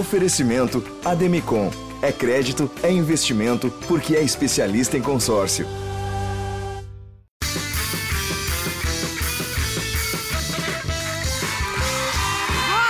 Oferecimento 0.00 0.82
Ademicon. 1.04 1.70
É 2.00 2.10
crédito, 2.10 2.70
é 2.82 2.90
investimento, 2.90 3.70
porque 3.86 4.16
é 4.16 4.22
especialista 4.22 4.96
em 4.96 5.02
consórcio. 5.02 5.66
Boa 5.66 5.74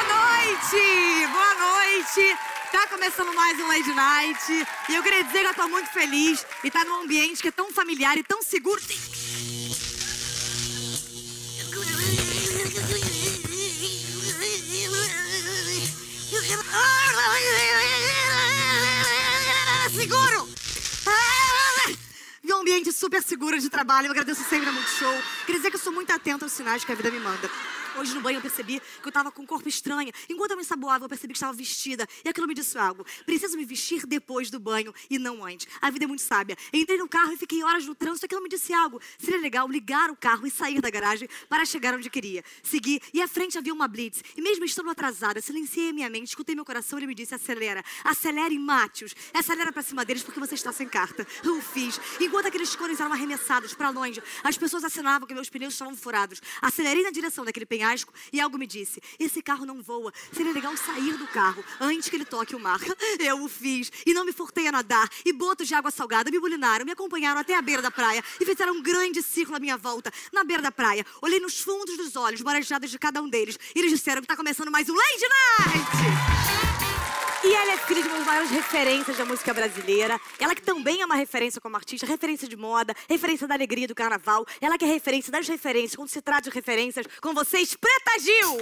noite! 0.07 1.27
Boa 1.33 1.55
noite! 1.59 2.39
Tá 2.71 2.87
começando 2.87 3.35
mais 3.35 3.59
um 3.59 3.67
Lady 3.67 3.93
Night. 3.93 4.69
E 4.89 4.95
eu 4.95 5.03
queria 5.03 5.25
dizer 5.25 5.41
que 5.41 5.47
eu 5.47 5.55
tô 5.55 5.67
muito 5.69 5.93
feliz 5.93 6.47
e 6.63 6.71
tá 6.71 6.85
num 6.85 7.03
ambiente 7.03 7.43
que 7.43 7.49
é 7.49 7.51
tão 7.51 7.73
familiar 7.73 8.17
e 8.19 8.23
tão 8.23 8.41
seguro. 8.41 8.81
Seguro! 19.95 20.49
Um 22.61 22.61
ambiente 22.61 22.93
super 22.93 23.23
seguro 23.23 23.59
de 23.59 23.71
trabalho. 23.71 24.07
Eu 24.07 24.11
agradeço 24.11 24.45
sempre 24.45 24.69
a 24.69 24.73
Multishow. 24.73 25.15
Queria 25.47 25.59
dizer 25.61 25.71
que 25.71 25.77
eu 25.77 25.81
sou 25.81 25.93
muito 25.93 26.13
atenta 26.13 26.45
aos 26.45 26.53
sinais 26.53 26.85
que 26.85 26.93
a 26.93 26.95
vida 26.95 27.11
me 27.11 27.19
manda. 27.19 27.51
Hoje 28.01 28.15
no 28.15 28.23
banho 28.23 28.39
eu 28.39 28.41
percebi 28.41 28.81
que 28.81 29.07
eu 29.07 29.13
tava 29.13 29.31
com 29.31 29.43
um 29.43 29.47
corpo 29.47 29.69
estranho. 29.69 30.11
Enquanto 30.27 30.53
eu 30.53 30.57
me 30.57 30.63
ensaboava, 30.63 31.05
eu 31.05 31.09
percebi 31.09 31.35
que 31.35 31.37
estava 31.37 31.53
vestida. 31.53 32.09
E 32.25 32.31
aquilo 32.31 32.47
me 32.47 32.55
disse 32.55 32.79
algo. 32.79 33.05
Preciso 33.27 33.59
me 33.59 33.65
vestir 33.67 34.07
depois 34.07 34.49
do 34.49 34.59
banho 34.59 34.95
e 35.11 35.19
não 35.19 35.45
antes. 35.45 35.69
A 35.83 35.91
vida 35.91 36.07
é 36.07 36.09
muito 36.09 36.23
sábia. 36.23 36.57
Entrei 36.73 36.97
no 36.97 37.07
carro 37.07 37.31
e 37.35 37.37
fiquei 37.37 37.63
horas 37.63 37.85
no 37.85 37.95
trânsito. 37.95 38.25
Aquilo 38.25 38.43
me 38.43 38.49
disse 38.49 38.73
algo. 38.73 38.99
Seria 39.19 39.39
legal 39.39 39.69
ligar 39.69 40.09
o 40.09 40.17
carro 40.17 40.47
e 40.47 40.51
sair 40.51 40.81
da 40.81 40.89
garagem 40.89 41.29
para 41.47 41.67
chegar 41.67 41.93
onde 41.93 42.09
queria. 42.09 42.43
Segui 42.63 43.03
e 43.13 43.21
à 43.21 43.29
frente 43.29 43.59
havia 43.59 43.75
uma 43.75 43.87
blitz. 43.87 44.23
E 44.35 44.41
mesmo 44.41 44.65
estando 44.65 44.89
atrasada, 44.89 45.39
silenciei 45.43 45.93
minha 45.93 46.09
mente, 46.09 46.29
escutei 46.29 46.55
meu 46.55 46.65
coração 46.65 46.99
e 46.99 47.01
ele 47.01 47.07
me 47.07 47.15
disse: 47.15 47.35
acelera, 47.35 47.85
acelere, 48.03 48.59
Mátios. 48.59 49.15
Acelera 49.35 49.71
pra 49.73 49.83
cima 49.83 50.07
deles 50.07 50.23
porque 50.23 50.41
você 50.41 50.55
está 50.55 50.73
sem 50.73 50.89
carta. 50.89 51.27
Eu 51.45 51.61
fiz. 51.61 52.01
Enquanto 52.19 52.47
aqueles 52.47 52.75
cones 52.75 52.99
eram 52.99 53.13
arremessados 53.13 53.75
para 53.75 53.91
longe, 53.91 54.23
as 54.43 54.57
pessoas 54.57 54.85
assinavam 54.85 55.29
que 55.29 55.35
meus 55.35 55.51
pneus 55.51 55.75
estavam 55.75 55.95
furados. 55.95 56.41
Acelerei 56.63 57.03
na 57.03 57.11
direção 57.11 57.45
daquele 57.45 57.67
penhasco 57.67 57.90
e 58.33 58.41
algo 58.41 58.59
me 58.59 58.67
disse: 58.67 59.01
esse 59.19 59.43
carro 59.43 59.67
não 59.67 59.83
voa. 59.83 60.13
Seria 60.33 60.53
legal 60.53 60.77
sair 60.77 61.17
do 61.17 61.27
carro 61.29 61.65
antes 61.81 62.09
que 62.09 62.17
ele 62.17 62.25
toque 62.25 62.55
o 62.55 62.61
mar. 62.61 62.81
Eu 63.19 63.43
o 63.43 63.49
fiz 63.49 63.91
e 64.07 64.15
não 64.15 64.25
me 64.25 64.33
furtei 64.33 64.67
a 64.67 64.73
nadar. 64.73 65.09
E 65.25 65.33
botos 65.33 65.67
de 65.67 65.75
água 65.75 65.91
salgada 65.91 66.31
me 66.31 66.39
bulinaram, 66.39 66.85
me 66.85 66.93
acompanharam 66.93 67.41
até 67.41 67.57
a 67.57 67.63
beira 67.63 67.83
da 67.83 67.91
praia 67.91 68.23
e 68.41 68.45
fizeram 68.45 68.75
um 68.75 68.83
grande 68.83 69.23
círculo 69.23 69.57
à 69.57 69.61
minha 69.61 69.77
volta, 69.77 70.13
na 70.33 70.45
beira 70.45 70.63
da 70.63 70.71
praia. 70.71 71.05
Olhei 71.21 71.41
nos 71.41 71.61
fundos 71.61 71.97
dos 71.97 72.17
olhos, 72.17 72.41
marejadas 72.43 72.91
de 72.91 72.99
cada 72.99 73.23
um 73.23 73.29
deles. 73.29 73.59
E 73.75 73.79
eles 73.79 73.91
disseram 73.91 74.21
que 74.21 74.27
está 74.27 74.37
começando 74.37 74.71
mais 74.71 74.89
um 74.89 74.95
Lady 74.95 75.27
Night! 75.29 76.70
E 77.43 77.55
ela 77.55 77.73
é 77.73 77.79
filha 77.79 78.03
de 78.03 78.09
uma 78.09 78.19
das 78.19 78.27
maiores 78.27 78.51
referências 78.51 79.17
da 79.17 79.25
música 79.25 79.55
brasileira. 79.55 80.21
Ela 80.39 80.55
que 80.55 80.61
também 80.61 81.01
é 81.01 81.07
uma 81.07 81.15
referência 81.15 81.59
como 81.59 81.75
artista, 81.75 82.05
referência 82.05 82.47
de 82.47 82.57
moda, 82.57 82.95
referência 83.09 83.49
da 83.49 83.55
alegria 83.55 83.89
do 83.89 83.95
carnaval. 83.95 84.47
Ela 84.61 84.77
que 84.77 84.85
é 84.85 84.89
referência 84.89 85.33
das 85.33 85.49
referências, 85.49 85.97
quando 85.97 86.11
se 86.11 86.21
trata 86.21 86.51
de 86.51 86.55
referências, 86.55 87.07
com 87.21 87.33
vocês, 87.33 87.75
Preta 87.75 88.19
Gil! 88.21 88.59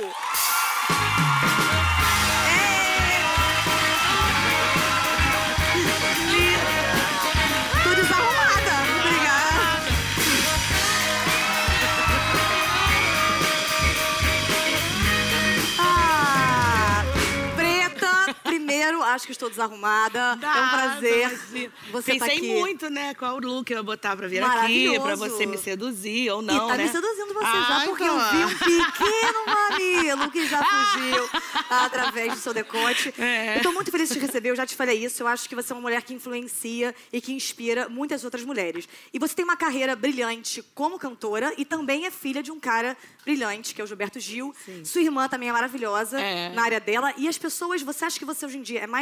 Acho 19.14 19.26
que 19.26 19.32
estou 19.32 19.48
desarrumada. 19.50 20.18
é 20.18 20.34
um 20.34 20.68
prazer 20.68 21.18
imagina. 21.32 21.72
você 21.90 22.12
estar 22.12 22.26
Pensei 22.26 22.38
aqui. 22.38 22.58
muito, 22.58 22.90
né? 22.90 23.14
Qual 23.14 23.38
look 23.38 23.70
eu 23.70 23.76
ia 23.78 23.82
botar 23.82 24.16
pra 24.16 24.26
vir 24.28 24.42
aqui, 24.42 24.98
pra 25.00 25.14
você 25.16 25.46
me 25.46 25.56
seduzir 25.58 26.30
ou 26.30 26.42
não, 26.42 26.66
e 26.66 26.68
tá 26.70 26.76
né? 26.76 26.84
me 26.84 26.90
seduzindo 26.90 27.34
você 27.34 27.44
já, 27.44 27.76
Ai, 27.78 27.86
porque 27.86 28.02
eu 28.04 28.14
claro. 28.14 28.36
vi 28.36 28.44
um 28.44 28.58
pequeno 28.58 29.38
mamilo 29.46 30.30
que 30.30 30.46
já 30.46 30.64
fugiu 30.64 31.30
através 31.70 32.32
do 32.34 32.38
seu 32.40 32.54
decote. 32.54 33.14
É. 33.18 33.58
Eu 33.58 33.62
tô 33.62 33.72
muito 33.72 33.90
feliz 33.90 34.08
de 34.08 34.14
te 34.14 34.20
receber, 34.20 34.50
eu 34.50 34.56
já 34.56 34.66
te 34.66 34.74
falei 34.74 35.04
isso. 35.04 35.22
Eu 35.22 35.26
acho 35.28 35.48
que 35.48 35.54
você 35.54 35.72
é 35.72 35.76
uma 35.76 35.82
mulher 35.82 36.02
que 36.02 36.14
influencia 36.14 36.94
e 37.12 37.20
que 37.20 37.32
inspira 37.32 37.88
muitas 37.88 38.24
outras 38.24 38.44
mulheres. 38.44 38.88
E 39.12 39.18
você 39.18 39.34
tem 39.34 39.44
uma 39.44 39.56
carreira 39.56 39.94
brilhante 39.94 40.62
como 40.74 40.98
cantora 40.98 41.52
e 41.56 41.64
também 41.64 42.06
é 42.06 42.10
filha 42.10 42.42
de 42.42 42.50
um 42.50 42.58
cara 42.58 42.96
brilhante, 43.24 43.74
que 43.74 43.80
é 43.80 43.84
o 43.84 43.86
Gilberto 43.86 44.18
Gil. 44.18 44.54
Sua 44.84 45.02
irmã 45.02 45.28
também 45.28 45.48
é 45.48 45.52
maravilhosa 45.52 46.18
É. 46.20 46.48
na 46.54 46.62
área 46.62 46.80
dela. 46.80 47.12
E 47.16 47.28
as 47.28 47.36
pessoas, 47.36 47.82
você 47.82 48.04
acha 48.04 48.18
que 48.18 48.24
você 48.24 48.46
hoje 48.46 48.58
em 48.58 48.62
dia 48.62 48.80
é 48.80 48.86
mais 48.86 48.97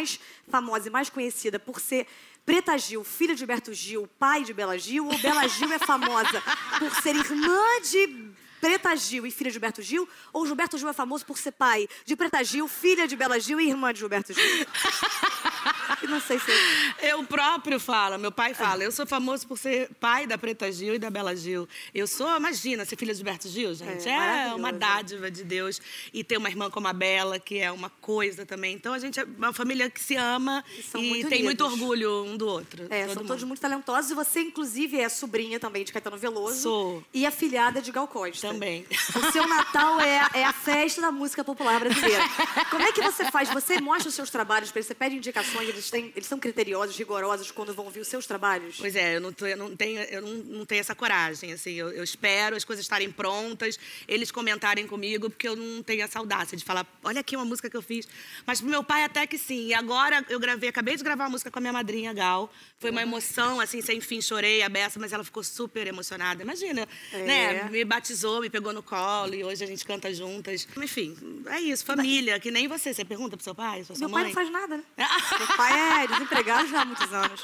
famosa 0.48 0.88
e 0.88 0.90
mais 0.90 1.08
conhecida 1.08 1.58
por 1.58 1.80
ser 1.80 2.06
Preta 2.44 2.78
Gil, 2.78 3.02
filha 3.02 3.34
de 3.34 3.40
Gilberto 3.40 3.72
Gil, 3.74 4.08
pai 4.18 4.44
de 4.44 4.52
Bela 4.52 4.78
Gil, 4.78 5.06
ou 5.06 5.18
Bela 5.18 5.48
Gil 5.48 5.72
é 5.72 5.78
famosa 5.78 6.40
por 6.78 6.94
ser 7.02 7.16
irmã 7.16 7.80
de 7.90 8.30
Preta 8.60 8.94
Gil 8.94 9.26
e 9.26 9.30
filha 9.30 9.50
de 9.50 9.54
Gilberto 9.54 9.82
Gil, 9.82 10.08
ou 10.32 10.46
Gilberto 10.46 10.78
Gil 10.78 10.88
é 10.88 10.92
famoso 10.92 11.26
por 11.26 11.38
ser 11.38 11.52
pai 11.52 11.88
de 12.04 12.14
Preta 12.14 12.42
Gil, 12.44 12.68
filha 12.68 13.06
de 13.08 13.16
Bela 13.16 13.40
Gil 13.40 13.60
e 13.60 13.68
irmã 13.68 13.92
de 13.92 13.98
Gilberto 13.98 14.32
Gil? 14.32 14.42
Eu 16.06 16.10
não 16.12 16.20
sei 16.20 16.38
se... 16.38 16.46
Eu 17.02 17.22
próprio 17.24 17.78
falo, 17.80 18.18
meu 18.18 18.32
pai 18.32 18.54
fala, 18.54 18.82
eu 18.82 18.90
sou 18.92 19.06
famoso 19.06 19.46
por 19.46 19.58
ser 19.58 19.88
pai 20.00 20.26
da 20.26 20.36
Preta 20.38 20.70
Gil 20.72 20.94
e 20.94 20.98
da 20.98 21.10
Bela 21.10 21.34
Gil. 21.36 21.68
Eu 21.94 22.06
sou, 22.06 22.34
imagina, 22.36 22.84
ser 22.84 22.96
filha 22.96 23.12
de 23.12 23.18
Gilberto 23.18 23.48
Gil, 23.48 23.74
gente. 23.74 24.08
É, 24.08 24.48
É, 24.48 24.54
uma 24.54 24.72
dádiva 24.72 25.30
de 25.30 25.44
Deus. 25.44 25.80
E 26.12 26.22
ter 26.24 26.36
uma 26.36 26.48
irmã 26.48 26.70
como 26.70 26.88
a 26.88 26.92
Bela, 26.92 27.38
que 27.38 27.58
é 27.58 27.70
uma 27.70 27.90
coisa 27.90 28.44
também. 28.46 28.74
Então 28.74 28.92
a 28.94 28.98
gente 28.98 29.18
é 29.20 29.24
uma 29.24 29.52
família 29.52 29.88
que 29.90 30.00
se 30.02 30.16
ama 30.16 30.64
E 30.94 30.98
e, 30.98 31.08
muito 31.10 31.28
tem 31.28 31.42
muito 31.42 31.64
orgulho 31.64 32.24
um 32.24 32.36
do 32.36 32.46
outro. 32.46 32.86
É, 32.90 33.02
todo 33.02 33.14
são 33.14 33.22
mundo. 33.22 33.28
todos 33.28 33.44
muito 33.44 33.60
talentosos 33.60 34.10
e 34.10 34.14
você, 34.14 34.40
inclusive, 34.40 34.98
é 35.00 35.08
sobrinha 35.08 35.58
também 35.60 35.84
de 35.84 35.92
Caetano 35.92 36.16
Veloso. 36.16 36.60
Sou. 36.62 37.04
E 37.12 37.26
afilhada 37.26 37.80
de 37.82 37.90
Gal 37.92 38.08
Costa. 38.08 38.48
Também. 38.48 38.86
O 39.14 39.32
seu 39.32 39.46
Natal 39.46 40.00
é, 40.00 40.20
a- 40.20 40.30
é 40.34 40.44
a 40.44 40.52
festa 40.52 41.00
da 41.00 41.10
música 41.12 41.42
popular 41.44 41.78
brasileira. 41.80 42.24
Como 42.70 42.82
é 42.82 42.92
que 42.92 43.02
você 43.02 43.30
faz? 43.30 43.48
Você 43.50 43.80
mostra 43.80 44.08
os 44.08 44.14
seus 44.14 44.30
trabalhos 44.30 44.70
para 44.70 44.78
eles, 44.80 44.86
você 44.86 44.94
pede 44.94 45.16
indicações, 45.16 45.68
eles, 45.68 45.88
têm, 45.96 46.12
eles 46.14 46.28
são 46.28 46.38
criteriosos, 46.38 46.96
rigorosos 46.96 47.50
quando 47.50 47.72
vão 47.74 47.86
ouvir 47.86 48.00
os 48.00 48.08
seus 48.08 48.26
trabalhos? 48.26 48.76
Pois 48.78 48.94
é, 48.94 49.16
eu 49.16 49.20
não, 49.20 49.34
eu 49.40 49.56
não 49.56 49.74
tenho, 49.76 50.00
eu 50.02 50.22
não, 50.22 50.30
não 50.58 50.64
tenho 50.66 50.80
essa 50.80 50.94
coragem, 50.94 51.52
assim, 51.52 51.72
eu, 51.72 51.90
eu 51.90 52.04
espero 52.04 52.56
as 52.56 52.64
coisas 52.64 52.84
estarem 52.84 53.10
prontas, 53.10 53.78
eles 54.06 54.30
comentarem 54.30 54.86
comigo, 54.86 55.30
porque 55.30 55.48
eu 55.48 55.56
não 55.56 55.82
tenho 55.82 56.02
essa 56.02 56.18
audácia 56.18 56.56
de 56.56 56.64
falar, 56.64 56.86
olha 57.02 57.20
aqui 57.20 57.34
uma 57.36 57.44
música 57.44 57.68
que 57.70 57.76
eu 57.76 57.82
fiz. 57.82 58.06
Mas 58.46 58.60
pro 58.60 58.68
meu 58.68 58.82
pai 58.84 59.04
até 59.04 59.26
que 59.26 59.38
sim. 59.38 59.68
E 59.68 59.74
agora 59.74 60.24
eu 60.28 60.38
gravei, 60.38 60.68
acabei 60.68 60.96
de 60.96 61.02
gravar 61.04 61.24
uma 61.24 61.30
música 61.30 61.50
com 61.50 61.58
a 61.58 61.60
minha 61.60 61.72
madrinha 61.72 62.12
Gal. 62.12 62.52
Foi 62.78 62.90
uma 62.90 63.02
emoção, 63.02 63.58
assim, 63.60 63.80
sem 63.80 64.00
fim, 64.00 64.20
chorei 64.20 64.62
a 64.62 64.68
beça, 64.68 64.98
mas 65.00 65.12
ela 65.12 65.24
ficou 65.24 65.42
super 65.42 65.86
emocionada. 65.86 66.42
Imagina, 66.42 66.86
É. 67.12 67.18
né? 67.24 67.68
Me 67.70 67.84
batizou, 67.84 68.40
me 68.40 68.50
pegou 68.50 68.72
no 68.72 68.82
colo 68.82 69.34
e 69.34 69.42
hoje 69.42 69.64
a 69.64 69.66
gente 69.66 69.84
canta 69.84 70.12
juntas. 70.12 70.66
Enfim, 70.76 71.16
é 71.46 71.60
isso, 71.60 71.84
família, 71.84 72.38
que 72.38 72.50
nem 72.50 72.68
você. 72.68 72.92
Você 72.92 73.04
pergunta 73.04 73.36
pro 73.36 73.44
seu 73.44 73.54
pai, 73.54 73.82
pra 73.84 73.94
sua 73.96 74.06
Meu 74.06 74.10
pai 74.10 74.22
mãe? 74.24 74.32
não 74.32 74.34
faz 74.34 74.50
nada, 74.50 74.76
né? 74.76 74.84
Meu 75.38 75.56
pai 75.56 75.72
é 75.72 75.85
desempregado 76.08 76.69
já 76.69 76.82
há 76.82 76.84
muitos 76.84 77.12
anos. 77.12 77.41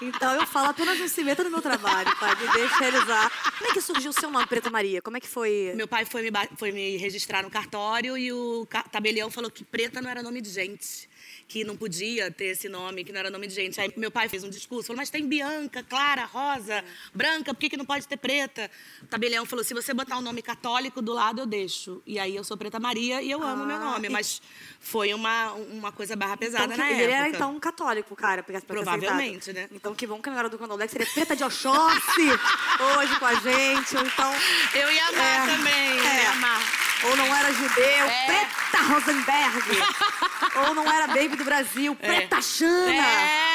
Então 0.00 0.34
eu 0.34 0.46
falo 0.46 0.68
apenas 0.68 0.98
se 1.10 1.24
meta 1.24 1.42
no 1.42 1.50
meu 1.50 1.62
trabalho, 1.62 2.14
pai. 2.18 2.34
Me 2.36 2.52
deixa 2.52 2.78
realizar. 2.78 3.30
Como 3.58 3.70
é 3.70 3.72
que 3.72 3.80
surgiu 3.80 4.10
o 4.10 4.14
seu 4.14 4.30
nome, 4.30 4.46
Preta 4.46 4.68
Maria? 4.70 5.00
Como 5.00 5.16
é 5.16 5.20
que 5.20 5.28
foi? 5.28 5.72
Meu 5.74 5.88
pai 5.88 6.04
foi 6.04 6.22
me, 6.22 6.30
foi 6.56 6.72
me 6.72 6.96
registrar 6.96 7.42
no 7.42 7.50
cartório 7.50 8.16
e 8.16 8.32
o 8.32 8.66
tabelião 8.90 9.30
falou 9.30 9.50
que 9.50 9.64
preta 9.64 10.02
não 10.02 10.10
era 10.10 10.22
nome 10.22 10.40
de 10.40 10.50
gente. 10.50 11.08
Que 11.48 11.62
não 11.62 11.76
podia 11.76 12.28
ter 12.28 12.46
esse 12.46 12.68
nome, 12.68 13.04
que 13.04 13.12
não 13.12 13.20
era 13.20 13.30
nome 13.30 13.46
de 13.46 13.54
gente. 13.54 13.80
Aí 13.80 13.92
meu 13.96 14.10
pai 14.10 14.28
fez 14.28 14.42
um 14.42 14.50
discurso, 14.50 14.88
falou, 14.88 14.98
mas 14.98 15.10
tem 15.10 15.24
Bianca, 15.28 15.80
Clara, 15.82 16.24
Rosa, 16.24 16.84
Branca, 17.14 17.54
por 17.54 17.60
que, 17.60 17.70
que 17.70 17.76
não 17.76 17.84
pode 17.84 18.06
ter 18.08 18.16
preta? 18.16 18.68
O 19.00 19.06
tabelião 19.06 19.46
falou, 19.46 19.64
se 19.64 19.72
você 19.72 19.94
botar 19.94 20.18
o 20.18 20.20
nome 20.20 20.42
católico 20.42 21.00
do 21.00 21.12
lado, 21.12 21.42
eu 21.42 21.46
deixo. 21.46 22.02
E 22.04 22.18
aí 22.18 22.34
eu 22.34 22.42
sou 22.42 22.56
Preta 22.56 22.80
Maria 22.80 23.22
e 23.22 23.30
eu 23.30 23.40
amo 23.44 23.64
meu 23.64 23.76
Ah, 23.76 23.78
nome. 23.92 24.08
e- 24.08 24.10
Mas 24.10 24.42
foi 24.80 25.14
uma, 25.14 25.52
uma 25.52 25.92
coisa 25.92 26.16
barra 26.16 26.36
pesada 26.36 26.64
Então, 26.74 26.78
na 26.78 26.90
ele 26.90 27.02
época. 27.02 27.16
era 27.16 27.28
então 27.28 27.54
um 27.54 27.60
católico, 27.60 28.16
cara. 28.16 28.42
Pra, 28.42 28.60
Provavelmente, 28.60 29.52
né? 29.52 29.68
Então 29.70 29.94
que 29.94 30.04
bom 30.06 30.20
que 30.20 30.28
na 30.28 30.36
hora 30.38 30.48
do 30.48 30.58
candomblé 30.58 30.88
seria 30.88 31.06
Preta 31.06 31.36
de 31.36 31.44
Oxóssi 31.44 32.26
hoje 32.98 33.18
com 33.20 33.24
a 33.26 33.34
gente. 33.34 33.94
Então. 33.96 34.32
Eu 34.74 34.90
ia 34.92 35.06
amar 35.08 35.48
É, 35.48 35.56
também, 35.56 35.98
é. 36.00 36.22
ia 36.24 36.30
amar. 36.32 36.85
Ou 37.04 37.16
não 37.16 37.34
era 37.36 37.52
judeu, 37.52 38.06
É. 38.06 38.26
Preta 38.26 38.84
Rosenberg. 38.84 39.62
Ou 40.68 40.74
não 40.74 40.90
era 40.90 41.06
baby 41.08 41.36
do 41.36 41.44
Brasil, 41.44 41.94
Preta 41.96 42.40
Xana. 42.40 42.92
É. 42.94 43.45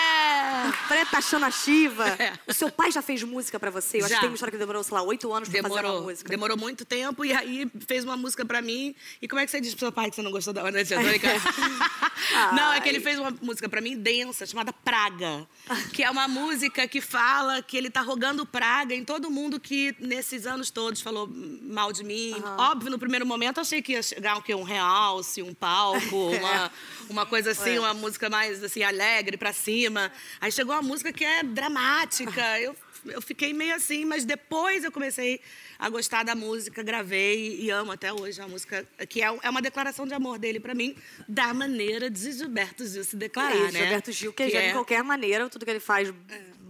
Preta 0.87 1.21
Xanaxiva. 1.21 2.05
É. 2.21 2.33
O 2.45 2.53
seu 2.53 2.69
pai 2.69 2.91
já 2.91 3.01
fez 3.01 3.23
música 3.23 3.59
pra 3.59 3.71
você? 3.71 3.97
Eu 3.97 4.01
acho 4.05 4.09
Já. 4.09 4.15
que 4.15 4.21
tem 4.21 4.29
uma 4.29 4.35
história 4.35 4.51
que 4.51 4.57
demorou, 4.57 4.83
sei 4.83 4.93
lá, 4.93 5.01
oito 5.01 5.31
anos 5.33 5.49
pra 5.49 5.61
fazer 5.61 5.73
uma 5.73 5.81
Demorou, 5.81 6.03
música. 6.03 6.29
demorou 6.29 6.57
muito 6.57 6.85
tempo 6.85 7.25
e 7.25 7.33
aí 7.33 7.71
fez 7.87 8.03
uma 8.03 8.15
música 8.17 8.45
pra 8.45 8.61
mim. 8.61 8.93
E 9.21 9.27
como 9.27 9.39
é 9.39 9.45
que 9.45 9.51
você 9.51 9.59
diz 9.61 9.71
pro 9.73 9.79
seu 9.79 9.91
pai 9.91 10.09
que 10.09 10.15
você 10.15 10.21
não 10.21 10.29
gostou 10.31 10.53
da 10.53 10.61
de 10.69 10.93
Não, 12.55 12.73
é 12.73 12.81
que 12.81 12.89
ele 12.89 12.99
fez 12.99 13.17
uma 13.17 13.31
música 13.41 13.67
pra 13.67 13.81
mim 13.81 13.97
densa, 13.97 14.45
chamada 14.45 14.71
Praga. 14.73 15.47
Que 15.93 16.03
é 16.03 16.09
uma 16.11 16.27
música 16.27 16.87
que 16.87 17.01
fala 17.01 17.61
que 17.61 17.75
ele 17.77 17.89
tá 17.89 18.01
rogando 18.01 18.45
praga 18.45 18.93
em 18.93 19.03
todo 19.03 19.31
mundo 19.31 19.59
que 19.59 19.95
nesses 19.99 20.45
anos 20.45 20.69
todos 20.69 21.01
falou 21.01 21.29
mal 21.63 21.91
de 21.91 22.03
mim. 22.03 22.35
Óbvio, 22.57 22.91
no 22.91 22.99
primeiro 22.99 23.25
momento 23.25 23.57
eu 23.57 23.61
achei 23.61 23.81
que 23.81 23.93
ia 23.93 24.03
chegar 24.03 24.37
o 24.37 24.41
quê? 24.41 24.53
Um 24.53 24.63
realce, 24.63 25.41
um 25.41 25.53
palco, 25.53 26.29
uma, 26.31 26.71
uma 27.09 27.25
coisa 27.25 27.51
assim, 27.51 27.77
uma 27.77 27.93
música 27.93 28.29
mais 28.29 28.63
assim, 28.63 28.83
alegre 28.83 29.37
pra 29.37 29.53
cima. 29.53 30.11
Aí 30.39 30.50
chegou 30.51 30.75
uma 30.75 30.81
música 30.81 31.11
que 31.13 31.23
é 31.23 31.43
dramática. 31.43 32.59
Eu 32.59 32.75
eu 33.03 33.19
fiquei 33.19 33.51
meio 33.51 33.73
assim, 33.73 34.05
mas 34.05 34.23
depois 34.25 34.83
eu 34.83 34.91
comecei 34.91 35.41
a 35.79 35.89
gostar 35.89 36.21
da 36.21 36.35
música, 36.35 36.83
gravei 36.83 37.59
e 37.59 37.71
amo 37.71 37.91
até 37.91 38.13
hoje 38.13 38.39
a 38.39 38.47
música, 38.47 38.87
que 39.09 39.23
é, 39.23 39.25
é 39.41 39.49
uma 39.49 39.59
declaração 39.59 40.05
de 40.05 40.13
amor 40.13 40.37
dele 40.37 40.59
pra 40.59 40.75
mim, 40.75 40.95
da 41.27 41.51
maneira 41.51 42.11
de 42.11 42.31
Gilberto 42.31 42.85
Gil 42.85 43.03
se 43.03 43.15
declarar, 43.15 43.55
É 43.55 43.63
isso, 43.63 43.73
né? 43.73 43.79
Gilberto 43.79 44.11
Gil, 44.11 44.31
que, 44.31 44.45
Que 44.45 44.51
já 44.51 44.59
de 44.59 44.65
é- 44.67 44.73
qualquer 44.73 45.03
maneira, 45.03 45.49
tudo 45.49 45.65
que 45.65 45.71
ele 45.71 45.79
faz 45.79 46.13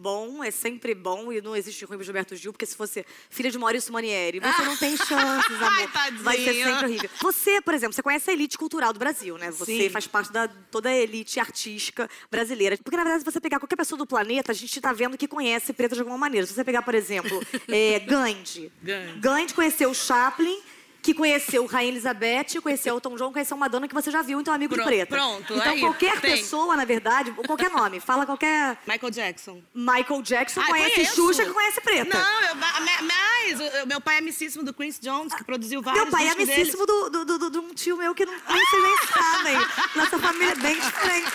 bom 0.02 0.44
é 0.44 0.50
sempre 0.50 0.96
bom 0.96 1.32
e 1.32 1.42
não 1.42 1.56
existe 1.56 1.86
ruim 1.86 1.98
pro 1.98 2.04
Gilberto 2.04 2.36
Gil, 2.36 2.52
porque 2.52 2.66
se 2.66 2.76
fosse 2.76 3.06
filha 3.30 3.52
de 3.52 3.58
Maurício 3.58 3.94
Manieri, 3.94 4.40
você 4.40 4.62
não 4.64 4.76
tem 4.76 4.98
chances, 4.98 5.56
amor. 5.56 5.72
Ai, 5.72 5.88
tadinho. 5.88 6.24
Vai 6.24 6.38
ser 6.38 6.54
sempre 6.54 6.86
horrível. 6.86 7.10
Você, 7.22 7.62
por 7.62 7.74
exemplo, 7.74 7.94
você 7.94 8.02
conhece 8.02 8.30
a 8.30 8.34
elite 8.34 8.58
cultural 8.58 8.92
do 8.92 9.00
Brasil, 9.00 9.38
né? 9.38 9.52
Você 9.52 9.84
Sim. 9.84 9.90
faz 9.90 10.08
parte 10.08 10.32
da 10.32 10.48
toda 10.48 10.90
a 10.90 10.96
elite 10.96 11.40
artística 11.40 12.10
brasileira. 12.30 12.78
Porque, 12.78 12.98
na 12.98 13.04
verdade, 13.04 13.24
se 13.24 13.32
você 13.32 13.40
pegar 13.40 13.60
qualquer 13.60 13.76
pessoa 13.76 13.98
do 13.98 14.08
planeta, 14.08 14.52
a 14.52 14.56
gente 14.56 14.82
tá 14.82 14.92
vendo 14.92 15.18
que 15.18 15.28
conhece 15.28 15.72
preta 15.74 15.94
de 15.94 16.02
alguma 16.02 16.18
maneira. 16.18 16.48
Se 16.48 16.54
você 16.54 16.64
pegar, 16.64 16.82
por 16.82 16.96
exemplo, 16.96 17.40
é, 17.70 18.00
Gandhi. 18.00 18.72
Gandhi. 18.82 19.20
Gandhi 19.20 19.54
conheceu 19.54 19.92
o 19.92 19.96
Chaplin, 19.96 20.60
que 21.02 21.14
conheceu 21.14 21.66
Rainha 21.66 21.90
Elizabeth, 21.92 22.62
conheceu 22.62 22.96
Elton 22.96 23.16
John, 23.16 23.32
conheceu 23.34 23.58
Madonna, 23.58 23.88
que 23.88 23.94
você 23.94 24.12
já 24.12 24.22
viu, 24.22 24.40
então 24.40 24.54
é 24.54 24.56
amigo 24.56 24.74
de 24.76 24.82
Pronto, 24.82 24.88
preta. 24.90 25.16
pronto, 25.16 25.54
Então 25.56 25.80
qualquer 25.80 26.20
pessoa, 26.22 26.76
na 26.76 26.86
verdade, 26.86 27.32
qualquer 27.32 27.72
nome, 27.72 28.00
fala 28.00 28.26
qualquer 28.26 28.78
Michael 28.88 29.12
Jackson. 29.12 29.62
Michael 29.74 30.22
Jackson, 30.22 30.62
Ah, 30.62 30.68
conhece 30.68 30.96
conheço. 30.96 31.16
Xuxa, 31.16 31.44
que 31.46 31.52
conhece 31.52 31.82
preta. 31.82 32.18
Não, 32.18 32.42
eu, 32.50 32.56
ma- 32.56 32.80
ma- 32.80 33.02
mas 33.02 33.60
o- 33.84 33.88
meu 33.88 34.00
pai 34.00 34.16
é 34.16 34.20
amicíssimo 34.20 34.64
do 34.64 34.74
Quincy 34.74 35.02
Jones, 35.02 35.34
que 35.34 35.44
produziu 35.44 35.82
vários 35.82 36.04
Meu 36.04 36.12
pai 36.12 36.28
é 36.28 36.32
amicíssimo 36.32 36.86
do, 36.86 37.10
do, 37.10 37.26
do- 37.26 37.38
do- 37.40 37.50
de 37.52 37.58
um 37.58 37.74
tio 37.74 37.98
meu 37.98 38.14
que 38.14 38.26
não 38.26 38.34
nem 38.34 38.66
vocês 38.66 38.84
nem 38.84 38.98
sabem. 39.08 39.58
Nossa 39.96 40.20
família 40.20 40.52
é 40.52 40.56
bem 40.56 40.80
diferente. 40.80 41.32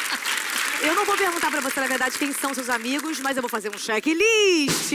Eu 0.82 0.94
não 0.94 1.04
vou 1.04 1.16
perguntar 1.16 1.50
pra 1.50 1.60
você, 1.60 1.80
na 1.80 1.86
verdade, 1.86 2.18
quem 2.18 2.32
são 2.32 2.52
seus 2.54 2.68
amigos, 2.68 3.18
mas 3.20 3.36
eu 3.36 3.42
vou 3.42 3.48
fazer 3.48 3.74
um 3.74 3.78
checklist. 3.78 4.92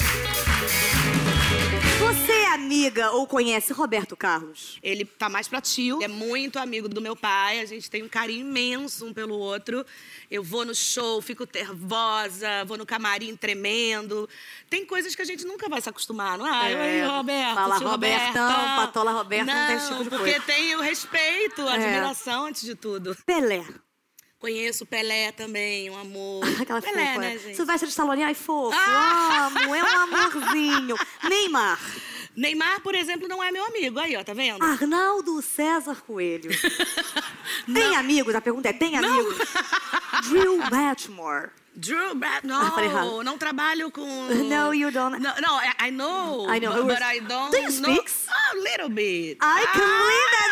É 0.00 0.03
amiga 2.54 3.10
ou 3.12 3.26
conhece 3.26 3.72
Roberto 3.72 4.16
Carlos? 4.16 4.78
Ele 4.82 5.04
tá 5.04 5.28
mais 5.28 5.46
pra 5.48 5.60
tio, 5.60 6.02
é 6.02 6.08
muito 6.08 6.58
amigo 6.58 6.88
do 6.88 7.00
meu 7.00 7.14
pai, 7.14 7.60
a 7.60 7.64
gente 7.66 7.90
tem 7.90 8.02
um 8.02 8.08
carinho 8.08 8.40
imenso 8.46 9.06
um 9.06 9.12
pelo 9.12 9.36
outro. 9.36 9.84
Eu 10.30 10.42
vou 10.42 10.64
no 10.64 10.74
show, 10.74 11.20
fico 11.20 11.46
nervosa, 11.52 12.64
vou 12.66 12.76
no 12.76 12.86
camarim 12.86 13.36
tremendo. 13.36 14.28
Tem 14.70 14.84
coisas 14.86 15.14
que 15.14 15.22
a 15.22 15.24
gente 15.24 15.44
nunca 15.44 15.68
vai 15.68 15.80
se 15.80 15.88
acostumar, 15.88 16.38
não 16.38 16.46
é? 16.46 16.72
É, 16.72 17.06
Oi, 17.08 17.16
Roberto, 17.16 17.54
fala 17.54 17.78
tio 17.78 17.88
Robertão, 17.88 18.48
Roberto. 18.50 18.76
Patola 18.76 19.12
Roberto, 19.12 19.46
não 19.46 19.66
tem 19.66 19.76
esse 19.76 19.88
tipo 19.88 20.04
de 20.04 20.10
porque 20.10 20.24
coisa. 20.32 20.40
tem 20.46 20.76
o 20.76 20.80
respeito, 20.80 21.62
a 21.68 21.76
É. 21.76 21.84
admiração 21.84 22.46
antes 22.46 22.62
de 22.62 22.74
tudo. 22.74 23.16
Pelé. 23.26 23.64
Conheço 24.38 24.84
o 24.84 24.86
Pelé 24.86 25.32
também, 25.32 25.88
um 25.88 25.98
amor. 25.98 26.42
Aquela 26.60 26.82
Pelé, 26.82 27.06
fofa. 27.14 27.18
né, 27.20 27.38
gente? 27.38 27.56
Silvestre 27.56 27.88
Stallone, 27.88 28.22
ai 28.24 28.34
fofo, 28.34 28.76
Ah! 28.76 29.46
amo, 29.46 29.74
é 29.74 29.82
um 29.82 29.86
amorzinho. 30.02 30.96
Neymar. 31.28 31.80
Neymar, 32.36 32.80
por 32.80 32.94
exemplo, 32.94 33.28
não 33.28 33.42
é 33.42 33.50
meu 33.52 33.64
amigo. 33.64 33.98
Aí, 34.00 34.16
ó, 34.16 34.24
tá 34.24 34.32
vendo? 34.34 34.62
Arnaldo 34.62 35.40
César 35.42 35.96
Coelho. 36.06 36.50
Tem 37.72 37.96
amigos? 37.96 38.34
A 38.34 38.40
pergunta 38.40 38.68
é, 38.68 38.72
tem 38.72 38.96
amigos? 38.96 39.36
Drew 40.28 40.58
Barrymore. 40.70 41.50
Drew 41.76 42.14
Brad, 42.14 42.44
Ah, 42.48 42.70
não, 42.92 43.22
não 43.24 43.36
trabalho 43.36 43.90
com... 43.90 44.04
No, 44.48 44.72
you 44.72 44.92
don't. 44.92 45.18
No, 45.18 45.28
no, 45.40 45.58
I 45.60 45.88
I 45.88 45.90
know, 45.90 46.46
I 46.48 46.60
know. 46.60 46.84
but, 46.84 46.86
but 46.86 47.02
I 47.02 47.18
don't 47.18 47.50
Do 47.50 47.56
you 47.56 47.80
know. 47.80 47.94
speak? 47.96 48.10
A 48.52 48.56
little 48.56 48.88
bit. 48.88 49.38
I 49.40 49.64
can 49.72 49.82
Ah! 49.82 50.43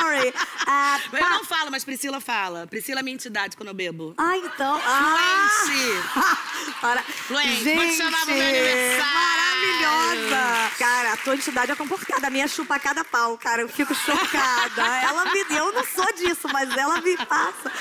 Sorry. 0.00 0.34
Ah, 0.72 1.00
Eu 1.12 1.30
não 1.30 1.44
falo, 1.44 1.68
mas 1.68 1.82
Priscila 1.84 2.20
fala. 2.20 2.64
Priscila 2.64 3.00
é 3.00 3.02
minha 3.02 3.14
entidade 3.14 3.56
quando 3.56 3.70
eu 3.70 3.74
bebo. 3.74 4.14
Ah, 4.16 4.36
então. 4.36 4.80
Ah. 4.86 5.48
Fluente. 5.64 6.78
Para... 6.80 7.02
Fluente, 7.02 7.64
Gente, 7.64 7.74
vou 7.76 7.86
te 7.86 7.96
chamar 7.96 8.24
pro 8.24 8.34
meu 8.34 8.44
aniversário. 8.44 9.14
maravilhosa. 9.14 10.70
Cara, 10.78 11.12
a 11.12 11.16
tua 11.16 11.34
entidade 11.34 11.72
é 11.72 11.74
comportada. 11.74 12.24
A 12.26 12.30
minha 12.30 12.46
chupa 12.46 12.78
cada 12.78 13.02
pau, 13.02 13.36
cara. 13.36 13.62
Eu 13.62 13.68
fico 13.68 13.92
chocada. 13.96 14.82
ela 15.02 15.24
me 15.32 15.44
deu, 15.44 15.66
eu 15.66 15.72
não 15.72 15.84
sou 15.84 16.06
disso, 16.14 16.46
mas 16.52 16.70
ela 16.76 17.00
me 17.00 17.16
passa. 17.16 17.72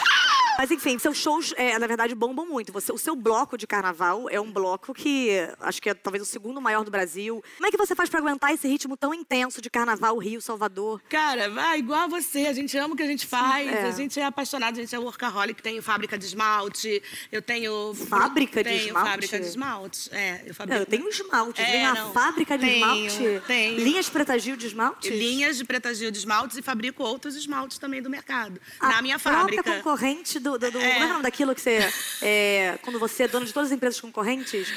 Mas 0.60 0.72
enfim, 0.72 1.00
seus 1.00 1.16
shows, 1.16 1.54
é, 1.56 1.80
na 1.80 1.88
verdade, 1.88 2.14
bombam 2.14 2.46
muito. 2.46 2.74
Você, 2.74 2.92
o 2.92 2.98
seu 2.98 3.16
bloco 3.16 3.58
de 3.58 3.66
carnaval 3.66 4.30
é 4.30 4.42
um 4.42 4.52
bloco 4.52 4.94
que 4.94 5.30
acho 5.62 5.82
que 5.82 5.90
é 5.90 5.94
talvez 5.94 6.22
o 6.22 6.26
segundo 6.26 6.60
maior 6.60 6.84
do 6.84 6.92
Brasil. 6.92 7.42
Como 7.56 7.66
é 7.66 7.72
que 7.72 7.78
você 7.78 7.96
faz 7.96 8.10
pra 8.10 8.20
aguentar 8.20 8.54
esse 8.54 8.68
ritmo 8.68 8.98
tão 8.98 9.14
intenso 9.14 9.62
de 9.62 9.70
carnaval, 9.70 10.18
Rio, 10.18 10.42
Salvador? 10.42 11.02
Cara, 11.08 11.50
vai 11.50 11.80
igual 11.80 12.02
a 12.02 12.08
você. 12.08 12.40
A 12.48 12.52
gente 12.52 12.78
ama 12.78 12.94
o 12.94 12.98
que 12.98 13.04
a 13.04 13.08
gente 13.08 13.26
faz. 13.26 13.70
é. 13.72 13.84
A 13.84 13.92
gente 13.92 14.20
é 14.20 14.26
apaixonado, 14.26 14.78
a 14.78 14.82
gente 14.82 14.94
é 14.94 15.00
workaholic. 15.00 15.62
Tenho 15.64 15.82
fábrica 15.82 16.18
de 16.18 16.26
esmalte. 16.26 17.02
Eu 17.32 17.42
tenho... 17.42 17.94
Fábrica 17.96 18.62
de 18.62 18.70
tenho 18.70 18.88
esmalte? 18.88 19.10
fábrica 19.12 19.40
de 19.40 19.46
esmalte. 19.46 20.10
É, 20.14 20.42
eu 20.42 20.48
Não, 20.48 20.54
fabrico... 20.56 20.82
eu 20.82 20.86
tenho 20.86 21.08
esmalte. 21.10 21.62
É, 21.62 21.72
Vem 21.72 21.86
a 21.86 21.94
não. 21.94 22.12
fábrica 22.12 22.58
de 22.58 22.66
Tenho, 22.66 23.06
esmalte? 23.08 23.44
tenho. 23.48 23.80
Linhas 23.80 24.10
Preta 24.10 24.38
Gil 24.38 24.58
de 24.58 24.68
esmalte? 24.68 25.10
Linhas 25.10 25.56
de 25.58 25.64
Preta 25.64 25.94
Gil 25.94 26.12
de 26.12 26.18
esmaltes 26.18 26.58
e 26.58 26.62
fabrico 26.62 27.02
outros 27.02 27.38
esmaltes 27.38 27.78
também 27.78 28.02
do 28.02 28.10
mercado. 28.10 28.60
A 28.78 28.90
na 28.90 29.02
minha 29.02 29.18
fábrica. 29.18 29.64
concorrente 29.64 30.38
do. 30.38 30.49
Do, 30.58 30.72
do 30.72 30.78
É. 30.80 30.94
Como 30.94 31.04
é 31.04 31.06
o 31.06 31.10
nome 31.10 31.24
daquilo 31.24 31.54
que 31.54 31.62
você. 31.62 31.80
é, 32.22 32.80
quando 32.82 32.98
você 33.00 33.24
é 33.24 33.28
dono 33.28 33.46
de 33.46 33.54
todas 33.54 33.70
as 33.70 33.76
empresas 33.76 34.00
concorrentes? 34.02 34.72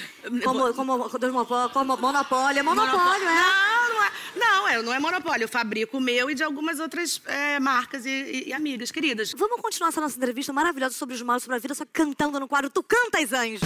Como, 0.44 0.74
como, 0.74 1.08
como, 1.08 1.10
como 1.70 1.96
monopólio. 1.96 2.58
É 2.58 2.62
monopólio, 2.62 3.28
é. 3.28 3.34
Não, 3.34 3.88
não 3.94 4.04
é. 4.04 4.12
Não, 4.34 4.68
é, 4.68 4.82
não 4.82 4.92
é 4.94 4.98
monopólio. 4.98 5.44
Eu 5.44 5.48
fabrico 5.48 5.98
o 5.98 6.00
meu 6.00 6.30
e 6.30 6.34
de 6.34 6.42
algumas 6.42 6.80
outras 6.80 7.20
é, 7.26 7.60
marcas 7.60 8.04
e, 8.06 8.08
e- 8.10 8.48
e 8.48 8.52
amigas 8.52 8.90
queridas. 8.90 9.32
Vamos 9.36 9.60
continuar 9.60 9.88
essa 9.88 10.00
nossa 10.00 10.16
entrevista 10.16 10.52
maravilhosa 10.52 10.94
sobre 10.94 11.14
os 11.14 11.22
maus, 11.22 11.42
sobre 11.42 11.56
a 11.56 11.58
vida, 11.60 11.74
só 11.74 11.84
cantando 11.92 12.40
no 12.40 12.48
quadro 12.48 12.70
Tu 12.70 12.82
Cantas, 12.82 13.32
Anjo! 13.32 13.60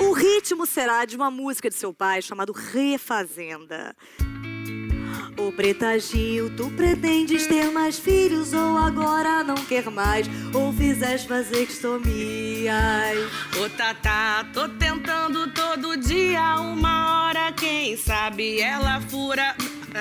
O 0.00 0.12
ritmo 0.12 0.66
será 0.66 1.04
de 1.04 1.16
uma 1.16 1.30
música 1.30 1.68
de 1.68 1.76
seu 1.76 1.92
pai 1.92 2.20
chamado 2.22 2.52
Refazenda. 2.52 3.94
Ô 5.36 5.50
Preta 5.50 5.98
Gil, 5.98 6.48
tu 6.56 6.70
pretendes 6.70 7.46
ter 7.46 7.70
mais 7.70 7.98
filhos 7.98 8.52
ou 8.52 8.78
agora 8.78 9.42
não 9.42 9.56
quer 9.56 9.90
mais? 9.90 10.28
Ou 10.54 10.72
fizeste 10.72 11.28
vasectomias? 11.28 12.72
Ô 13.60 13.68
Tatá, 13.76 14.46
tô 14.52 14.68
tentando 14.68 15.50
todo 15.50 15.96
dia, 15.96 16.54
uma 16.60 17.26
hora, 17.28 17.52
quem 17.52 17.96
sabe 17.96 18.60
ela 18.60 19.00
fura. 19.00 19.56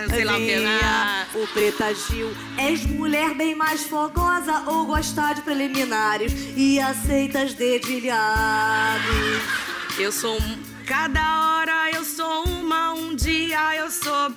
Sei 0.10 0.24
lá. 0.24 0.34
Venha, 0.38 0.80
Ah, 0.84 1.25
Ô 1.36 1.46
Preta 1.48 1.94
Gil, 1.94 2.32
és 2.58 2.86
mulher 2.86 3.34
bem 3.36 3.54
mais 3.56 3.84
fogosa 3.84 4.63
ou 4.68 4.86
gosta 4.86 5.34
de 5.34 5.42
preliminares 5.42 6.32
e 6.56 6.80
aceitas 6.80 7.54
dedilhados? 7.54 9.04
eu 9.98 10.12
sou. 10.12 10.36
um- 10.38 10.74
Cada 10.86 11.22
hora 11.60 11.92
eu 11.96 12.04
sou 12.04 12.44
uma, 12.44 12.92
um 12.94 13.16
dia 13.16 13.75
eu 13.78 13.90
sou. 13.90 14.34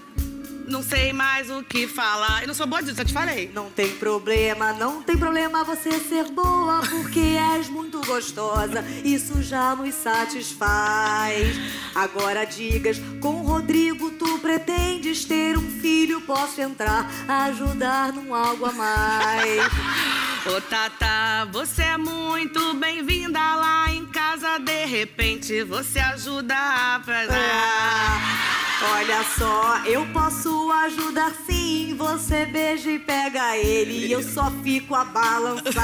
Não 0.67 0.83
sei 0.83 1.13
mais 1.13 1.49
o 1.49 1.63
que 1.63 1.87
falar. 1.87 2.43
Eu 2.43 2.49
não 2.49 2.55
sou 2.55 2.67
boa 2.67 2.83
disso, 2.83 3.01
eu 3.01 3.05
te 3.05 3.13
falei. 3.13 3.51
Não 3.55 3.71
tem 3.71 3.97
problema, 3.97 4.73
não 4.73 5.01
tem 5.03 5.17
problema 5.17 5.63
você 5.63 5.99
ser 6.01 6.25
boa, 6.25 6.81
porque 6.91 7.21
és 7.55 7.69
muito 7.69 8.01
gostosa. 8.05 8.85
Isso 9.05 9.43
já 9.43 9.77
nos 9.77 9.95
satisfaz. 9.95 11.57
Agora 11.95 12.45
digas, 12.45 13.01
com 13.21 13.43
o 13.43 13.47
Rodrigo 13.47 14.11
tu 14.13 14.39
pretendes 14.39 15.25
ter 15.25 15.57
um 15.57 15.81
filho, 15.81 16.21
posso 16.23 16.61
entrar, 16.61 17.09
ajudar 17.29 18.13
num 18.13 18.35
algo 18.35 18.67
a 18.67 18.73
mais. 18.73 19.67
Ô 20.47 20.61
Tata, 20.61 21.45
você 21.53 21.83
é 21.83 21.97
muito 21.97 22.75
bem-vinda 22.75 23.39
lá 23.39 23.91
em 23.91 24.07
casa. 24.07 24.59
De 24.59 24.85
repente 24.85 25.63
você 25.63 25.99
ajuda 25.99 26.55
a 26.57 27.01
fazer. 27.05 27.33
Ah, 27.33 28.66
olha 28.83 29.25
só, 29.39 29.79
eu 29.85 30.07
posso 30.13 30.71
ajudar 30.71 31.33
sim. 31.47 31.95
Você 31.97 32.47
beija 32.47 32.91
e 32.91 32.99
pega 32.99 33.57
ele 33.57 34.07
e 34.07 34.13
eu 34.13 34.23
só 34.23 34.51
fico 34.63 34.95
a 34.95 35.05
balançar. 35.05 35.75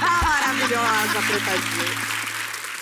Tá 0.00 0.20
maravilhosa, 0.22 1.20
Gil. 1.20 2.11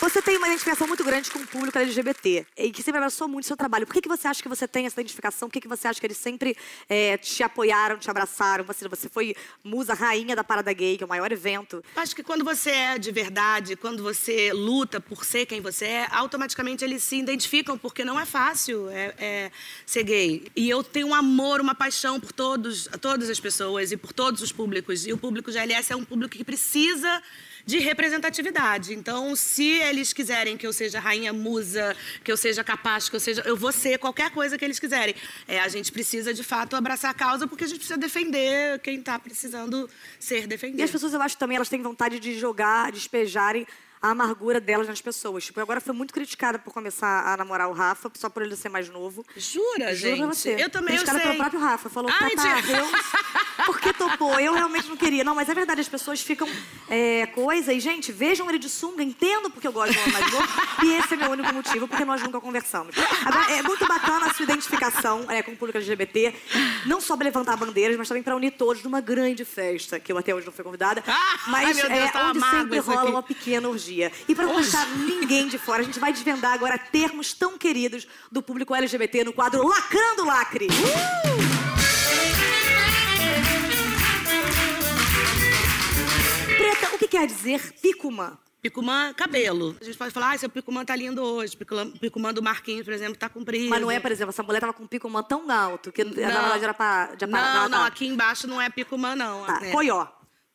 Você 0.01 0.23
tem 0.23 0.39
uma 0.39 0.47
identificação 0.47 0.87
muito 0.87 1.05
grande 1.05 1.31
com 1.31 1.41
o 1.41 1.47
público 1.47 1.77
LGBT 1.79 2.47
e 2.57 2.71
que 2.73 2.83
sempre 2.83 2.97
abraçou 2.97 3.29
muito 3.29 3.45
o 3.45 3.47
seu 3.47 3.57
trabalho. 3.57 3.87
Por 3.87 3.93
que, 3.93 4.01
que 4.01 4.09
você 4.09 4.27
acha 4.27 4.43
que 4.43 4.49
você 4.49 4.67
tem 4.67 4.87
essa 4.87 4.99
identificação? 4.99 5.47
Por 5.47 5.53
que, 5.53 5.61
que 5.61 5.69
você 5.69 5.87
acha 5.87 6.01
que 6.01 6.07
eles 6.07 6.17
sempre 6.17 6.57
é, 6.89 7.19
te 7.19 7.43
apoiaram, 7.43 7.99
te 7.99 8.09
abraçaram? 8.09 8.65
Você, 8.65 8.89
você 8.89 9.11
foi 9.11 9.37
musa 9.63 9.93
rainha 9.93 10.35
da 10.35 10.43
Parada 10.43 10.73
Gay, 10.73 10.97
que 10.97 11.05
é 11.05 11.07
o 11.07 11.09
maior 11.09 11.31
evento. 11.31 11.85
Acho 11.97 12.17
que 12.17 12.23
quando 12.23 12.43
você 12.43 12.71
é 12.71 12.99
de 12.99 13.13
verdade, 13.13 13.77
quando 13.77 14.03
você 14.03 14.55
luta 14.55 15.03
por 15.03 15.23
ser 15.23 15.45
quem 15.45 15.61
você 15.61 15.85
é, 15.85 16.09
automaticamente 16.13 16.83
eles 16.83 17.03
se 17.03 17.17
identificam, 17.17 17.77
porque 17.77 18.03
não 18.03 18.19
é 18.19 18.25
fácil 18.25 18.89
é, 18.89 19.15
é 19.19 19.53
ser 19.85 20.05
gay. 20.05 20.51
E 20.57 20.71
eu 20.71 20.83
tenho 20.83 21.09
um 21.09 21.15
amor, 21.15 21.61
uma 21.61 21.75
paixão 21.75 22.19
por 22.19 22.33
todos, 22.33 22.89
todas 23.03 23.29
as 23.29 23.39
pessoas 23.39 23.93
e 23.93 23.99
por 23.99 24.15
todos 24.15 24.41
os 24.41 24.51
públicos. 24.51 25.07
E 25.07 25.13
o 25.13 25.19
público 25.19 25.53
GLS 25.53 25.93
é 25.93 25.97
um 25.97 26.07
público 26.07 26.39
que 26.39 26.45
precisa 26.45 27.23
de 27.65 27.79
representatividade. 27.79 28.95
Então, 28.95 29.35
se 29.37 29.69
eles 29.81 30.13
quiserem 30.13 30.57
que 30.57 30.67
eu 30.67 30.73
seja 30.73 31.01
rainha 31.01 31.33
musa, 31.33 31.97
que 32.25 32.31
eu 32.31 32.37
seja 32.37 32.63
capaz, 32.65 33.09
que 33.09 33.17
eu 33.17 33.21
seja. 33.21 33.43
Eu 33.47 33.57
vou 33.57 33.73
ser 33.73 33.99
qualquer 33.99 34.31
coisa 34.31 34.57
que 34.59 34.65
eles 34.65 34.79
quiserem. 34.79 35.15
É, 35.47 35.61
a 35.61 35.69
gente 35.69 35.93
precisa, 35.93 36.33
de 36.33 36.43
fato, 36.43 36.77
abraçar 36.77 37.11
a 37.11 37.15
causa, 37.15 37.47
porque 37.47 37.65
a 37.65 37.67
gente 37.67 37.79
precisa 37.79 37.99
defender 37.99 38.79
quem 38.81 38.99
está 38.99 39.19
precisando 39.19 39.89
ser 40.19 40.47
defendido. 40.47 40.81
E 40.81 40.83
as 40.83 40.91
pessoas, 40.91 41.13
eu 41.13 41.23
acho 41.23 41.37
também, 41.37 41.57
elas 41.57 41.69
têm 41.69 41.83
vontade 41.83 42.19
de 42.19 42.39
jogar, 42.39 42.93
despejarem 42.93 43.67
a 44.03 44.11
amargura 44.11 44.61
delas 44.61 44.89
nas 44.89 45.01
pessoas. 45.01 45.45
Tipo, 45.45 45.61
eu 45.61 45.63
agora 45.63 45.81
fui 45.81 45.93
muito 45.95 46.13
criticada 46.15 46.59
por 46.59 46.73
começar 46.73 47.33
a 47.33 47.37
namorar 47.37 47.69
o 47.69 47.73
Rafa, 47.73 48.11
só 48.15 48.29
por 48.31 48.43
ele 48.43 48.57
ser 48.57 48.69
mais 48.71 48.89
novo. 48.89 49.25
Jura, 49.37 49.95
Juro 49.95 49.97
gente? 49.97 50.19
pra 50.19 50.27
você. 50.29 50.57
Eu 50.59 50.71
também, 50.71 50.95
criticada 50.95 51.19
eu 51.19 51.23
sei. 51.23 51.31
pelo 51.31 51.39
próprio 51.41 51.61
Rafa. 51.61 51.89
Falou, 51.91 52.11
Ai. 52.19 52.31
Deus, 52.63 52.91
por 53.67 53.79
que 53.81 53.93
topou? 53.93 54.41
Eu 54.41 54.55
realmente 54.55 54.89
não 54.89 54.97
queria. 54.97 55.23
Não, 55.23 55.35
mas 55.35 55.49
é 55.49 55.55
verdade, 55.55 55.81
as 55.83 55.89
pessoas 55.89 56.21
ficam 56.23 56.49
é, 56.89 57.27
coisa. 57.27 57.73
E, 57.73 57.81
gente, 57.81 58.11
vejam 58.11 58.49
ele 58.49 58.59
de 58.59 58.69
sunga, 58.71 59.03
entendo 59.03 59.51
porque 59.51 59.67
eu 59.69 59.73
gosto 59.73 59.93
de 59.93 59.99
um 59.99 60.03
homem 60.03 60.13
mais 60.15 60.33
novo. 60.33 60.49
E 60.85 60.93
esse 60.95 61.15
é 61.15 61.17
meu 61.19 61.31
único 61.31 61.53
motivo, 61.53 61.87
porque 61.87 62.05
nós 62.05 62.23
nunca 62.23 62.41
conversamos. 62.41 62.95
Agora, 63.25 63.53
é 63.53 63.63
muito 63.63 63.87
bacana 63.87 64.27
a 64.27 64.35
sua 64.35 64.45
identificação 64.45 65.31
é, 65.31 65.43
com 65.43 65.53
o 65.53 65.57
público 65.57 65.77
LGBT, 65.79 66.35
não 66.87 67.01
só 67.01 67.17
pra 67.17 67.25
levantar 67.27 67.57
bandeiras, 67.57 67.97
mas 67.99 68.09
também 68.09 68.23
pra 68.23 68.35
unir 68.35 68.53
todos 68.53 68.83
numa 68.83 69.01
grande 69.03 69.45
festa, 69.45 70.01
que 70.01 70.11
eu 70.11 70.17
até 70.17 70.35
hoje 70.35 70.47
não 70.47 70.53
fui 70.53 70.65
convidada, 70.65 71.05
Ah, 71.07 71.39
mas 71.49 71.67
ai, 71.69 71.75
meu 71.75 71.89
Deus, 71.89 72.01
é, 72.01 72.09
tá 72.11 72.31
onde 72.31 72.41
sempre 72.41 72.79
rola 72.79 73.03
aqui. 73.03 73.11
uma 73.11 73.23
pequena 73.23 73.69
orgia. 73.69 73.90
E 74.29 74.35
pra 74.35 74.47
não 74.47 74.57
deixar 74.57 74.87
ninguém 74.97 75.49
de 75.49 75.59
fora, 75.59 75.81
a 75.81 75.85
gente 75.85 75.99
vai 75.99 76.13
desvendar 76.13 76.53
agora 76.53 76.79
termos 76.79 77.33
tão 77.33 77.59
queridos 77.59 78.07
do 78.31 78.43
público 78.43 78.75
LGBT 78.75 79.25
no 79.25 79.33
quadro 79.33 79.67
Lacrando 79.67 80.25
Lacre. 80.25 80.69
Preta, 86.57 86.95
o 86.95 86.99
que 86.99 87.09
quer 87.09 87.27
dizer 87.27 87.73
picumã? 87.81 88.39
Picumã, 88.63 89.15
cabelo. 89.15 89.75
A 89.81 89.85
gente 89.85 89.97
pode 89.97 90.13
falar, 90.13 90.33
ah, 90.35 90.39
seu 90.39 90.51
picumã 90.51 90.85
tá 90.85 90.95
lindo 90.95 91.23
hoje. 91.23 91.57
Picumã, 91.57 91.91
picumã 91.93 92.35
do 92.35 92.43
Marquinhos, 92.43 92.85
por 92.85 92.93
exemplo, 92.93 93.17
tá 93.17 93.27
comprido. 93.29 93.71
Mas 93.71 93.81
não 93.81 93.91
é, 93.91 93.99
por 93.99 94.13
exemplo, 94.13 94.31
essa 94.31 94.43
mulher 94.43 94.61
tava 94.61 94.75
com 94.75 94.83
um 94.83 94.87
picumã 94.87 95.23
tão 95.23 95.51
alto 95.51 95.91
que 95.91 96.05
na 96.05 96.13
verdade 96.13 96.65
era 96.65 96.75
pra... 96.75 97.07
De 97.15 97.27
Não, 97.27 97.69
não, 97.71 97.85
aqui 97.85 98.07
embaixo 98.07 98.47
não 98.47 98.61
é 98.61 98.69
picumã, 98.69 99.17
não. 99.17 99.47
Tá, 99.47 99.61
É. 99.63 99.71
coió. 99.71 100.07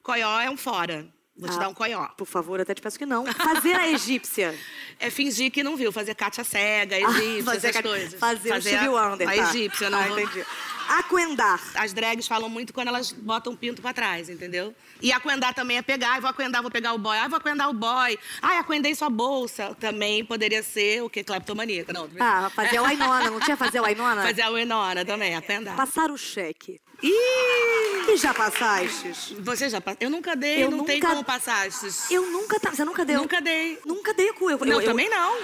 Coió 0.03 0.39
é 0.39 0.49
um 0.51 0.57
fora. 0.57 1.07
Vou 1.37 1.49
te 1.49 1.55
Ah. 1.55 1.59
dar 1.59 1.67
um 1.69 1.73
coió. 1.73 2.07
Por 2.17 2.25
favor, 2.25 2.61
até 2.61 2.73
te 2.73 2.81
peço 2.81 2.97
que 2.97 3.05
não. 3.05 3.25
Fazer 3.25 3.73
a 3.75 3.87
egípcia. 3.89 4.55
É 4.97 5.09
fingir 5.09 5.51
que 5.51 5.61
não 5.61 5.75
viu, 5.75 5.91
fazer 5.91 6.15
Cátia 6.15 6.41
cega, 6.45 6.95
Ah, 6.95 6.99
egípcia, 7.01 7.43
fazer 7.43 7.67
essas 7.67 7.75
a- 7.79 7.83
coisas. 7.83 8.13
Fazer, 8.19 8.49
o 8.49 8.53
a, 8.53 8.61
Stevie 8.61 8.87
Wonder. 8.87 9.27
A 9.27 9.31
tá. 9.35 9.37
egípcia, 9.49 9.89
não 9.89 9.99
Ah, 9.99 10.07
entendi. 10.07 10.45
Aquendar. 10.89 11.59
As 11.75 11.93
drags 11.93 12.27
falam 12.27 12.49
muito 12.49 12.73
quando 12.73 12.87
elas 12.89 13.11
botam 13.11 13.53
o 13.53 13.57
pinto 13.57 13.81
pra 13.81 13.93
trás, 13.93 14.29
entendeu? 14.29 14.73
E 15.01 15.11
aquendar 15.11 15.53
também 15.53 15.77
é 15.77 15.81
pegar, 15.81 16.13
ai, 16.13 16.21
vou 16.21 16.29
aquendar, 16.29 16.61
vou 16.61 16.71
pegar 16.71 16.93
o 16.93 16.97
boy, 16.97 17.17
ai, 17.17 17.27
vou 17.27 17.37
aquendar 17.37 17.69
o 17.69 17.73
boy, 17.73 18.17
ai, 18.41 18.57
aquendei 18.57 18.93
sua 18.95 19.09
bolsa. 19.09 19.75
Também 19.79 20.23
poderia 20.23 20.63
ser 20.63 21.01
o 21.03 21.09
que? 21.09 21.23
Cleptomaníaca. 21.23 21.91
Não, 21.93 22.09
Ah, 22.19 22.49
fazer 22.53 22.79
o 22.79 22.85
Ainona. 22.85 23.29
Não 23.29 23.39
tinha 23.39 23.57
fazer 23.57 23.79
o 23.79 23.85
Ainona? 23.85 24.21
Fazer 24.23 24.41
a 24.41 24.49
Winona 24.49 25.03
também, 25.05 25.35
aquendar. 25.35 25.75
Passar 25.75 26.09
o 26.11 26.17
cheque. 26.17 26.79
Ih! 27.03 28.11
E 28.13 28.17
já 28.17 28.33
passastes? 28.33 29.33
Você 29.39 29.69
já 29.69 29.81
passou? 29.81 29.97
Eu 29.99 30.09
nunca 30.09 30.35
dei, 30.35 30.63
Eu 30.63 30.71
não 30.71 30.85
tem 30.85 30.95
nunca- 30.99 31.09
como 31.09 31.23
passastes. 31.25 32.09
Eu 32.09 32.21
nunca... 32.31 32.57
Você 32.71 32.85
nunca 32.85 33.03
deu? 33.03 33.19
Nunca 33.21 33.41
dei. 33.41 33.79
Nunca 33.85 34.13
dei 34.13 34.31
cu. 34.33 34.49
Eu, 34.49 34.57
Não, 34.59 34.67
eu, 34.67 34.81
eu- 34.81 34.85
também 34.87 35.09
não. 35.09 35.37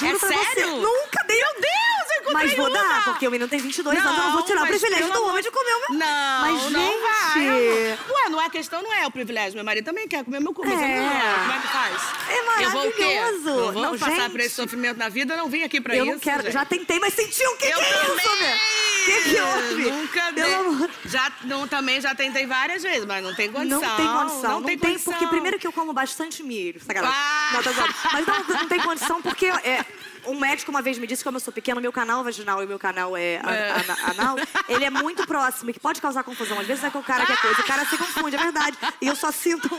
Juro 0.00 0.16
é 0.16 0.18
pra 0.18 0.28
sério? 0.28 0.44
você. 0.46 0.64
Nunca 0.66 1.24
dei. 1.28 1.36
Meu 1.36 1.52
Deus, 1.54 2.10
eu 2.10 2.20
encontrei 2.22 2.46
Mas 2.48 2.56
vou 2.56 2.66
uma. 2.68 2.78
dar, 2.78 3.04
porque 3.04 3.28
o 3.28 3.30
menino 3.30 3.48
tem 3.48 3.60
22 3.60 3.98
anos. 3.98 4.10
Eu 4.18 4.24
não 4.24 4.32
vou 4.32 4.42
tirar 4.42 4.58
o 4.58 4.62
mas 4.62 4.70
privilégio 4.86 5.12
do 5.12 5.24
homem 5.28 5.42
de 5.42 5.50
comer 5.50 5.72
o 5.72 5.80
meu... 5.80 5.98
Não, 5.98 6.40
Mas, 6.40 6.70
não 6.72 6.80
gente... 6.80 7.00
vai. 7.02 7.46
eu 7.46 7.96
não- 8.08 8.14
Ué, 8.14 8.28
não 8.30 8.40
é 8.42 8.50
questão, 8.50 8.82
não 8.82 8.92
é 8.92 9.06
o 9.06 9.10
privilégio. 9.10 9.54
Meu 9.54 9.64
marido 9.64 9.84
também 9.84 10.06
quer 10.08 10.24
comer 10.24 10.40
meu 10.40 10.52
cu, 10.52 10.62
mas 10.66 10.72
eu 10.78 10.84
É. 10.84 11.00
não 11.00 11.10
quero. 11.10 11.38
Como 11.40 11.52
é 11.52 11.58
que 11.60 11.68
faz? 11.68 12.02
É 12.30 12.38
Eu 12.38 12.44
maravilhoso. 12.46 13.48
Eu 13.48 13.72
vou 13.72 13.82
Não, 13.82 13.98
passar 13.98 14.14
gente. 14.16 14.30
por 14.30 14.40
esse 14.40 14.54
sofrimento 14.54 14.96
na 14.98 15.08
vida, 15.08 15.34
eu 15.34 15.38
não 15.38 15.48
vim 15.48 15.62
aqui 15.62 15.80
pra 15.80 15.94
eu 15.96 16.04
isso. 16.04 16.12
não 16.14 16.20
quero. 16.20 16.42
gente. 16.44 16.52
Já 16.52 16.64
tentei, 16.64 16.98
mas 16.98 17.14
senti 17.14 17.44
o 17.46 17.56
que, 17.56 17.66
Eu 17.66 17.78
que 17.78 17.84
é 17.84 17.92
também! 17.92 18.16
isso? 18.16 18.66
O 18.96 19.04
que, 19.06 19.22
que 19.22 19.40
houve? 19.40 19.90
Nunca 19.90 20.30
dei. 20.32 20.88
Já, 21.04 21.32
não, 21.44 21.68
também 21.68 22.00
já 22.00 22.14
tentei 22.14 22.44
várias 22.46 22.82
vezes, 22.82 23.04
mas 23.04 23.22
não 23.22 23.34
tem 23.34 23.50
condição. 23.52 23.80
Não 23.80 23.96
tem 23.96 24.06
condição. 24.06 24.50
Não, 24.50 24.62
tem 24.62 24.78
condição. 24.78 25.12
porque 25.12 25.26
primeiro 25.28 25.58
que 25.58 25.66
eu 25.66 25.72
como 25.72 25.92
bastante 25.92 26.42
milho. 26.42 26.80
Sacanagem. 26.80 27.16
Ah! 27.16 27.50
Não. 27.52 28.12
Mas 28.12 28.26
não, 28.26 28.56
não 28.56 28.68
tem 28.68 28.80
condição 28.80 29.22
porque 29.22 29.46
é, 29.46 29.84
um 30.26 30.38
médico 30.38 30.70
uma 30.70 30.82
vez 30.82 30.98
me 30.98 31.06
disse, 31.06 31.22
como 31.24 31.36
eu 31.36 31.40
sou 31.40 31.52
pequeno, 31.52 31.80
meu 31.80 31.92
canal 31.92 32.22
vaginal 32.24 32.62
e 32.62 32.66
meu 32.66 32.78
canal 32.78 33.16
é, 33.16 33.34
É. 33.34 33.40
ana- 33.40 33.98
anal, 34.10 34.36
ele 34.68 34.84
é 34.84 34.90
muito 34.90 35.26
próximo 35.26 35.70
e 35.70 35.72
que 35.72 35.80
pode 35.80 36.00
causar 36.00 36.22
confusão. 36.24 36.58
Às 36.60 36.66
vezes 36.66 36.84
é 36.84 36.90
que 36.90 36.98
o 36.98 37.02
cara 37.02 37.24
quer 37.26 37.40
coisa, 37.40 37.60
o 37.60 37.64
cara 37.64 37.84
se 37.86 37.96
confunde, 37.96 38.36
é 38.36 38.38
verdade. 38.38 38.76
E 39.00 39.06
eu 39.06 39.16
só 39.16 39.30
sinto, 39.30 39.70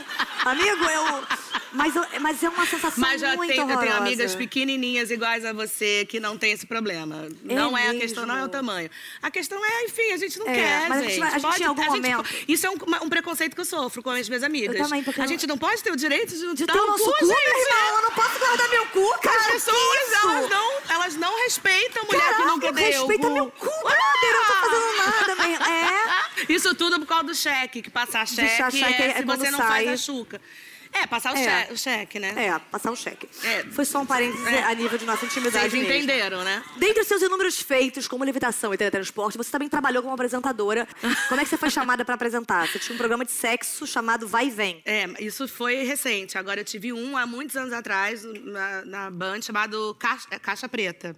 amigo, 0.44 0.84
eu... 0.84 1.24
Mas, 1.70 1.94
eu- 1.94 2.06
mas 2.20 2.42
é 2.42 2.48
uma 2.48 2.64
sensação 2.64 2.98
Mas 2.98 3.20
já 3.20 3.36
muito 3.36 3.50
tem, 3.50 3.58
eu 3.60 3.76
tenho 3.78 3.94
amigas 3.96 4.34
pequenininhas 4.34 5.10
iguais 5.10 5.44
a 5.44 5.52
você 5.52 6.06
que 6.08 6.18
não 6.18 6.38
tem 6.38 6.52
esse 6.52 6.66
problema. 6.66 7.28
É 7.46 7.54
não 7.54 7.76
é 7.76 7.82
a 7.82 7.86
mesmo? 7.88 8.00
questão, 8.00 8.24
não 8.24 8.38
é 8.38 8.44
o 8.44 8.48
tamanho. 8.48 8.88
A 9.22 9.30
questão 9.30 9.62
é, 9.62 9.84
enfim, 9.84 10.12
a 10.12 10.16
gente 10.16 10.38
não 10.38 10.48
É, 10.48 10.54
quer, 10.54 10.88
mas 10.88 10.98
a 10.98 11.00
gente. 11.02 11.10
gente 11.10 11.20
vai- 11.20 11.34
a 11.34 11.38
gente 11.38 11.62
em 11.62 11.66
algum 11.66 11.84
momento- 11.84 12.24
Isso 12.48 12.66
é 12.66 12.70
um, 12.70 12.76
um 13.02 13.08
preconceito 13.10 13.54
que 13.54 13.60
eu 13.60 13.66
sofro 13.66 14.02
com 14.02 14.08
as 14.08 14.26
minhas 14.28 14.42
amigas. 14.42 14.74
Eu 14.76 14.82
também, 14.84 15.04
porque 15.04 15.20
a 15.20 15.26
gente 15.26 15.46
não 15.46 15.58
pode 15.58 15.82
ter 15.82 15.92
o 15.92 15.96
direito 15.96 16.34
de, 16.34 16.54
De 16.54 16.64
dar 16.66 16.72
ter 16.72 16.80
o 16.80 16.84
um 16.84 16.86
nosso 16.86 17.04
cu, 17.04 17.12
cu, 17.18 17.26
gente. 17.26 17.36
irmão, 17.38 17.96
eu 17.96 18.02
não 18.02 18.10
posso 18.12 18.38
guardar 18.38 18.68
meu 18.70 18.86
cu, 18.86 19.18
cara. 19.20 19.38
As 19.38 19.46
pessoas? 19.48 19.76
Elas 20.38 20.50
não, 20.50 20.80
elas 20.88 21.14
não 21.16 21.42
respeitam 21.44 22.04
mulher 22.04 22.20
que 22.20 22.28
Caralho, 22.28 22.46
nunca 22.46 22.72
deu. 22.72 22.84
respeita 22.84 23.26
cu. 23.26 23.34
meu 23.34 23.50
cu, 23.50 23.66
brother. 23.66 24.00
Eu 24.22 24.32
não 24.32 24.44
tô 24.44 24.54
fazendo 24.54 24.96
nada, 24.96 25.34
meu. 25.36 25.62
É... 25.62 25.98
Isso 26.48 26.74
tudo 26.74 26.98
por 27.00 27.06
causa 27.06 27.24
do 27.24 27.34
cheque, 27.34 27.82
que 27.82 27.90
passar 27.90 28.26
cheque, 28.26 28.78
cheque 28.78 29.02
é, 29.02 29.06
é 29.08 29.14
se 29.16 29.24
você 29.24 29.50
não 29.50 29.58
sai. 29.58 29.68
faz 29.68 29.88
a 29.88 29.96
chuca. 29.96 30.40
É, 30.92 31.06
passar 31.06 31.32
o, 31.32 31.36
É. 31.36 31.44
cheque, 31.44 31.72
o 31.72 31.78
cheque, 31.78 32.18
né? 32.18 32.34
É, 32.36 32.58
passar 32.58 32.90
um 32.90 32.96
cheque. 32.96 33.28
É. 33.44 33.64
Foi 33.64 33.84
só 33.84 34.00
um 34.00 34.06
parênteses 34.06 34.46
É. 34.46 34.62
a 34.64 34.74
nível 34.74 34.98
de 34.98 35.04
nossa 35.04 35.24
intimidade 35.24 35.70
Vocês 35.70 35.72
mesmo. 35.72 35.88
entenderam, 35.88 36.42
né? 36.42 36.62
Dentre 36.76 37.02
os 37.02 37.08
seus 37.08 37.22
inúmeros 37.22 37.60
feitos, 37.60 38.08
como 38.08 38.24
levitação 38.24 38.72
e 38.72 38.76
teletransporte, 38.76 39.36
você 39.38 39.50
também 39.50 39.68
trabalhou 39.68 40.02
como 40.02 40.14
apresentadora. 40.14 40.86
Como 41.28 41.40
é 41.40 41.44
que 41.44 41.50
você 41.50 41.56
foi 41.56 41.70
chamada 41.70 42.04
pra 42.04 42.14
apresentar? 42.14 42.66
Você 42.68 42.78
tinha 42.78 42.94
um 42.94 42.98
programa 42.98 43.24
de 43.24 43.30
sexo 43.30 43.86
chamado 43.86 44.26
Vai 44.26 44.46
e 44.46 44.50
Vem. 44.50 44.82
É, 44.84 45.06
isso 45.20 45.46
foi 45.46 45.82
recente. 45.84 46.36
Agora 46.38 46.60
eu 46.60 46.64
tive 46.64 46.92
um 46.92 47.16
há 47.16 47.26
muitos 47.26 47.56
anos 47.56 47.72
atrás 47.72 48.24
na, 48.24 48.84
na 48.84 49.10
Band 49.10 49.42
chamado 49.42 49.94
Caixa, 49.98 50.26
é, 50.30 50.38
Caixa 50.38 50.68
Preta. 50.68 51.14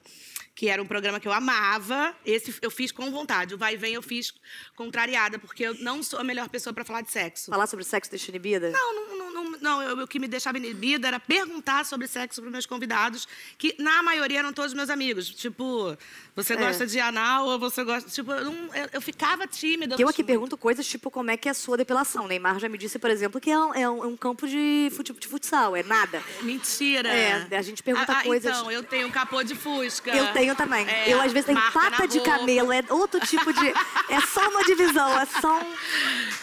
Que 0.54 0.68
era 0.68 0.82
um 0.82 0.86
programa 0.86 1.18
que 1.18 1.26
eu 1.26 1.32
amava. 1.32 2.14
Esse 2.26 2.54
eu 2.60 2.70
fiz 2.70 2.92
com 2.92 3.10
vontade. 3.10 3.54
O 3.54 3.58
Vai 3.58 3.74
e 3.74 3.76
Vem 3.78 3.94
eu 3.94 4.02
fiz 4.02 4.34
contrariada, 4.76 5.38
porque 5.38 5.62
eu 5.62 5.74
não 5.74 6.02
sou 6.02 6.18
a 6.18 6.24
melhor 6.24 6.48
pessoa 6.48 6.74
pra 6.74 6.84
falar 6.84 7.00
de 7.00 7.10
sexo. 7.10 7.50
Falar 7.50 7.66
sobre 7.66 7.84
sexo 7.84 8.10
deixa 8.10 8.30
inibida? 8.30 8.70
Não, 8.70 8.94
não, 8.94 9.16
não, 9.32 9.50
não, 9.50 9.58
não, 9.60 9.82
eu- 9.82 10.04
o 10.04 10.06
que 10.08 10.18
me 10.18 10.28
deixava 10.28 10.58
inibida 10.58 11.08
era 11.08 11.18
perguntar 11.20 11.84
sobre 11.84 12.06
sexo 12.06 12.40
para 12.42 12.50
meus 12.50 12.66
convidados, 12.66 13.26
que 13.58 13.74
na 13.78 14.02
maioria 14.02 14.38
eram 14.40 14.52
todos 14.52 14.72
meus 14.74 14.90
amigos. 14.90 15.28
Tipo, 15.30 15.96
você 16.36 16.54
É. 16.54 16.56
gosta 16.56 16.86
de 16.86 16.98
anal 17.00 17.46
ou 17.46 17.58
você 17.58 17.82
gosta. 17.84 18.08
Tipo, 18.10 18.32
eu, 18.32 18.44
não- 18.46 18.74
eu- 18.74 18.88
eu 18.94 19.00
ficava 19.02 19.46
tímida. 19.46 19.96
Eu 19.98 20.08
aqui 20.08 20.22
pergunto 20.24 20.56
coisas 20.56 20.86
tipo 20.86 21.10
como 21.10 21.30
é 21.30 21.36
que 21.36 21.48
é 21.48 21.50
a 21.50 21.54
sua 21.54 21.76
depilação. 21.76 22.26
Neymar 22.26 22.58
já 22.58 22.68
me 22.68 22.78
disse, 22.78 22.98
por 22.98 23.10
exemplo, 23.10 23.40
que 23.40 23.50
é 23.50 23.58
um, 23.58 23.74
é 23.74 23.88
um- 23.90 24.04
é 24.04 24.06
um 24.06 24.16
campo 24.16 24.46
de, 24.46 24.90
fute- 24.94 25.12
de 25.12 25.28
futsal, 25.28 25.74
é 25.76 25.82
nada. 25.82 26.22
Mentira. 26.42 27.08
É, 27.08 27.46
a 27.56 27.62
gente 27.62 27.82
pergunta 27.82 28.12
Ah, 28.12 28.20
ah, 28.20 28.24
coisas- 28.24 28.56
Então, 28.56 28.70
eu 28.70 28.82
tenho 28.82 29.10
capô 29.10 29.42
de 29.42 29.54
fusca. 29.54 30.10
Eu 30.14 30.32
tenho 30.32 30.54
também. 30.54 30.88
É, 30.88 31.12
eu, 31.12 31.20
às 31.20 31.32
vezes, 31.32 31.46
tenho 31.46 31.60
pata 31.72 32.06
de 32.06 32.20
camelo, 32.20 32.72
é 32.72 32.82
outro 32.90 33.20
tipo 33.26 33.52
de. 33.52 33.66
É 34.08 34.20
só 34.32 34.48
uma 34.48 34.64
divisão, 34.64 35.18
é 35.18 35.26
só 35.26 35.58
um. 35.60 35.74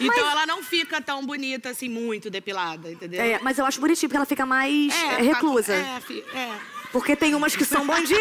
Então 0.00 0.06
Mas- 0.24 0.32
ela 0.32 0.46
não 0.46 0.62
fica 0.62 1.00
tão 1.00 1.24
bonita 1.24 1.70
assim, 1.70 1.88
muito 1.88 2.30
depilada, 2.30 2.77
entendeu? 2.86 3.20
É, 3.20 3.38
mas 3.42 3.58
eu 3.58 3.66
acho 3.66 3.80
bonitinho, 3.80 4.08
porque 4.08 4.16
ela 4.16 4.26
fica 4.26 4.44
mais 4.46 4.94
é, 4.94 5.22
reclusa. 5.22 5.74
É, 5.74 6.00
fi- 6.00 6.24
é. 6.34 6.52
Porque 6.92 7.14
tem 7.14 7.34
umas 7.34 7.54
que 7.54 7.64
são 7.66 7.86
bom 7.86 8.00
dia! 8.02 8.18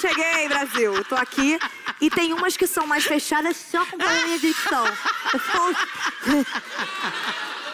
Cheguei, 0.00 0.48
Brasil! 0.48 1.04
Tô 1.04 1.16
aqui. 1.16 1.58
E 2.00 2.08
tem 2.08 2.32
umas 2.32 2.56
que 2.56 2.66
são 2.66 2.86
mais 2.86 3.04
fechadas 3.04 3.56
só 3.56 3.84
com 3.86 3.96
a 4.00 4.12
minha 4.26 4.38
dicção. 4.38 4.84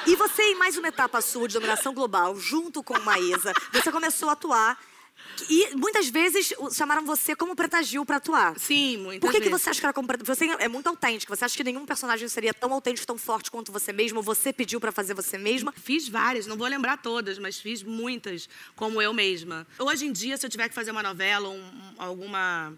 E 0.04 0.16
você, 0.16 0.42
em 0.42 0.56
mais 0.56 0.76
uma 0.76 0.88
etapa 0.88 1.20
sua 1.20 1.46
de 1.46 1.54
dominação 1.54 1.94
global, 1.94 2.36
junto 2.36 2.82
com 2.82 2.98
Maísa, 3.00 3.52
você 3.72 3.92
começou 3.92 4.28
a 4.28 4.32
atuar 4.32 4.76
E 5.48 5.74
muitas 5.76 6.08
vezes 6.08 6.52
chamaram 6.74 7.04
você 7.04 7.34
como 7.34 7.54
Preta 7.56 7.82
Gil 7.82 8.04
pra 8.04 8.16
atuar. 8.16 8.58
Sim, 8.58 8.98
muitas 8.98 9.20
Por 9.20 9.30
que, 9.32 9.40
que 9.40 9.48
vezes. 9.48 9.62
você 9.62 9.70
acha 9.70 9.80
que 9.80 9.86
era 9.86 9.92
como 9.92 10.06
Preta 10.06 10.24
Você 10.24 10.44
é 10.58 10.68
muito 10.68 10.86
autêntica. 10.88 11.34
Você 11.34 11.44
acha 11.44 11.56
que 11.56 11.64
nenhum 11.64 11.84
personagem 11.86 12.28
seria 12.28 12.52
tão 12.54 12.72
autêntico, 12.72 13.06
tão 13.06 13.18
forte 13.18 13.50
quanto 13.50 13.72
você 13.72 13.92
mesma? 13.92 14.18
Ou 14.18 14.22
Você 14.22 14.52
pediu 14.52 14.80
pra 14.80 14.92
fazer 14.92 15.14
você 15.14 15.36
mesma? 15.38 15.72
Fiz 15.76 16.08
várias, 16.08 16.46
não 16.46 16.56
vou 16.56 16.66
lembrar 16.66 16.96
todas, 16.98 17.38
mas 17.38 17.58
fiz 17.58 17.82
muitas 17.82 18.48
como 18.76 19.00
eu 19.02 19.12
mesma. 19.12 19.66
Hoje 19.78 20.06
em 20.06 20.12
dia, 20.12 20.36
se 20.36 20.44
eu 20.46 20.50
tiver 20.50 20.68
que 20.68 20.74
fazer 20.74 20.90
uma 20.90 21.02
novela, 21.02 21.48
um- 21.48 21.94
alguma, 21.98 22.72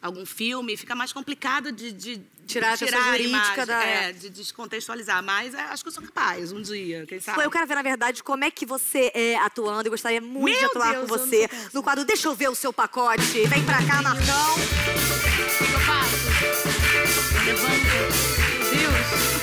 algum 0.00 0.24
filme, 0.24 0.76
fica 0.76 0.94
mais 0.94 1.12
complicado 1.12 1.72
de, 1.72 1.92
de 1.92 2.20
Tirar 2.46 2.72
a 2.72 2.74
de 2.76 2.78
questão 2.86 3.00
a 3.02 3.16
jurídica 3.16 3.66
da- 3.66 3.84
É, 3.84 4.12
de 4.12 4.30
descontextualizar. 4.30 5.22
Mas 5.22 5.52
é, 5.54 5.60
acho 5.64 5.82
que 5.82 5.88
eu 5.88 5.92
sou 5.92 6.02
capaz, 6.02 6.50
um 6.50 6.62
dia, 6.62 7.04
quem 7.06 7.20
sabe. 7.20 7.42
Eu 7.44 7.50
quero 7.50 7.66
ver, 7.66 7.74
na 7.74 7.82
verdade, 7.82 8.22
como 8.22 8.42
é 8.44 8.50
que 8.50 8.64
você 8.64 9.10
é 9.14 9.36
atuando. 9.36 9.86
Eu 9.88 9.90
gostaria 9.90 10.20
muito 10.20 10.54
de 10.54 10.60
Meu 10.60 10.70
atuar 10.70 10.92
Deus, 10.92 11.02
com 11.02 11.18
você 11.18 11.48
no 11.74 11.82
quadro 11.82 12.04
Deixa 12.06 12.26
eu 12.28 12.34
ver 12.34 12.48
o 12.48 12.54
seu 12.54 12.72
pacote. 12.72 13.46
Vem 13.46 13.62
pra 13.64 13.84
cá, 13.86 14.00
Marcão. 14.02 14.54
Eu 15.72 15.80
faço? 15.80 16.16
Levanto. 17.44 18.78
Meu 18.80 18.90
Deus. 18.90 19.37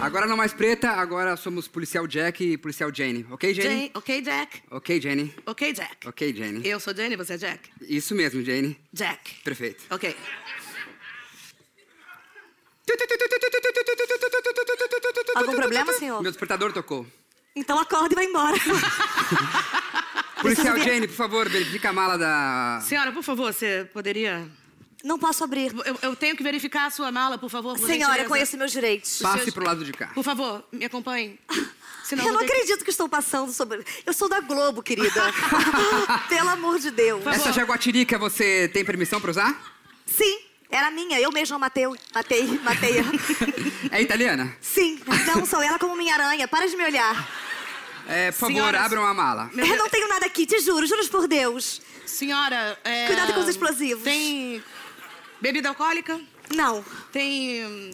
Agora 0.00 0.26
não 0.26 0.36
mais 0.36 0.52
preta, 0.52 0.90
agora 0.90 1.36
somos 1.36 1.66
policial 1.66 2.06
Jack 2.06 2.44
e 2.44 2.56
policial 2.56 2.90
Jane. 2.94 3.26
Ok, 3.30 3.52
Jane? 3.52 3.68
Jane, 3.68 3.90
ok, 3.94 4.22
Jack? 4.22 4.62
Ok, 4.70 5.00
Jane. 5.00 5.34
Ok, 5.44 5.72
Jack. 5.72 6.08
Ok, 6.08 6.34
Jane. 6.34 6.66
Eu 6.66 6.78
sou 6.78 6.94
Jane, 6.94 7.16
você 7.16 7.34
é 7.34 7.36
Jack? 7.36 7.70
Isso 7.82 8.14
mesmo, 8.14 8.42
Jane. 8.42 8.78
Jack. 8.92 9.34
Perfeito. 9.42 9.84
Ok. 9.90 10.16
Algum 15.34 15.54
problema, 15.56 15.92
senhor? 15.92 16.22
Meu 16.22 16.30
despertador 16.30 16.72
tocou. 16.72 17.06
Então 17.54 17.78
acorda 17.78 18.12
e 18.12 18.14
vai 18.14 18.24
embora. 18.24 18.56
Policial 20.40 20.74
ver. 20.76 20.84
Jane, 20.84 21.08
por 21.08 21.16
favor, 21.16 21.48
verifica 21.48 21.90
a 21.90 21.92
mala 21.92 22.16
da. 22.16 22.80
Senhora, 22.82 23.10
por 23.10 23.24
favor, 23.24 23.52
você 23.52 23.88
poderia... 23.92 24.48
Não 25.04 25.18
posso 25.18 25.44
abrir. 25.44 25.72
Eu, 25.84 25.98
eu 26.02 26.16
tenho 26.16 26.36
que 26.36 26.42
verificar 26.42 26.86
a 26.86 26.90
sua 26.90 27.12
mala, 27.12 27.38
por 27.38 27.48
favor. 27.48 27.78
por 27.78 27.86
Senhora, 27.86 28.12
gentileza. 28.14 28.28
conheço 28.28 28.56
meus 28.58 28.72
direitos. 28.72 29.18
Passe 29.22 29.42
seus- 29.44 29.54
pro 29.54 29.64
lado 29.64 29.84
de 29.84 29.92
cá. 29.92 30.08
Por 30.14 30.24
favor, 30.24 30.64
me 30.72 30.84
acompanhe. 30.84 31.38
Senão 32.02 32.24
eu 32.26 32.32
não 32.32 32.40
ter 32.40 32.46
que- 32.46 32.52
acredito 32.52 32.84
que 32.84 32.90
estou 32.90 33.08
passando 33.08 33.52
sobre. 33.52 33.84
Eu 34.04 34.12
sou 34.12 34.28
da 34.28 34.40
Globo, 34.40 34.82
querida. 34.82 35.22
Pelo 36.28 36.48
amor 36.48 36.78
de 36.78 36.90
Deus. 36.90 37.20
Essa 37.26 37.38
favor. 37.38 37.52
jaguatirica 37.52 38.18
você 38.18 38.68
tem 38.72 38.84
permissão 38.84 39.20
pra 39.20 39.30
usar? 39.30 39.76
Sim, 40.06 40.38
era 40.70 40.90
minha. 40.90 41.20
Eu 41.20 41.30
mesma 41.30 41.58
matei, 41.58 41.84
matei, 42.14 42.46
matei. 42.64 42.94
É 43.92 44.02
italiana? 44.02 44.54
Sim, 44.60 45.00
não 45.34 45.46
sou 45.46 45.62
ela 45.62 45.78
como 45.78 45.94
minha 45.96 46.14
aranha. 46.14 46.48
Para 46.48 46.66
de 46.66 46.76
me 46.76 46.84
olhar. 46.84 47.28
É, 48.08 48.30
por 48.32 48.38
favor, 48.38 48.54
Senhoras- 48.54 48.80
abram 48.82 49.04
a 49.06 49.12
mala. 49.14 49.50
Eu 49.54 49.76
não 49.76 49.88
tenho 49.88 50.08
nada 50.08 50.24
aqui, 50.26 50.46
te 50.46 50.58
juro, 50.60 50.86
juro 50.86 51.06
por 51.08 51.28
Deus. 51.28 51.80
Senhora, 52.06 52.78
é... 52.84 53.06
Cuidado 53.06 53.34
com 53.34 53.40
os 53.40 53.48
explosivos. 53.48 54.02
Tem 54.02 54.64
bebida 55.40 55.68
alcoólica? 55.68 56.20
Não. 56.54 56.84
Tem... 57.12 57.64
hum, 57.66 57.90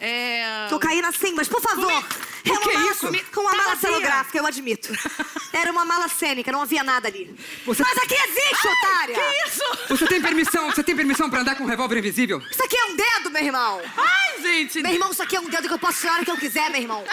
É... 0.00 0.66
Cocaína 0.70 1.10
sim, 1.12 1.32
mas 1.34 1.48
por 1.48 1.60
favor. 1.60 1.90
Comi- 1.90 2.04
É 2.44 2.52
O 2.52 2.60
que 2.60 2.70
é 2.70 2.80
isso? 2.90 3.00
comi- 3.06 3.22
Com 3.34 3.40
uma 3.42 3.50
Tá 3.50 3.56
mala 3.56 3.76
cenográfica, 3.76 4.38
eu 4.38 4.46
admito. 4.46 4.92
Era 5.52 5.72
uma 5.72 5.84
mala 5.84 6.08
cênica, 6.08 6.52
não 6.52 6.62
havia 6.62 6.82
nada 6.84 7.08
ali. 7.08 7.34
Você- 7.66 7.82
Mas 7.82 7.98
aqui 7.98 8.14
existe, 8.14 8.68
otária! 8.68 9.14
Que 9.14 9.48
isso? 9.48 9.64
Você 9.88 10.06
tem 10.06 10.20
permissão? 10.22 10.70
Você 10.70 10.82
tem 10.84 10.94
permissão 10.94 11.28
pra 11.28 11.40
andar 11.40 11.56
com 11.56 11.64
um 11.64 11.66
revólver 11.66 11.98
invisível? 11.98 12.40
Isso 12.50 12.62
aqui 12.62 12.76
é 12.76 12.84
um 12.84 12.96
dedo, 12.96 13.30
meu 13.30 13.42
irmão. 13.42 13.82
Ai, 13.96 14.42
gente! 14.42 14.82
Meu 14.82 14.92
irmão, 14.92 15.10
isso 15.10 15.22
aqui 15.22 15.36
é 15.36 15.40
um 15.40 15.48
dedo 15.48 15.66
que 15.68 15.74
eu 15.74 15.78
posso 15.78 15.98
ser 15.98 16.08
a 16.08 16.14
hora 16.14 16.24
que 16.24 16.30
eu 16.30 16.36
quiser, 16.36 16.70
meu 16.70 16.80
irmão. 16.80 17.04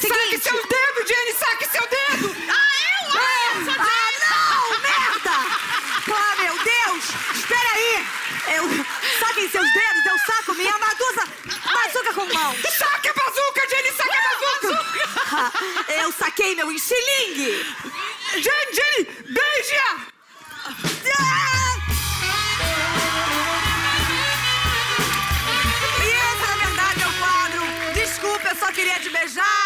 Saque 0.00 0.14
Seguinte. 0.14 0.42
seu 0.42 0.52
dedo, 0.54 1.08
Jenny! 1.08 1.32
Saque 1.34 1.68
seu 1.68 1.82
dedo! 1.88 2.36
Ah, 2.48 3.04
eu? 3.04 3.20
Ah, 3.20 3.58
eu 3.58 3.64
sou 3.64 3.74
Ah, 3.82 4.10
não! 4.30 4.80
Merda! 4.80 5.36
Ah, 6.14 6.36
meu 6.40 6.54
Deus! 6.64 7.04
Espera 7.34 7.70
aí! 7.74 8.06
Eu... 8.54 8.64
Saquem 9.18 9.48
seus 9.50 9.72
dedos, 9.72 10.06
eu 10.06 10.18
saco 10.18 10.54
minha 10.54 10.78
madusa... 10.78 11.24
Bazuca 11.72 12.14
com 12.14 12.26
mão. 12.32 12.54
Saque 12.78 13.08
a 13.08 13.12
bazuca, 13.12 13.68
Jenny! 13.68 13.92
Saque 13.92 14.16
a 14.16 14.22
bazuca! 14.22 15.52
Eu 16.00 16.12
saquei 16.12 16.54
meu 16.54 16.70
enxilingue! 16.72 17.66
Jenny, 18.32 18.72
Jenny! 18.72 19.04
Beija! 19.28 19.88
E 26.00 26.08
esse, 26.08 26.46
na 26.46 26.56
verdade, 26.66 27.02
é 27.02 27.06
o 27.06 27.12
quadro. 27.18 27.62
Desculpa, 27.94 28.48
eu 28.48 28.56
só 28.56 28.72
queria 28.72 28.98
te 29.00 29.10
beijar 29.10 29.57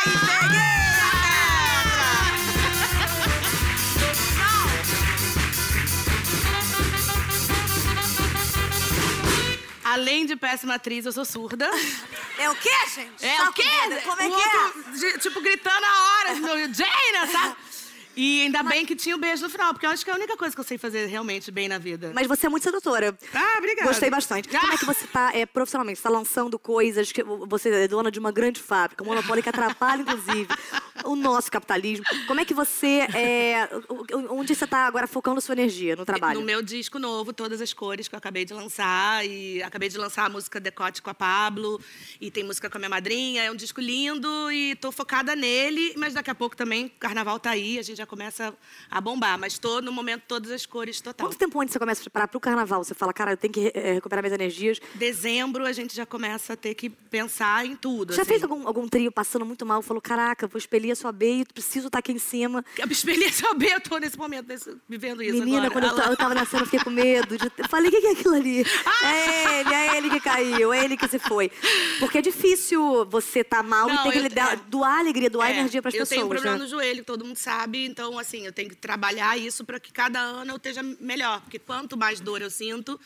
Além 10.03 10.27
de 10.27 10.35
péssima 10.35 10.75
atriz, 10.75 11.07
eu 11.07 11.13
sou 11.13 11.25
surda. 11.25 11.71
É 12.37 12.51
o 12.51 12.57
quê, 12.57 12.71
gente? 12.93 13.25
É 13.25 13.37
Tá 13.37 13.51
o 13.51 13.53
quê? 13.53 13.63
Como 14.05 14.21
é 14.21 14.27
o 14.29 14.35
que 14.35 14.43
é? 14.43 14.65
outro, 14.65 14.93
de- 14.99 15.19
tipo, 15.21 15.41
gritando 15.41 15.85
a 15.85 16.03
hora, 16.19 16.35
Jane, 16.75 17.31
sabe? 17.33 17.57
E 18.17 18.43
ainda 18.43 18.63
bem 18.63 18.85
que 18.85 18.95
tinha 18.95 19.17
o 19.17 19.19
beijo 19.19 19.43
no 19.43 19.49
final, 19.49 19.73
porque 19.73 19.87
eu 19.87 19.91
acho 19.91 20.05
que 20.05 20.11
é 20.11 20.13
a 20.13 20.17
única 20.17 20.37
coisa 20.37 20.55
que 20.55 20.61
eu 20.61 20.65
sei 20.65 20.77
fazer 20.77 21.07
realmente 21.07 21.51
bem 21.51 21.69
na 21.69 21.79
vida. 21.79 22.13
Mas 22.15 22.27
você 22.27 22.47
é 22.47 22.49
muito 22.49 22.63
sedutora. 22.63 23.17
Ah, 23.35 23.55
obrigada. 23.59 23.89
Gostei 23.89 24.11
bastante. 24.11 24.49
Como 24.49 24.73
é 24.73 24.77
que 24.77 24.85
você 24.85 25.07
tá 25.07 25.31
é, 25.35 25.47
profissionalmente? 25.47 25.99
Você 25.99 26.03
tá 26.03 26.11
lançando 26.11 26.59
coisas 26.59 27.11
que 27.11 27.23
você 27.23 27.71
é 27.71 27.89
dona 27.89 28.11
de 28.11 28.19
uma 28.19 28.31
grande 28.31 28.61
fábrica, 28.61 29.03
um 29.03 29.07
monopólio 29.07 29.43
que 29.43 29.49
atrapalha, 29.49 30.03
inclusive, 30.03 30.49
o 31.05 31.17
nosso 31.17 31.51
capitalismo. 31.51 32.05
Como 32.27 32.41
é 32.41 32.45
que 32.45 32.53
você 32.53 33.07
é. 33.15 33.69
Onde 34.31 34.55
você 34.55 34.67
tá 34.67 34.87
agora 34.87 35.07
focando 35.07 35.41
sua 35.41 35.55
energia 35.55 35.97
no 35.97 36.05
trabalho? 36.05 36.39
No 36.39 36.45
meu 36.45 36.63
disco 36.63 36.99
novo, 36.99 37.33
todas 37.33 37.61
as 37.61 37.73
cores 37.73 38.09
que 38.09 38.15
eu 38.15 38.19
acabei 38.19 38.45
de 38.45 38.53
lançar. 38.53 39.25
E 39.25 39.63
acabei 39.63 39.89
de 39.89 39.97
lançar 39.97 40.27
a 40.27 40.29
música 40.29 40.61
Decote 40.61 41.01
com 41.01 41.09
a 41.09 41.15
Pablo. 41.15 41.81
E 42.21 42.31
tem 42.31 42.45
música 42.45 42.69
com 42.69 42.77
a 42.77 42.81
minha 42.81 42.91
madrinha. 42.91 43.43
É 43.45 43.51
um 43.51 43.57
disco 43.57 43.81
lindo 43.81 44.53
e 44.53 44.77
tô 44.77 44.93
focada 44.93 45.35
nele. 45.35 45.95
Mas 45.97 46.13
daqui 46.13 46.31
a 46.31 46.35
pouco 46.35 46.55
também, 46.55 46.87
o 46.87 46.91
carnaval 47.01 47.41
tá 47.41 47.51
aí, 47.51 47.79
a 47.79 47.83
gente 47.83 48.02
já 48.03 48.07
começa 48.07 48.55
a 48.91 49.01
bombar. 49.01 49.39
Mas 49.39 49.59
tô, 49.59 49.81
no 49.81 49.93
momento, 49.93 50.23
todas 50.29 50.51
as 50.51 50.67
cores 50.67 51.01
total. 51.01 51.27
Quanto 51.29 51.39
tempo 51.39 51.61
antes 51.61 51.73
você 51.73 51.79
começa 51.79 52.01
a 52.01 52.05
preparar 52.05 52.29
pro 52.29 52.41
carnaval? 52.41 52.83
Você 52.85 52.95
fala, 52.95 53.13
cara, 53.13 53.33
eu 53.33 53.37
tenho 53.37 53.53
que 53.53 53.71
eh, 53.75 53.95
recuperar 53.95 54.23
minhas 54.23 54.35
energias. 54.35 54.81
Dezembro, 54.95 55.65
a 55.65 55.73
gente 55.73 55.95
já 55.95 56.05
começa 56.05 56.53
a 56.53 56.57
ter 56.57 56.75
que 56.75 56.89
pensar 56.91 57.65
em 57.65 57.77
tudo. 57.77 58.13
Já 58.13 58.23
assim. 58.23 58.31
fez 58.31 58.43
algum, 58.43 58.67
algum 58.67 58.89
trio 58.89 59.11
passando 59.13 59.45
muito 59.47 59.65
mal? 59.65 59.81
Falou, 59.83 60.01
caraca, 60.01 60.47
vou 60.47 60.59
expelir 60.59 60.91
a 60.93 60.97
sua 60.97 61.13
B 61.13 61.41
e 61.41 61.45
preciso 61.45 61.87
estar 61.87 61.99
aqui 62.01 62.13
em 62.13 62.19
cima. 62.19 62.65
Eu 62.79 62.89
experiência 62.89 63.53
B, 63.55 63.67
eu 63.73 63.81
tô 63.81 63.99
nesse 63.99 64.19
momento, 64.19 64.49
nesse- 64.49 64.77
vivendo 64.89 65.23
isso 65.23 65.39
Menina, 65.39 65.67
agora. 65.67 65.71
quando 65.73 65.85
eu, 65.85 65.91
Ah 65.91 66.17
ta- 66.17 66.29
lá. 66.29 66.43
eu 66.43 66.59
eu 66.61 66.65
fiquei 66.67 66.81
com 66.81 66.91
medo. 66.91 67.39
De... 67.39 67.51
Eu 67.59 67.69
falei, 67.69 67.89
o 67.89 67.91
que 67.91 68.01
que 68.01 68.07
é 68.09 68.13
aquilo 68.13 68.35
ali? 68.35 68.65
É 69.03 69.61
ele, 69.61 69.75
é 69.75 69.97
ele 69.97 70.11
que 70.11 70.21
caiu, 70.21 70.73
é 70.73 70.85
ele 70.85 70.97
que 70.97 71.09
se 71.09 71.19
foi. 71.19 71.51
Porque 71.99 72.19
é 72.19 72.23
difícil 72.23 73.05
você 73.07 73.43
tá 73.45 73.63
mal 73.63 73.89
e 73.89 73.93
Não, 73.93 74.03
ter 74.05 74.13
que 74.13 74.19
eu- 74.19 74.23
lidar, 74.23 74.53
é. 74.55 74.57
doar 74.69 74.99
alegria, 74.99 75.29
doar 75.31 75.51
É, 75.51 75.59
energia 75.59 75.81
pras 75.83 75.95
eu 75.95 76.01
pessoas. 76.01 76.11
tenho 76.17 76.27
um 76.27 76.29
problema 76.29 76.57
né? 76.57 76.63
no 76.63 76.69
joelho, 76.69 77.05
todo 77.05 77.25
mundo 77.25 77.37
sabe. 77.37 77.85
Então, 77.93 78.19
assim, 78.19 78.47
eu 78.47 78.53
tenho 78.55 78.71
que 78.71 78.75
trabalhar 78.77 79.37
isso 79.39 79.65
para 79.67 79.79
que 79.79 79.93
cada 79.93 80.19
ano 80.19 80.53
eu 80.53 80.57
esteja 80.57 80.83
melhor. 80.99 81.43
Porque 81.43 81.59
quanto 81.59 81.95
mais 81.95 82.21
dor 82.21 82.41
eu 82.41 82.49
sinto, 82.51 82.99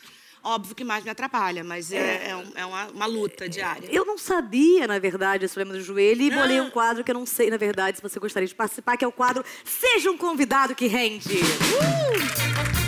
óbvio 0.45 0.77
que 0.77 0.85
mais 0.85 1.03
me 1.03 1.11
atrapalha. 1.11 1.65
Mas 1.65 1.91
é, 1.91 2.29
é 2.31 2.37
um- 2.37 2.53
é 2.55 2.65
uma, 2.65 2.87
uma 2.87 3.07
luta 3.07 3.49
diária. 3.49 3.89
Eu 3.91 4.05
não 4.07 4.17
sabia, 4.17 4.87
na 4.87 5.01
verdade, 5.01 5.45
esse 5.45 5.55
problema 5.55 5.77
do 5.77 5.85
joelho 5.85 6.23
e 6.23 6.31
bolei 6.31 6.59
Ah. 6.59 6.63
um 6.63 6.71
quadro 6.71 7.03
que 7.03 7.11
eu 7.11 7.15
não 7.17 7.27
sei, 7.27 7.51
na 7.51 7.57
verdade, 7.57 7.97
se 7.97 8.03
você 8.03 8.21
gostaria 8.21 8.47
de 8.47 8.55
participar, 8.55 8.97
que 8.97 9.05
é 9.05 9.09
o 9.09 9.13
quadro 9.13 9.45
Seja 9.65 10.09
um 10.09 10.17
Convidado 10.17 10.73
que 10.73 10.87
Rende. 10.87 11.35
E 11.35 12.86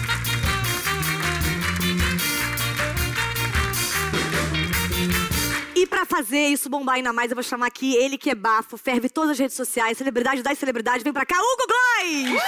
pra 5.88 6.04
fazer 6.04 6.46
isso 6.48 6.68
bombar 6.68 6.96
ainda 6.96 7.12
mais, 7.12 7.30
eu 7.30 7.34
vou 7.34 7.42
chamar 7.42 7.66
aqui 7.66 7.96
ele 7.96 8.16
que 8.18 8.30
é 8.30 8.34
bafo, 8.34 8.76
ferve 8.76 9.08
todas 9.08 9.30
as 9.30 9.38
redes 9.38 9.56
sociais, 9.56 9.96
celebridade 9.98 10.42
das 10.42 10.58
celebridades, 10.58 11.02
vem 11.02 11.12
pra 11.12 11.26
cá, 11.26 11.36
Hugo 11.36 11.66
Glois! 11.66 12.42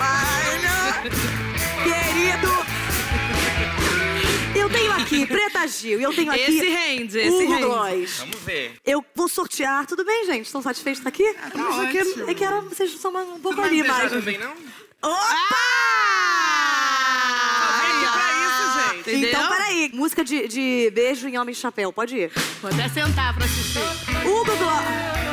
Ah, 0.00 1.02
querido! 1.84 2.52
Eu 4.58 4.68
tenho 4.70 4.92
aqui 4.92 5.26
Preta 5.26 5.66
Gil, 5.66 6.00
eu 6.00 6.12
tenho 6.14 6.30
aqui 6.30 6.40
Esse 6.40 6.68
rende, 6.68 7.18
esse 7.18 7.30
Hugo 7.44 7.52
rende. 7.82 8.06
Vamos 8.18 8.38
ver. 8.40 8.74
Eu 8.84 9.04
vou 9.14 9.28
sortear, 9.28 9.86
tudo 9.86 10.04
bem, 10.04 10.26
gente? 10.26 10.46
Estão 10.46 10.62
satisfeitos 10.62 11.02
de 11.02 11.08
estar 11.08 11.24
aqui? 11.24 11.34
tá 11.50 11.58
Eu 11.58 11.88
quero- 11.92 12.08
ótimo. 12.10 12.24
Eu 12.30 12.34
quero 12.34 12.62
vocês 12.68 12.92
são 12.98 13.10
um 13.34 13.40
pouco 13.40 13.56
Não 13.58 13.64
ali 13.64 13.82
beijar 13.82 13.98
mais. 13.98 14.12
também, 14.12 14.38
não? 14.38 14.54
Opa! 15.02 15.18
Vem 17.80 17.90
aqui 17.90 18.12
pra 18.12 18.32
isso, 18.44 18.62
gente. 18.78 19.00
Entendeu? 19.10 19.28
Então, 19.30 19.48
peraí. 19.48 19.90
Música 19.92 20.24
de, 20.24 20.48
de 20.48 20.90
beijo 20.94 21.28
em 21.28 21.38
Homem 21.38 21.54
de 21.54 21.60
Chapéu, 21.60 21.92
pode 21.92 22.16
ir. 22.16 22.30
Vou 22.60 22.70
até 22.70 22.88
sentar 22.88 23.34
pra 23.34 23.44
assistir. 23.44 23.80
Hugo 24.24 24.56
Glois. 24.56 25.31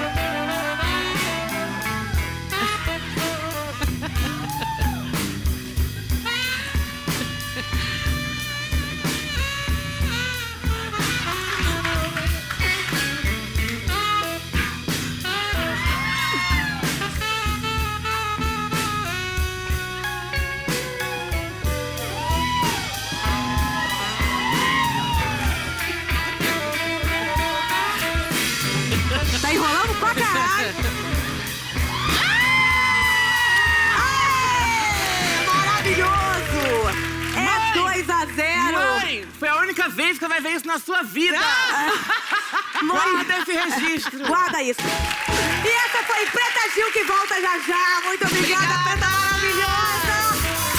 Vez 39.89 40.17
que 40.17 40.25
você 40.25 40.28
vai 40.28 40.41
ver 40.41 40.52
isso 40.52 40.67
na 40.67 40.80
sua 40.80 41.04
vida. 41.04 41.38
Guarda 42.88 43.38
esse 43.39 43.52
registro. 43.52 44.25
Guarda 44.25 44.63
isso. 44.63 44.80
E 44.82 45.67
essa 45.67 46.04
foi 46.04 46.25
Preta 46.28 46.73
Gil 46.73 46.91
que 46.91 47.04
volta 47.04 47.41
já 47.41 47.60
já. 47.60 48.02
Muito 48.06 48.25
obrigada, 48.25 48.84
Preta 48.84 49.08
maravilhosa. 49.08 50.13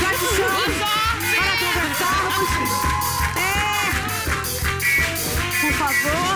Gratidão 0.00 0.60
para 1.36 1.52
conversarmos. 1.58 2.48
É. 3.36 3.90
Por 5.60 5.72
favor. 5.74 6.34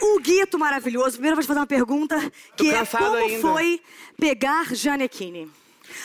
O 0.00 0.20
Guito 0.20 0.58
maravilhoso. 0.58 1.12
Primeiro 1.12 1.32
eu 1.32 1.36
vou 1.36 1.42
te 1.42 1.48
fazer 1.48 1.60
uma 1.60 1.66
pergunta, 1.66 2.32
que 2.56 2.70
é 2.70 2.86
como 2.86 3.14
ainda. 3.16 3.40
foi 3.40 3.82
pegar 4.18 4.74
Janequine? 4.74 5.50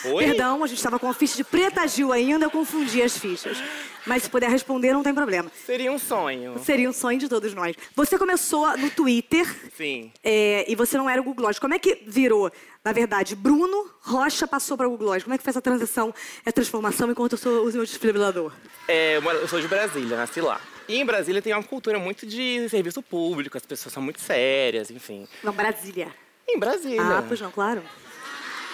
Oi? 0.04 0.24
Perdão, 0.24 0.62
a 0.62 0.66
gente 0.66 0.78
estava 0.78 0.98
com 0.98 1.08
a 1.08 1.14
ficha 1.14 1.36
de 1.36 1.44
Preta 1.44 1.86
Gil 1.86 2.12
ainda, 2.12 2.44
eu 2.44 2.50
confundi 2.50 3.02
as 3.02 3.16
fichas. 3.16 3.58
Mas 4.06 4.24
se 4.24 4.30
puder 4.30 4.50
responder, 4.50 4.92
não 4.92 5.02
tem 5.02 5.14
problema. 5.14 5.50
Seria 5.64 5.90
um 5.90 5.98
sonho. 5.98 6.58
Seria 6.62 6.88
um 6.88 6.92
sonho 6.92 7.18
de 7.18 7.28
todos 7.28 7.54
nós. 7.54 7.74
Você 7.96 8.18
começou 8.18 8.76
no 8.76 8.90
Twitter. 8.90 9.46
Sim. 9.76 10.12
é, 10.22 10.70
e 10.70 10.74
você 10.74 10.96
não 10.96 11.08
era 11.08 11.20
o 11.20 11.24
Google 11.24 11.44
Gloss. 11.44 11.58
Como 11.58 11.74
é 11.74 11.78
que 11.78 12.02
virou, 12.06 12.50
na 12.84 12.92
verdade, 12.92 13.34
Bruno 13.34 13.90
Rocha 14.00 14.46
passou 14.46 14.76
para 14.76 14.86
o 14.86 14.90
Google 14.90 15.08
Gloss? 15.08 15.22
Como 15.22 15.34
é 15.34 15.38
que 15.38 15.44
foi 15.44 15.50
essa 15.50 15.62
transição, 15.62 16.14
essa 16.44 16.52
transformação 16.52 17.10
enquanto 17.10 17.32
eu 17.32 17.38
sou 17.38 17.68
o 17.68 17.72
meu 17.72 17.84
desfibrilador? 17.84 18.52
É, 18.86 19.16
eu 19.16 19.48
sou 19.48 19.60
de 19.60 19.68
Brasília, 19.68 20.16
nasci 20.16 20.40
lá. 20.40 20.60
E 20.86 20.96
em 20.96 21.04
Brasília 21.04 21.40
tem 21.40 21.54
uma 21.54 21.62
cultura 21.62 21.98
muito 21.98 22.26
de 22.26 22.68
serviço 22.68 23.02
público, 23.02 23.56
as 23.56 23.64
pessoas 23.64 23.92
são 23.92 24.02
muito 24.02 24.20
sérias, 24.20 24.90
enfim. 24.90 25.26
Não, 25.42 25.52
Brasília. 25.52 26.08
Em 26.46 26.58
Brasília. 26.58 27.00
Ah, 27.00 27.24
pois 27.26 27.40
não, 27.40 27.50
claro. 27.50 27.82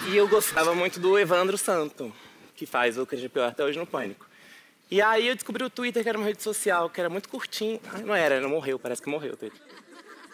E 0.09 0.17
eu 0.17 0.27
gostava 0.27 0.75
muito 0.75 0.99
do 0.99 1.17
Evandro 1.17 1.57
Santo, 1.57 2.11
que 2.55 2.65
faz 2.65 2.97
o 2.97 3.05
Cris 3.05 3.25
Pior 3.27 3.47
até 3.47 3.63
hoje 3.63 3.79
no 3.79 3.85
Pânico. 3.85 4.25
E 4.91 5.01
aí 5.01 5.29
eu 5.29 5.35
descobri 5.35 5.63
o 5.63 5.69
Twitter, 5.69 6.03
que 6.03 6.09
era 6.09 6.17
uma 6.17 6.27
rede 6.27 6.43
social, 6.43 6.89
que 6.89 6.99
era 6.99 7.09
muito 7.09 7.29
curtinho. 7.29 7.79
Ah, 7.87 7.99
não 7.99 8.13
era, 8.13 8.41
não 8.41 8.49
morreu, 8.49 8.77
parece 8.77 9.01
que 9.01 9.09
morreu 9.09 9.33
o 9.33 9.37
Twitter. 9.37 9.59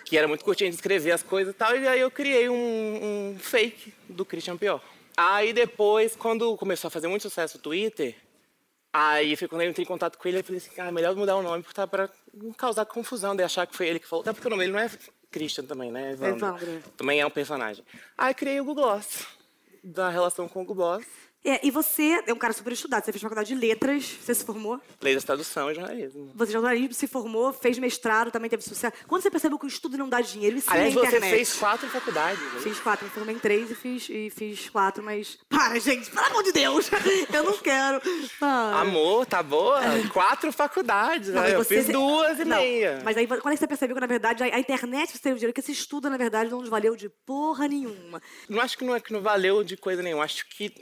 Que 0.03 0.17
era 0.17 0.27
muito 0.27 0.43
curtinho 0.43 0.71
de 0.71 0.75
escrever 0.75 1.11
as 1.11 1.21
coisas 1.21 1.53
e 1.53 1.57
tal. 1.57 1.77
E 1.77 1.87
aí 1.87 1.99
eu 1.99 2.09
criei 2.09 2.49
um, 2.49 2.55
um 2.55 3.39
fake 3.39 3.93
do 4.09 4.25
Christian 4.25 4.57
Pior. 4.57 4.81
Aí 5.15 5.53
depois, 5.53 6.15
quando 6.15 6.57
começou 6.57 6.87
a 6.87 6.91
fazer 6.91 7.07
muito 7.07 7.21
sucesso 7.21 7.57
o 7.57 7.61
Twitter, 7.61 8.15
aí 8.91 9.35
foi 9.35 9.47
quando 9.47 9.61
eu 9.61 9.69
entrei 9.69 9.83
em 9.83 9.87
contato 9.87 10.17
com 10.17 10.27
ele, 10.27 10.39
eu 10.39 10.43
falei 10.43 10.57
assim, 10.57 10.71
cara, 10.71 10.91
melhor 10.91 11.15
mudar 11.15 11.35
o 11.35 11.43
nome, 11.43 11.61
porque 11.61 11.75
tá 11.75 11.85
pra 11.85 12.09
não 12.33 12.51
causar 12.51 12.85
confusão, 12.85 13.35
de 13.35 13.43
achar 13.43 13.67
que 13.67 13.75
foi 13.75 13.87
ele 13.87 13.99
que 13.99 14.07
falou. 14.07 14.23
Até 14.23 14.33
porque 14.33 14.47
o 14.47 14.49
nome 14.49 14.63
dele 14.63 14.73
não 14.73 14.79
é 14.79 14.89
Christian 15.29 15.65
também, 15.65 15.91
né? 15.91 16.13
Evandro. 16.13 16.37
Evandro. 16.37 16.83
Também 16.97 17.19
é 17.19 17.25
um 17.25 17.29
personagem. 17.29 17.85
Aí 18.17 18.33
criei 18.33 18.59
o 18.59 18.65
Google 18.65 18.85
Gloss 18.85 19.27
da 19.83 20.09
relação 20.09 20.47
com 20.47 20.61
o 20.61 20.65
Google 20.65 20.97
Gloss, 20.97 21.05
É, 21.45 21.65
e 21.65 21.71
você 21.71 22.21
é 22.27 22.33
um 22.33 22.37
cara 22.37 22.51
super 22.53 22.73
estudado. 22.73 23.05
Você 23.05 23.11
fez 23.11 23.21
faculdade 23.21 23.47
de 23.47 23.55
letras, 23.55 24.03
você 24.21 24.33
se 24.35 24.43
formou. 24.43 24.81
da 24.99 25.21
tradução 25.21 25.71
e 25.71 25.75
jornalismo. 25.75 26.31
Você 26.35 26.47
de 26.47 26.53
jornalismo 26.53 26.93
se 26.93 27.07
formou, 27.07 27.53
fez 27.53 27.77
mestrado, 27.79 28.31
também 28.31 28.49
teve 28.49 28.63
sucesso. 28.63 28.93
Quando 29.07 29.21
você 29.21 29.31
percebeu 29.31 29.57
que 29.57 29.65
o 29.65 29.67
estudo 29.67 29.97
não 29.97 30.09
dá 30.09 30.19
dinheiro, 30.19 30.57
isso 30.57 30.69
Aliás, 30.69 30.93
na 30.93 31.01
você 31.01 31.07
internet. 31.07 31.29
fez 31.31 31.53
quatro 31.55 31.87
faculdades. 31.89 32.41
né? 32.41 32.59
Fiz 32.59 32.79
quatro, 32.79 33.05
me 33.05 33.11
formei 33.11 33.35
em 33.35 33.39
três 33.39 33.71
e 33.71 33.75
fiz, 33.75 34.09
e 34.09 34.29
fiz 34.29 34.69
quatro, 34.69 35.01
mas. 35.03 35.37
Para, 35.47 35.79
gente, 35.79 36.09
pelo 36.11 36.25
amor 36.25 36.43
de 36.43 36.51
Deus! 36.51 36.89
Eu 37.33 37.43
não 37.43 37.57
quero. 37.59 38.01
Para. 38.39 38.79
Amor, 38.81 39.25
tá 39.25 39.41
boa? 39.41 39.79
Quatro 40.11 40.51
faculdades. 40.51 41.29
Não, 41.29 41.41
né? 41.43 41.53
Eu 41.55 41.63
você- 41.63 41.81
fiz 41.83 41.93
duas 41.93 42.39
e 42.39 42.45
Não, 42.45 42.57
meia. 42.57 43.01
Mas 43.05 43.15
aí, 43.15 43.25
quando 43.27 43.47
é 43.47 43.51
que 43.51 43.57
você 43.57 43.67
percebeu 43.67 43.95
que, 43.95 44.01
na 44.01 44.07
verdade, 44.07 44.43
a, 44.43 44.47
a 44.47 44.59
internet 44.59 45.11
você 45.13 45.19
teve 45.19 45.35
dinheiro, 45.35 45.53
que 45.53 45.61
esse 45.61 45.71
estudo, 45.71 46.09
na 46.09 46.17
verdade, 46.17 46.49
não 46.49 46.59
nos 46.59 46.69
valeu 46.69 46.95
de 46.95 47.09
porra 47.25 47.67
nenhuma. 47.67 48.21
Não 48.49 48.59
acho 48.59 48.77
que 48.77 48.83
não 48.83 48.95
é 48.95 48.99
que 48.99 49.13
não 49.13 49.21
valeu 49.21 49.63
de 49.63 49.77
coisa 49.77 50.01
nenhuma. 50.01 50.23
Acho 50.23 50.45
que 50.49 50.73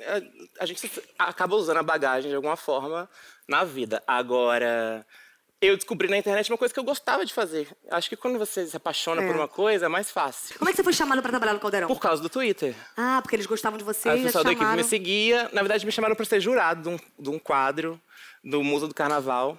a, 0.54 0.54
a 0.59 0.65
gente 0.65 0.89
acaba 1.17 1.55
usando 1.55 1.77
a 1.77 1.83
bagagem 1.83 2.29
de 2.29 2.35
alguma 2.35 2.55
forma 2.55 3.09
na 3.47 3.63
vida. 3.63 4.01
Agora, 4.07 5.05
eu 5.61 5.75
descobri 5.75 6.07
na 6.07 6.17
internet 6.17 6.49
uma 6.51 6.57
coisa 6.57 6.73
que 6.73 6.79
eu 6.79 6.83
gostava 6.83 7.25
de 7.25 7.33
fazer. 7.33 7.67
Acho 7.91 8.09
que 8.09 8.15
quando 8.15 8.37
você 8.37 8.65
se 8.65 8.75
apaixona 8.75 9.21
É. 9.23 9.27
por 9.27 9.35
uma 9.35 9.47
coisa, 9.47 9.85
é 9.85 9.89
mais 9.89 10.11
fácil. 10.11 10.57
Como 10.57 10.69
é 10.69 10.71
que 10.71 10.77
você 10.77 10.83
foi 10.83 10.93
chamado 10.93 11.21
pra 11.21 11.29
trabalhar 11.31 11.53
no 11.53 11.59
Caldeirão? 11.59 11.87
Por 11.87 11.99
causa 11.99 12.21
do 12.21 12.29
Twitter. 12.29 12.75
Ah, 12.97 13.19
porque 13.21 13.35
eles 13.35 13.45
gostavam 13.45 13.77
de 13.77 13.83
você 13.83 14.09
e 14.09 14.11
já 14.11 14.17
te 14.17 14.23
pessoas 14.25 14.43
da 14.43 14.51
equipe 14.51 14.75
me 14.75 14.83
seguia. 14.83 15.49
Na 15.53 15.61
verdade, 15.61 15.85
me 15.85 15.91
chamaram 15.91 16.15
para 16.15 16.25
ser 16.25 16.39
jurado 16.39 16.81
de 16.83 16.89
um, 16.89 16.99
de 17.19 17.29
um 17.29 17.39
quadro 17.39 17.99
do 18.43 18.63
Musa 18.63 18.87
do 18.87 18.93
Carnaval. 18.93 19.57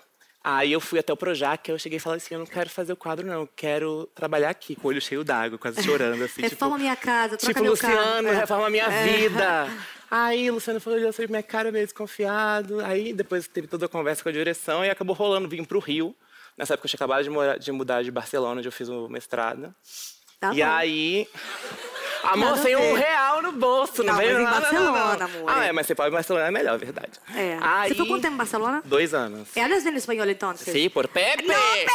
Aí 0.49 0.71
eu 0.73 0.81
fui 0.81 1.01
até 1.01 1.13
o 1.13 1.17
Projac, 1.17 1.69
eu 1.69 1.77
cheguei 1.77 1.97
e 1.97 2.01
falei 2.01 2.19
assim, 2.19 2.35
eu 2.35 2.39
não 2.39 2.47
quero 2.47 2.71
fazer 2.71 2.93
o 2.93 2.97
quadro, 2.97 3.27
não. 3.27 3.41
Eu 3.41 3.49
quero 3.57 4.09
trabalhar 4.15 4.49
aqui, 4.51 4.77
com 4.77 4.87
o 4.87 4.91
olho 4.91 5.01
cheio 5.01 5.25
d'água, 5.25 5.59
quase 5.59 5.83
chorando, 5.83 6.23
assim. 6.23 6.41
Reforma 6.47 6.77
tipo, 6.77 6.83
minha 6.85 6.95
casa, 6.95 7.37
troca 7.37 7.47
Tipo, 7.53 7.63
meu 7.65 7.73
Luciano, 7.73 7.97
carro. 7.97 8.29
É. 8.29 8.35
reforma 8.37 8.71
minha 8.71 8.89
vida. 8.89 9.67
Aí, 10.11 10.51
Luciano 10.51 10.81
falou, 10.81 10.99
olhou 10.99 11.12
pra 11.12 11.27
minha 11.29 11.42
cara, 11.42 11.73
meio 11.73 11.85
desconfiado. 11.87 12.81
Aí, 12.85 13.12
depois 13.12 13.47
teve 13.49 13.66
toda 13.66 13.87
a 13.87 13.88
conversa 13.88 14.23
com 14.23 14.29
a 14.29 14.33
direção 14.33 14.85
e 14.85 14.90
acabou 14.90 15.14
rolando, 15.16 15.49
vim 15.49 15.64
pro 15.64 15.79
Rio. 15.79 16.14
Nessa 16.57 16.75
época, 16.75 16.87
eu 16.87 16.90
tinha 16.90 16.99
acabado 16.99 17.23
de, 17.25 17.31
morar- 17.31 17.59
de 17.59 17.71
mudar 17.73 18.03
de 18.03 18.11
Barcelona, 18.11 18.59
onde 18.59 18.69
eu 18.69 18.73
fiz 18.73 18.88
o 18.88 19.09
mestrado. 19.09 19.75
Tá 20.40 20.53
e 20.55 20.59
bom. 20.59 20.64
aí... 20.66 21.29
Amor, 22.23 22.55
a 22.55 22.57
sem 22.57 22.75
um 22.75 22.95
real 22.95 23.40
no 23.40 23.53
bolso, 23.53 24.03
não, 24.03 24.14
Não, 24.14 24.19
veio 24.21 24.40
nada, 24.40 24.61
Barcelona, 24.61 25.16
não. 25.16 25.27
amor. 25.27 25.45
Ah, 25.49 25.64
é, 25.66 25.71
mas 25.73 25.87
você 25.87 25.95
pode 25.95 26.09
em 26.09 26.12
Barcelona 26.12 26.47
é 26.47 26.51
melhor, 26.51 26.75
é 26.75 26.79
verdade. 26.79 27.21
É. 27.33 27.57
Aí, 27.61 27.88
Você 27.88 27.95
ficou 27.95 28.09
quanto 28.09 28.23
tempo 28.23 28.35
em 28.35 28.38
Barcelona? 28.38 28.83
Dois 28.85 29.14
anos. 29.14 29.57
É, 29.57 29.62
hablas 29.62 29.87
en 29.87 29.95
espanhol, 29.95 30.29
então? 30.29 30.57
Sim, 30.57 30.88
por 30.90 31.07
Pepe. 31.07 31.45
No, 31.45 31.55
Pepe, 31.55 31.87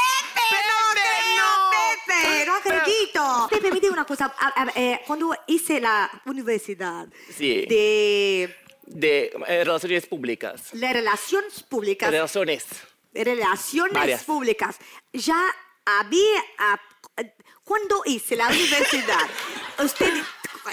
no 2.45 2.55
acredito. 2.55 3.47
Pepe, 3.49 3.71
me 3.71 3.79
diga 3.79 3.93
una 3.93 4.05
cosa. 4.05 4.33
a- 4.39 4.63
a- 4.63 4.71
eh, 4.75 5.01
cuando 5.07 5.35
hice 5.47 5.79
la 5.79 6.09
universidad 6.25 7.07
Sí. 7.35 7.65
de 7.67 8.55
De 8.85 9.31
eh, 9.47 9.63
relaciones 9.63 10.05
públicas. 10.05 10.69
las 10.73 10.93
relaciones 10.93 11.63
públicas, 11.63 12.09
Relaciones. 12.11 12.65
relaciones 13.13 13.93
Varias. 13.93 14.23
públicas, 14.23 14.77
ya 15.13 15.39
había, 15.85 16.43
ah, 16.59 16.79
cuando 17.63 18.01
hice 18.05 18.35
la 18.35 18.47
universidad, 18.49 19.29
usted 19.83 20.13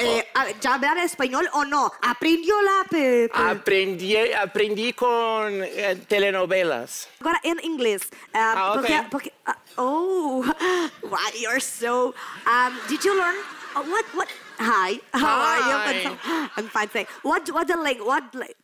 eh, 0.00 0.27
ya 0.62 0.74
hablaba 0.74 1.02
español 1.02 1.48
o 1.54 1.64
no? 1.64 1.90
¿Aprendió 2.02 2.54
la 2.62 2.84
Pepe? 2.90 3.30
Aprendi, 3.34 4.16
aprendi 4.32 4.92
con 4.92 5.62
eh, 5.64 5.96
telenovelas. 6.08 7.08
Agora 7.20 7.40
em 7.42 7.58
inglês. 7.62 8.02
ah, 8.34 8.54
Ah, 8.56 8.72
ok. 8.72 8.80
porque, 8.80 9.02
porque, 9.10 9.32
ah, 9.46 9.56
oh, 9.76 10.44
wow, 11.02 11.18
you're 11.38 11.60
so. 11.60 12.14
Um, 12.46 12.78
did 12.88 13.04
you 13.04 13.16
learn? 13.16 13.36
uh, 13.76 13.82
what? 13.82 14.04
What? 14.14 14.28
Hi. 14.58 15.00
How 15.12 15.38
are 15.40 15.58
you? 15.58 15.76
Hi. 15.76 16.02
I'm- 16.04 16.50
I'm 16.56 16.68
fine. 16.68 16.88
Thank. 16.88 17.08
What? 17.22 17.48
What 17.52 17.66
the 17.68 17.76
lang? 17.76 17.98
What? 18.04 18.34
la- 18.34 18.54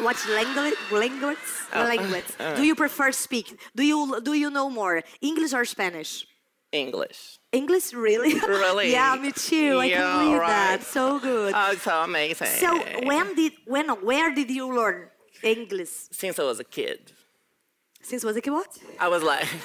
What 0.00 0.16
language? 0.32 0.72
Language? 0.90 1.44
Uh, 1.74 1.84
language. 1.84 2.24
uh. 2.40 2.54
Do 2.56 2.62
you 2.64 2.74
prefer 2.74 3.12
speak? 3.12 3.52
Do 3.76 3.82
you 3.84 4.20
do 4.24 4.32
you 4.32 4.48
know 4.48 4.70
more 4.70 5.02
English 5.20 5.52
or 5.52 5.66
Spanish? 5.68 6.24
English. 6.72 7.36
English, 7.52 7.92
really? 7.92 8.38
Really? 8.48 8.90
yeah, 8.92 9.14
me 9.20 9.30
too. 9.32 9.78
I 9.78 9.84
Yeah, 9.86 10.00
can 10.00 10.18
believe 10.24 10.40
right. 10.40 10.80
that. 10.80 10.82
So 10.82 11.18
good. 11.20 11.52
Oh, 11.54 11.74
so 11.74 12.02
amazing. 12.02 12.46
so 12.48 12.78
when 13.04 13.34
did 13.34 13.52
when 13.66 13.88
where 14.02 14.34
did 14.34 14.50
you 14.50 14.72
learn 14.74 15.08
English? 15.42 15.90
Since 16.10 16.38
I 16.38 16.44
was 16.44 16.60
a 16.60 16.64
kid, 16.64 17.12
Since 18.02 18.24
was 18.24 18.36
it 18.36 18.46
what? 18.48 18.78
I 18.98 19.08
was 19.08 19.22
like, 19.22 19.46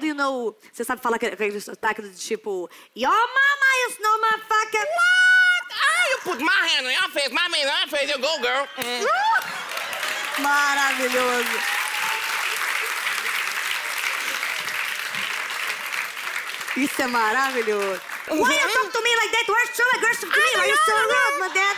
Do 0.00 0.06
you 0.06 0.14
know, 0.14 0.54
você 0.72 0.84
sabe 0.84 1.00
falar 1.00 1.16
aquele, 1.16 1.60
sotaque 1.60 2.02
do 2.02 2.10
tipo 2.10 2.68
Your 2.94 3.10
mama 3.12 3.70
is 3.88 3.98
no 4.00 4.18
motherfucker. 4.18 4.84
What? 4.98 5.72
Ah, 5.72 6.06
you 6.10 6.18
put 6.24 6.40
my 6.40 6.68
hand 6.72 6.86
on 6.86 6.92
your 6.92 7.08
face, 7.10 7.30
my 7.30 7.42
hand 7.42 7.70
on 7.70 7.76
your 7.82 7.88
face, 7.98 8.08
you 8.10 8.18
go, 8.20 8.38
girl. 8.42 8.66
Mm. 8.78 9.06
Maravilhoso. 10.42 11.75
Isso 16.76 17.02
é 17.02 17.06
maravilhoso. 17.06 18.00
Why 18.28 18.52
you 18.54 18.68
talk 18.72 18.92
to 18.92 19.02
me 19.02 19.10
like 19.16 19.30
that? 19.32 19.44
You're 19.48 19.74
so 19.74 19.82
aggressive 19.96 20.30
to 20.32 20.38
me. 20.38 20.60
Are 20.60 20.68
you 20.68 20.76
so 20.84 20.92
rude, 20.92 21.40
my 21.40 21.48
dad? 21.54 21.76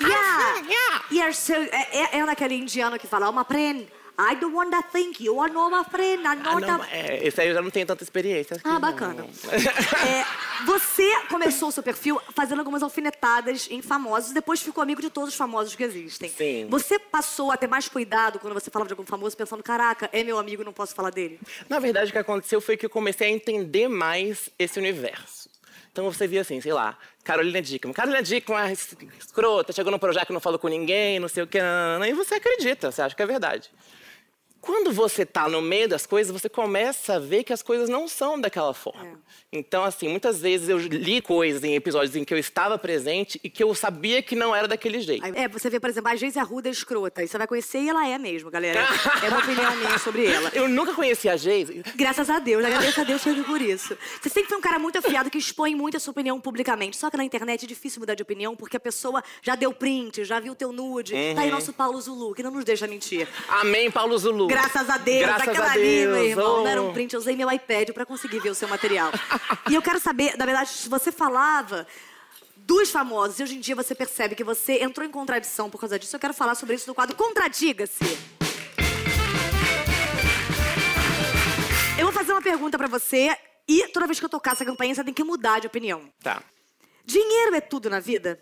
Yeah. 0.00 0.62
yeah. 0.68 1.02
You're 1.10 1.32
so... 1.32 1.54
É, 1.54 1.88
é, 1.92 2.18
é 2.18 2.26
daquele 2.26 2.54
indiano 2.56 2.98
que 2.98 3.06
fala, 3.06 3.28
oh, 3.28 3.32
my 3.32 3.44
friend, 3.44 3.86
I 4.18 4.34
don't 4.36 4.52
want 4.54 4.70
that 4.72 4.90
thing. 4.92 5.12
You 5.20 5.38
are 5.40 5.52
not 5.52 5.70
my 5.70 5.84
friend. 5.84 6.26
I'm 6.26 6.40
Ah, 6.44 6.54
not 6.54 6.66
não, 6.66 6.82
a... 6.82 6.86
é, 6.90 7.26
esse 7.26 7.40
aí 7.40 7.48
eu 7.48 7.54
já 7.54 7.62
não 7.62 7.70
tenho 7.70 7.86
tanta 7.86 8.02
experiência. 8.02 8.60
Ah, 8.64 8.78
bacana. 8.78 9.24
É, 9.54 10.24
você 10.66 11.10
começou 11.28 11.68
o 11.68 11.72
seu 11.72 11.82
perfil 11.82 12.20
fazendo 12.34 12.58
algumas 12.60 12.82
alfinetadas 12.82 13.68
em 13.70 13.82
famosos 13.82 14.32
depois 14.32 14.60
ficou 14.62 14.82
amigo 14.82 15.00
de 15.02 15.10
todos 15.10 15.30
os 15.30 15.34
famosos 15.36 15.74
que 15.74 15.82
existem. 15.82 16.28
Sim. 16.30 16.66
Você 16.70 16.98
passou 16.98 17.50
a 17.50 17.56
ter 17.56 17.66
mais 17.66 17.88
cuidado 17.88 18.38
quando 18.38 18.54
você 18.54 18.70
falava 18.70 18.88
de 18.88 18.92
algum 18.92 19.04
famoso, 19.04 19.36
pensando, 19.36 19.62
caraca, 19.62 20.08
é 20.12 20.22
meu 20.22 20.38
amigo, 20.38 20.64
não 20.64 20.72
posso 20.72 20.94
falar 20.94 21.10
dele? 21.10 21.38
Na 21.68 21.78
verdade, 21.78 22.10
o 22.10 22.12
que 22.12 22.18
aconteceu 22.18 22.60
foi 22.60 22.76
que 22.76 22.86
eu 22.86 22.90
comecei 22.90 23.28
a 23.28 23.30
entender 23.30 23.88
mais 23.88 24.48
esse 24.58 24.78
universo. 24.78 25.48
Então 25.92 26.04
você 26.10 26.26
via 26.26 26.40
assim, 26.40 26.60
sei 26.60 26.72
lá, 26.72 26.98
Carolina 27.22 27.62
Dickman. 27.62 27.94
Carolina 27.94 28.22
Dickman 28.22 28.58
é 28.68 28.72
es- 28.72 28.96
escrota, 29.18 29.72
chegou 29.72 29.92
no 29.92 29.98
Projac, 29.98 30.32
não 30.32 30.40
falou 30.40 30.58
com 30.58 30.66
ninguém, 30.68 31.20
não 31.20 31.28
sei 31.28 31.44
o 31.44 31.46
que, 31.46 31.58
e 31.58 32.12
você 32.14 32.34
acredita, 32.34 32.90
você 32.90 33.00
acha 33.02 33.14
que 33.14 33.22
é 33.22 33.26
verdade. 33.26 33.70
Quando 34.64 34.92
você 34.92 35.26
tá 35.26 35.46
no 35.46 35.60
meio 35.60 35.86
das 35.86 36.06
coisas, 36.06 36.32
você 36.32 36.48
começa 36.48 37.16
a 37.16 37.18
ver 37.18 37.44
que 37.44 37.52
as 37.52 37.62
coisas 37.62 37.86
não 37.86 38.08
são 38.08 38.40
daquela 38.40 38.72
forma. 38.72 39.04
É. 39.04 39.34
Então, 39.52 39.84
assim, 39.84 40.08
muitas 40.08 40.40
vezes 40.40 40.70
eu 40.70 40.78
li 40.78 41.20
coisas 41.20 41.62
em 41.62 41.74
episódios 41.74 42.16
em 42.16 42.24
que 42.24 42.32
eu 42.32 42.38
estava 42.38 42.78
presente 42.78 43.38
e 43.44 43.50
que 43.50 43.62
eu 43.62 43.74
sabia 43.74 44.22
que 44.22 44.34
não 44.34 44.56
era 44.56 44.66
daquele 44.66 45.00
jeito. 45.00 45.24
É, 45.26 45.46
você 45.48 45.68
vê, 45.68 45.78
por 45.78 45.90
exemplo, 45.90 46.10
a 46.10 46.16
Geise 46.16 46.38
Arruda 46.38 46.70
é 46.70 46.72
escrota. 46.72 47.22
E 47.22 47.28
você 47.28 47.36
vai 47.36 47.46
conhecer 47.46 47.80
e 47.80 47.90
ela 47.90 48.08
é 48.08 48.16
mesmo, 48.16 48.50
galera. 48.50 48.80
É 49.22 49.28
uma 49.28 49.38
opinião 49.38 49.76
minha 49.76 49.98
sobre 49.98 50.26
ela. 50.26 50.50
Eu 50.56 50.66
nunca 50.66 50.94
conheci 50.94 51.28
a 51.28 51.36
Geise. 51.36 51.84
Graças 51.94 52.30
a 52.30 52.38
Deus, 52.38 52.64
agradeço 52.64 53.02
a 53.02 53.04
Deus 53.04 53.20
sempre 53.20 53.44
por 53.44 53.60
isso. 53.60 53.96
Você 54.22 54.30
sempre 54.30 54.48
foi 54.48 54.56
um 54.56 54.62
cara 54.62 54.78
muito 54.78 54.96
afiado 54.96 55.30
que 55.30 55.36
expõe 55.36 55.74
muito 55.74 55.98
a 55.98 56.00
sua 56.00 56.12
opinião 56.12 56.40
publicamente. 56.40 56.96
Só 56.96 57.10
que 57.10 57.18
na 57.18 57.24
internet 57.24 57.64
é 57.64 57.68
difícil 57.68 58.00
mudar 58.00 58.14
de 58.14 58.22
opinião 58.22 58.56
porque 58.56 58.78
a 58.78 58.80
pessoa 58.80 59.22
já 59.42 59.54
deu 59.54 59.74
print, 59.74 60.24
já 60.24 60.40
viu 60.40 60.54
teu 60.54 60.72
nude. 60.72 61.12
Tá 61.34 61.42
aí 61.42 61.50
nosso 61.50 61.70
Paulo 61.74 62.00
Zulu, 62.00 62.34
que 62.34 62.42
não 62.42 62.50
nos 62.50 62.64
deixa 62.64 62.86
mentir. 62.86 63.28
Amém, 63.46 63.90
Paulo 63.90 64.16
Zulu. 64.16 64.53
Graças 64.54 64.88
a 64.90 64.96
Deus, 64.98 65.20
Graças 65.26 65.48
aquela 65.48 65.66
a 65.66 65.72
ali, 65.72 65.82
Deus. 65.82 66.12
meu 66.14 66.24
irmão. 66.24 66.56
Não 66.58 66.66
era 66.68 66.82
Oh. 66.82 66.88
um 66.90 66.92
print, 66.92 67.12
eu 67.14 67.20
usei 67.20 67.34
meu 67.36 67.50
iPad 67.50 67.90
pra 67.90 68.06
conseguir 68.06 68.38
ver 68.40 68.50
o 68.50 68.54
seu 68.54 68.68
material. 68.68 69.10
e 69.70 69.74
eu 69.74 69.82
quero 69.82 69.98
saber, 70.00 70.36
na 70.36 70.44
verdade, 70.44 70.70
se 70.70 70.88
você 70.88 71.10
falava 71.10 71.86
dos 72.56 72.90
famosos 72.90 73.38
e 73.38 73.42
hoje 73.42 73.56
em 73.56 73.60
dia 73.60 73.74
você 73.74 73.94
percebe 73.94 74.34
que 74.34 74.44
você 74.44 74.82
entrou 74.82 75.06
em 75.06 75.10
contradição 75.10 75.68
por 75.68 75.78
causa 75.78 75.98
disso, 75.98 76.14
eu 76.16 76.20
quero 76.20 76.32
falar 76.32 76.54
sobre 76.54 76.74
isso 76.76 76.86
no 76.88 76.94
quadro 76.94 77.14
Contradiga-se. 77.16 78.04
Eu 81.98 82.04
vou 82.06 82.12
fazer 82.12 82.32
uma 82.32 82.42
pergunta 82.42 82.76
pra 82.78 82.88
você 82.88 83.36
e 83.68 83.88
toda 83.88 84.06
vez 84.06 84.18
que 84.18 84.24
eu 84.24 84.28
tocar 84.28 84.52
essa 84.52 84.64
campainha, 84.64 84.94
você 84.94 85.04
tem 85.04 85.14
que 85.14 85.24
mudar 85.24 85.60
de 85.60 85.66
opinião. 85.66 86.10
Tá. 86.22 86.42
Dinheiro 87.04 87.54
é 87.54 87.60
tudo 87.60 87.88
na 87.90 88.00
vida? 88.00 88.38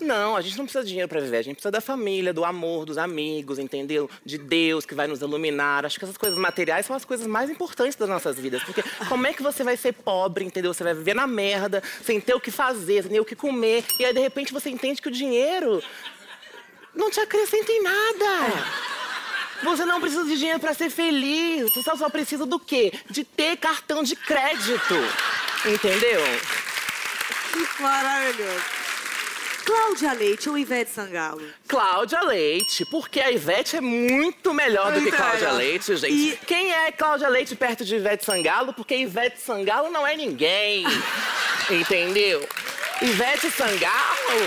Não, 0.00 0.36
a 0.36 0.40
gente 0.40 0.56
não 0.56 0.64
precisa 0.64 0.84
de 0.84 0.90
dinheiro 0.90 1.08
para 1.08 1.20
viver, 1.20 1.38
a 1.38 1.42
gente 1.42 1.54
precisa 1.56 1.72
da 1.72 1.80
família, 1.80 2.32
do 2.32 2.44
amor, 2.44 2.84
dos 2.84 2.96
amigos, 2.98 3.58
entendeu? 3.58 4.08
De 4.24 4.38
Deus 4.38 4.86
que 4.86 4.94
vai 4.94 5.08
nos 5.08 5.20
iluminar. 5.20 5.84
Acho 5.84 5.98
que 5.98 6.04
essas 6.04 6.16
coisas 6.16 6.38
materiais 6.38 6.86
são 6.86 6.94
as 6.94 7.04
coisas 7.04 7.26
mais 7.26 7.50
importantes 7.50 7.96
das 7.96 8.08
nossas 8.08 8.38
vidas. 8.38 8.62
Porque 8.62 8.82
como 9.08 9.26
é 9.26 9.32
que 9.32 9.42
você 9.42 9.64
vai 9.64 9.76
ser 9.76 9.92
pobre, 9.92 10.44
entendeu? 10.44 10.72
Você 10.72 10.84
vai 10.84 10.94
viver 10.94 11.14
na 11.14 11.26
merda, 11.26 11.82
sem 12.04 12.20
ter 12.20 12.34
o 12.34 12.40
que 12.40 12.50
fazer, 12.50 13.02
sem 13.02 13.10
ter 13.10 13.20
o 13.20 13.24
que 13.24 13.34
comer. 13.34 13.84
E 13.98 14.04
aí, 14.04 14.12
de 14.12 14.20
repente, 14.20 14.52
você 14.52 14.70
entende 14.70 15.02
que 15.02 15.08
o 15.08 15.12
dinheiro 15.12 15.82
não 16.94 17.10
te 17.10 17.18
acrescenta 17.18 17.72
em 17.72 17.82
nada. 17.82 18.64
Você 19.64 19.84
não 19.84 20.00
precisa 20.00 20.24
de 20.24 20.38
dinheiro 20.38 20.60
para 20.60 20.74
ser 20.74 20.90
feliz. 20.90 21.72
Você 21.74 21.96
só 21.96 22.08
precisa 22.08 22.46
do 22.46 22.60
quê? 22.60 22.92
De 23.10 23.24
ter 23.24 23.56
cartão 23.56 24.04
de 24.04 24.14
crédito. 24.14 24.94
Entendeu? 25.66 26.20
Maravilhoso. 27.80 28.87
Cláudia 29.72 30.14
Leite 30.14 30.48
ou 30.48 30.56
Ivete 30.56 30.90
Sangalo? 30.90 31.42
Cláudia 31.68 32.22
Leite, 32.22 32.86
porque 32.86 33.20
a 33.20 33.30
Ivete 33.30 33.76
é 33.76 33.80
muito 33.82 34.54
melhor 34.54 34.92
do 34.92 35.02
que 35.02 35.12
Cláudia. 35.12 35.52
Leite, 35.52 35.94
gente. 35.94 36.10
E- 36.14 36.38
Quem 36.46 36.72
é 36.72 36.90
Cláudia 36.90 37.28
Leite 37.28 37.54
perto 37.54 37.84
de 37.84 37.96
Ivete 37.96 38.24
Sangalo? 38.24 38.72
Porque 38.72 38.94
Ivete 38.96 39.38
Sangalo 39.38 39.90
não 39.90 40.06
é 40.06 40.16
ninguém. 40.16 40.84
Entendeu? 41.70 42.48
Ivete 43.02 43.50
Sangalo. 43.50 44.40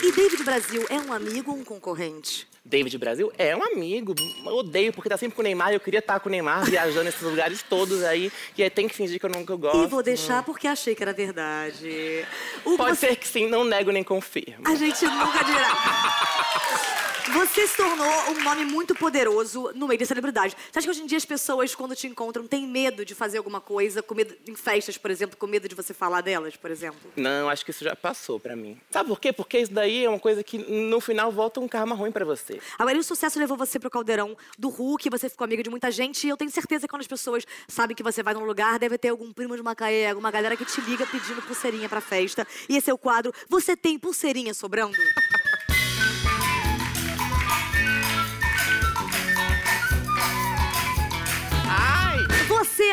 E 0.00 0.12
David 0.12 0.44
Brasil 0.44 0.86
é 0.88 1.00
um 1.00 1.12
amigo 1.12 1.50
ou 1.50 1.58
um 1.58 1.64
concorrente? 1.64 2.46
David 2.64 2.96
Brasil 2.96 3.30
é 3.36 3.54
um 3.54 3.62
amigo. 3.62 4.14
Eu 4.46 4.52
odeio, 4.54 4.92
porque 4.92 5.08
tá 5.08 5.18
sempre 5.18 5.36
com 5.36 5.42
o 5.42 5.44
Neymar. 5.44 5.72
Eu 5.72 5.80
queria 5.80 5.98
estar 6.00 6.18
com 6.18 6.28
o 6.28 6.32
Neymar, 6.32 6.64
viajando 6.64 7.04
nesses 7.04 7.20
lugares 7.20 7.62
todos 7.62 8.02
aí. 8.02 8.32
E 8.56 8.62
aí 8.62 8.70
tem 8.70 8.88
que 8.88 8.94
fingir 8.94 9.20
que 9.20 9.26
eu 9.26 9.30
nunca 9.30 9.54
gosto. 9.54 9.82
E 9.84 9.86
vou 9.86 10.02
deixar 10.02 10.42
porque 10.42 10.66
achei 10.66 10.94
que 10.94 11.02
era 11.02 11.12
verdade. 11.12 12.24
O 12.64 12.76
Pode 12.76 12.96
você- 12.96 13.08
ser 13.08 13.16
que 13.16 13.28
sim, 13.28 13.48
não 13.48 13.64
nego 13.64 13.90
nem 13.90 14.02
confirmo. 14.02 14.66
A 14.66 14.74
gente 14.74 15.04
nunca 15.04 15.44
dirá. 15.44 17.04
Você 17.32 17.66
se 17.66 17.76
tornou 17.76 18.06
um 18.30 18.44
nome 18.44 18.66
muito 18.66 18.94
poderoso 18.94 19.72
no 19.74 19.88
meio 19.88 19.98
da 19.98 20.04
celebridade. 20.04 20.54
Você 20.70 20.78
acha 20.78 20.86
que 20.86 20.90
hoje 20.90 21.02
em 21.02 21.06
dia 21.06 21.16
as 21.16 21.24
pessoas, 21.24 21.74
quando 21.74 21.96
te 21.96 22.06
encontram, 22.06 22.46
têm 22.46 22.66
medo 22.66 23.02
de 23.02 23.14
fazer 23.14 23.38
alguma 23.38 23.62
coisa, 23.62 24.02
com 24.02 24.14
medo, 24.14 24.34
em 24.46 24.54
festas, 24.54 24.98
por 24.98 25.10
exemplo, 25.10 25.34
com 25.36 25.46
medo 25.46 25.66
de 25.66 25.74
você 25.74 25.94
falar 25.94 26.20
delas, 26.20 26.54
por 26.54 26.70
exemplo? 26.70 27.00
Não, 27.16 27.48
acho 27.48 27.64
que 27.64 27.70
isso 27.70 27.82
já 27.82 27.96
passou 27.96 28.38
pra 28.38 28.54
mim. 28.54 28.78
Sabe 28.90 29.08
por 29.08 29.18
quê? 29.18 29.32
Porque 29.32 29.58
isso 29.58 29.72
daí 29.72 30.04
é 30.04 30.08
uma 30.08 30.18
coisa 30.18 30.44
que 30.44 30.58
no 30.58 31.00
final 31.00 31.32
volta 31.32 31.60
um 31.60 31.66
karma 31.66 31.94
ruim 31.94 32.12
pra 32.12 32.26
você. 32.26 32.60
Agora, 32.78 32.94
e 32.94 33.00
o 33.00 33.04
sucesso 33.04 33.38
levou 33.38 33.56
você 33.56 33.78
pro 33.78 33.88
caldeirão 33.88 34.36
do 34.58 34.68
Hulk, 34.68 35.08
você 35.08 35.30
ficou 35.30 35.46
amiga 35.46 35.62
de 35.62 35.70
muita 35.70 35.90
gente, 35.90 36.26
e 36.26 36.30
eu 36.30 36.36
tenho 36.36 36.50
certeza 36.50 36.82
que 36.82 36.88
quando 36.88 37.02
as 37.02 37.08
pessoas 37.08 37.44
sabem 37.66 37.96
que 37.96 38.02
você 38.02 38.22
vai 38.22 38.34
num 38.34 38.44
lugar, 38.44 38.78
deve 38.78 38.98
ter 38.98 39.08
algum 39.08 39.32
primo 39.32 39.56
de 39.56 39.62
Macaé, 39.62 40.10
alguma 40.10 40.30
galera 40.30 40.58
que 40.58 40.64
te 40.66 40.78
liga 40.82 41.06
pedindo 41.06 41.40
pulseirinha 41.40 41.88
pra 41.88 42.02
festa. 42.02 42.46
E 42.68 42.76
esse 42.76 42.90
é 42.90 42.94
o 42.94 42.98
quadro 42.98 43.32
Você 43.48 43.74
tem 43.74 43.98
pulseirinha 43.98 44.52
sobrando? 44.52 44.96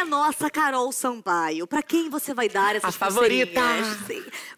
É 0.01 0.05
nossa 0.05 0.49
Carol 0.49 0.91
Sampaio. 0.91 1.67
Pra 1.67 1.83
quem 1.83 2.09
você 2.09 2.33
vai 2.33 2.49
dar 2.49 2.75
essas 2.75 2.95
A 2.95 2.97
favorita. 2.97 3.61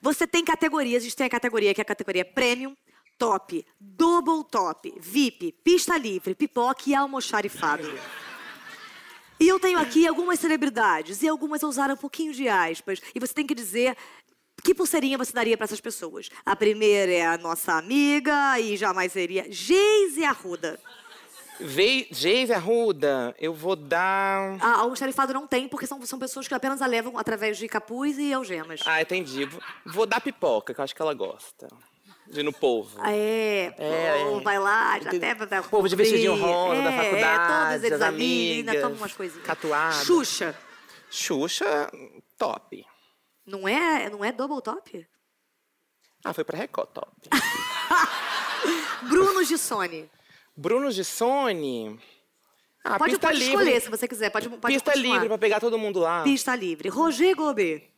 Você 0.01 0.25
tem 0.25 0.43
categorias. 0.43 1.03
A 1.03 1.05
gente 1.05 1.15
tem 1.15 1.27
a 1.27 1.29
categoria 1.29 1.73
que 1.73 1.81
é 1.81 1.83
a 1.83 1.85
categoria 1.85 2.25
Premium, 2.25 2.75
Top, 3.17 3.65
Double 3.79 4.43
Top, 4.49 4.93
VIP, 4.99 5.53
Pista 5.63 5.97
Livre, 5.97 6.33
Pipoca 6.33 6.83
e 6.87 6.95
Almoxarifado. 6.95 7.93
E 9.39 9.47
eu 9.47 9.59
tenho 9.59 9.79
aqui 9.79 10.07
algumas 10.07 10.39
celebridades 10.39 11.21
e 11.21 11.27
algumas 11.27 11.61
eu 11.61 11.67
usar 11.67 11.91
um 11.91 11.97
pouquinho 11.97 12.33
de 12.33 12.47
aspas. 12.47 13.01
E 13.13 13.19
você 13.19 13.33
tem 13.33 13.45
que 13.45 13.53
dizer 13.53 13.97
que 14.63 14.73
pulseirinha 14.73 15.17
você 15.17 15.33
daria 15.33 15.57
pra 15.57 15.65
essas 15.65 15.81
pessoas. 15.81 16.29
A 16.45 16.55
primeira 16.55 17.11
é 17.11 17.25
a 17.25 17.37
nossa 17.37 17.73
amiga 17.73 18.57
e 18.59 18.77
jamais 18.77 19.11
seria 19.11 19.45
Geise 19.51 20.23
Arruda. 20.23 20.79
Vei, 21.59 22.07
Geise 22.11 22.51
Arruda, 22.53 23.35
eu 23.39 23.53
vou 23.53 23.75
dar. 23.75 24.57
A 24.61 24.79
almoxarifado 24.81 25.33
não 25.33 25.45
tem, 25.47 25.67
porque 25.67 25.85
são, 25.87 26.03
são 26.05 26.17
pessoas 26.19 26.47
que 26.47 26.53
apenas 26.53 26.81
a 26.81 26.85
levam 26.87 27.17
através 27.17 27.57
de 27.57 27.67
capuz 27.67 28.17
e 28.17 28.33
algemas. 28.33 28.81
Ah, 28.85 29.01
entendi. 29.01 29.47
Vou- 29.85 30.05
dar 30.05 30.19
pipoca, 30.19 30.73
que 30.73 30.79
eu 30.79 30.83
acho 30.83 30.95
que 30.95 31.01
ela 31.01 31.13
gosta. 31.13 31.67
De 32.27 32.39
ir 32.39 32.43
no 32.43 32.53
povo. 32.53 32.97
Ah, 33.01 33.11
é, 33.11 33.73
É, 33.77 34.23
pô, 34.23 34.39
é. 34.39 34.41
vai 34.43 34.57
lá, 34.57 34.97
já 34.99 35.09
até... 35.11 35.59
O 35.59 35.63
povo 35.69 35.87
de 35.89 35.95
vestidinho 35.95 36.35
rosa, 36.35 36.81
da 36.81 36.91
é, 36.91 37.03
faculdade, 37.03 37.43
É, 37.43 37.69
todos 37.79 37.83
eles 37.83 38.01
ali, 38.01 38.51
ainda 38.57 38.81
tomam 38.81 38.97
umas 38.97 39.13
coisinhas. 39.13 39.45
catuaba. 39.45 39.91
Xuxa, 39.91 40.57
Xuxa, 41.09 41.91
top. 42.37 42.85
não 43.45 43.67
é, 43.67 44.09
não 44.09 44.23
é 44.23 44.31
double 44.31 44.61
top? 44.61 45.05
Ah, 46.23 46.33
foi 46.33 46.43
pra 46.45 46.57
Record, 46.57 46.89
top. 46.93 47.11
Bruno 49.09 49.43
Gissone. 49.43 50.09
Bruno 50.55 50.91
Gissone. 50.91 51.99
Ah, 52.83 52.97
Pode, 52.97 53.11
pista 53.11 53.27
pode 53.27 53.39
livre. 53.39 53.53
escolher 53.53 53.81
se 53.81 53.89
você 53.89 54.07
quiser, 54.07 54.29
pode, 54.29 54.49
pode 54.49 54.73
Pista 54.73 54.91
continuar. 54.91 55.13
livre 55.13 55.27
pra 55.29 55.37
pegar 55.37 55.59
todo 55.61 55.79
mundo 55.79 55.99
lá. 55.99 56.21
Pista 56.23 56.53
livre. 56.53 56.89
Roger 56.89 57.33
Gobet. 57.35 57.89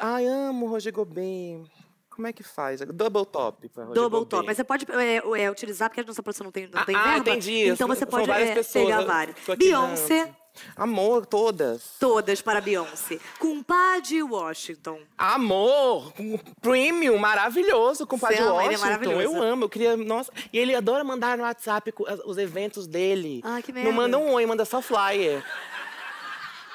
Ai, 0.00 0.26
amo 0.26 0.66
Roger 0.66 0.92
Gobet. 0.92 1.62
Como 2.08 2.26
é 2.26 2.32
que 2.32 2.42
faz? 2.42 2.80
Double 2.80 3.24
top 3.26 3.70
Double 3.94 4.26
top. 4.26 4.46
Mas 4.46 4.56
você 4.56 4.64
pode 4.64 4.86
é, 4.92 5.42
é, 5.42 5.50
utilizar, 5.50 5.88
porque 5.90 6.00
a 6.00 6.04
nossa 6.04 6.22
produção 6.22 6.44
não 6.44 6.52
tem, 6.52 6.68
não 6.68 6.80
Ah, 6.80 6.84
tem 6.84 6.96
ah, 6.96 7.02
verba. 7.04 7.18
entendi. 7.30 7.68
Então 7.68 7.86
você 7.86 8.04
pode 8.06 8.30
é, 8.30 8.62
pegar 8.62 9.02
várias. 9.04 9.36
Beyoncé. 9.58 10.34
Amor, 10.76 11.26
todas. 11.26 11.96
todas 11.98 12.40
para 12.42 12.60
Beyoncé. 12.60 13.18
Compadre 13.38 14.22
Washington. 14.22 15.00
Amor, 15.16 16.12
um 16.18 16.38
premium 16.60 17.16
maravilhoso 17.18 18.06
com 18.06 18.16
Você 18.16 18.34
ama, 18.38 18.64
ele 18.64 18.74
é 18.74 18.78
Washington. 18.78 18.84
maravilhoso. 18.84 19.22
eu 19.36 19.42
amo, 19.42 19.64
eu 19.64 19.68
queria. 19.68 19.96
Nossa. 19.96 20.30
E 20.52 20.58
ele 20.58 20.74
adora 20.74 21.02
mandar 21.04 21.36
no 21.38 21.44
WhatsApp 21.44 21.92
os 22.24 22.38
eventos 22.38 22.86
dele. 22.86 23.40
Ah, 23.44 23.60
que 23.62 23.72
Não 23.72 23.82
merda. 23.82 23.92
manda 23.96 24.18
um 24.18 24.32
oi, 24.32 24.46
manda 24.46 24.64
só 24.64 24.80
flyer. 24.82 25.42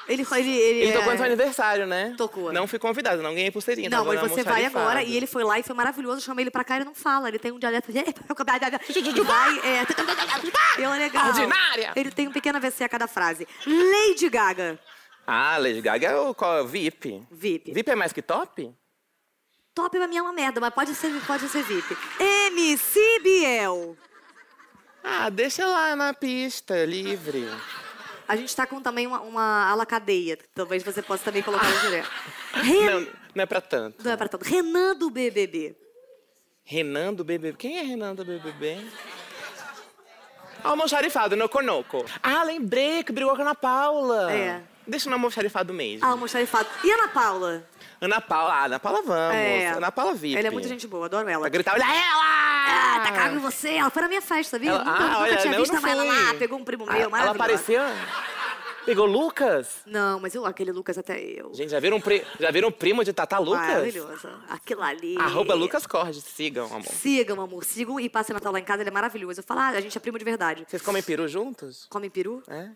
Ele, 0.08 0.24
ele, 0.30 0.50
ele, 0.50 0.80
Ele 0.80 0.92
tocou 0.92 1.08
é... 1.08 1.12
no 1.12 1.16
seu 1.16 1.26
aniversário, 1.26 1.86
né? 1.86 2.14
Tocou. 2.16 2.52
Não 2.52 2.66
fui 2.66 2.78
convidado, 2.78 3.22
não 3.22 3.34
ganhei 3.34 3.50
pulseirinha. 3.50 3.90
Não, 3.90 4.04
mas 4.04 4.20
você 4.20 4.42
vai 4.42 4.64
agora. 4.64 5.02
E 5.02 5.16
ele 5.16 5.26
foi 5.26 5.42
lá 5.42 5.58
e 5.58 5.62
foi 5.62 5.74
maravilhoso. 5.74 6.18
Eu 6.18 6.22
chamei 6.22 6.44
ele 6.44 6.50
pra 6.50 6.62
cá 6.62 6.74
e 6.74 6.78
ele 6.78 6.84
não 6.84 6.94
fala. 6.94 7.28
Ele 7.28 7.38
tem 7.38 7.50
um 7.50 7.58
dialeto. 7.58 7.92
de- 7.92 8.02
vai. 9.22 9.58
É... 9.58 9.86
Eu, 10.78 10.90
legal. 10.90 11.26
Ordinária! 11.28 11.92
Ele 11.96 12.10
tem 12.10 12.28
um 12.28 12.32
pequeno 12.32 12.58
AVC 12.58 12.84
a 12.84 12.88
cada 12.88 13.06
frase. 13.06 13.48
Lady 13.66 14.28
Gaga. 14.28 14.78
Ah, 15.26 15.56
Lady 15.58 15.80
Gaga 15.80 16.06
é 16.08 16.16
o 16.16 16.34
qual 16.34 16.58
é 16.58 16.64
VIP. 16.64 17.26
VIP. 17.30 17.72
VIP 17.72 17.90
é 17.90 17.94
mais 17.96 18.12
que 18.12 18.22
top? 18.22 18.72
Top 19.74 19.96
pra 19.96 20.06
mim 20.06 20.16
é 20.16 20.22
uma 20.22 20.32
merda, 20.32 20.60
mas 20.60 20.72
pode 20.72 20.94
ser, 20.94 21.10
pode 21.26 21.48
ser 21.48 21.62
VIP. 21.62 21.96
MC 22.20 23.20
Biel. 23.22 23.96
Ah, 25.02 25.28
deixa 25.28 25.66
lá 25.66 25.94
na 25.96 26.14
pista, 26.14 26.84
livre. 26.84 27.48
A 28.28 28.36
gente 28.36 28.54
tá 28.54 28.66
com 28.66 28.80
também 28.80 29.06
uma, 29.06 29.20
uma 29.20 29.70
ala 29.70 29.86
cadeia. 29.86 30.38
Talvez 30.54 30.82
você 30.82 31.02
possa 31.02 31.24
também 31.24 31.42
colocar 31.42 31.68
no 31.68 31.80
direto. 31.80 32.10
Ren... 32.54 32.84
Não, 32.90 33.00
não 33.34 33.42
é 33.42 33.46
pra 33.46 33.60
tanto. 33.60 34.04
Não 34.04 34.12
é 34.12 34.16
pra 34.16 34.28
tanto. 34.28 34.44
Renan 34.44 34.96
do 34.96 35.10
BBB. 35.10 35.76
Renan 36.64 37.14
do 37.14 37.24
BBB. 37.24 37.56
Quem 37.56 37.78
é 37.78 37.82
Renan 37.82 38.14
do 38.14 38.24
BBB? 38.24 38.84
Almoxarifado, 40.64 41.36
no 41.36 41.48
conoco. 41.48 42.04
Ah, 42.22 42.42
lembrei 42.42 43.04
que 43.04 43.12
brigou 43.12 43.34
com 43.36 43.42
a 43.42 43.44
Ana 43.44 43.54
Paula. 43.54 44.32
É. 44.32 44.62
Deixa 44.86 45.08
no 45.08 45.14
almoxarifado 45.14 45.72
mesmo. 45.72 46.04
Almoxarifado. 46.04 46.68
E 46.82 46.90
Ana 46.90 47.08
Paula? 47.08 47.64
Ana 48.00 48.20
Paula, 48.20 48.52
ah, 48.52 48.64
Ana 48.64 48.78
Paula 48.80 49.02
vamos. 49.02 49.34
É. 49.34 49.68
Ana 49.68 49.92
Paula 49.92 50.14
VIP. 50.14 50.36
Ela 50.36 50.48
é 50.48 50.50
muito 50.50 50.68
gente 50.68 50.86
boa, 50.86 51.06
adoro 51.06 51.28
ela. 51.28 51.42
Pra 51.42 51.48
gritar, 51.50 51.74
olha 51.74 51.84
ela! 51.84 52.45
Ah, 52.66 53.00
tá 53.00 53.12
cago 53.12 53.36
em 53.36 53.38
você. 53.38 53.70
Ela 53.70 53.90
foi 53.90 54.02
na 54.02 54.08
minha 54.08 54.22
festa, 54.22 54.56
sabia? 54.56 54.70
Ela- 54.70 54.78
nunca, 54.84 54.90
ah, 54.90 55.00
nunca 55.08 55.18
olha, 55.20 55.36
tinha 55.36 55.56
visto 55.58 55.72
não 55.72 55.78
a 55.78 55.82
Mayla 55.82 56.04
fui. 56.04 56.24
lá. 56.24 56.34
Pegou 56.34 56.58
um 56.58 56.64
primo 56.64 56.84
Ah, 56.88 56.92
meu, 56.92 57.00
Ela 57.02 57.10
maravilhoso. 57.10 57.42
apareceu? 57.42 57.82
Pegou 58.84 59.04
Lucas? 59.04 59.78
Não, 59.84 60.20
mas 60.20 60.32
eu, 60.34 60.46
aquele 60.46 60.70
Lucas 60.70 60.96
até 60.96 61.18
eu. 61.20 61.52
Gente, 61.52 61.70
já 61.70 61.80
viram, 61.80 62.00
pri... 62.00 62.24
já 62.38 62.52
viram 62.52 62.70
primo 62.70 63.02
de 63.02 63.12
Tata 63.12 63.36
Lucas? 63.38 63.66
Maravilhoso. 63.66 64.28
Aquilo 64.48 64.80
ali. 64.82 65.16
Arroba 65.18 65.54
Lucas 65.54 65.86
Cordes, 65.88 66.22
sigam, 66.22 66.66
amor. 66.66 66.84
Sigam, 66.84 67.40
amor. 67.40 67.64
Sigam 67.64 67.98
e 67.98 68.08
passem 68.08 68.32
Natal 68.32 68.52
lá 68.52 68.60
em 68.60 68.64
casa, 68.64 68.82
ele 68.82 68.90
é 68.90 68.92
maravilhoso. 68.92 69.40
Eu 69.40 69.44
falo, 69.44 69.58
ah, 69.60 69.68
a 69.70 69.80
gente 69.80 69.96
é 69.98 70.00
primo 70.00 70.16
de 70.18 70.24
verdade. 70.24 70.64
Vocês 70.68 70.80
comem 70.82 71.02
peru 71.02 71.26
juntos? 71.26 71.86
Comem 71.90 72.08
peru? 72.08 72.44
É. 72.46 72.68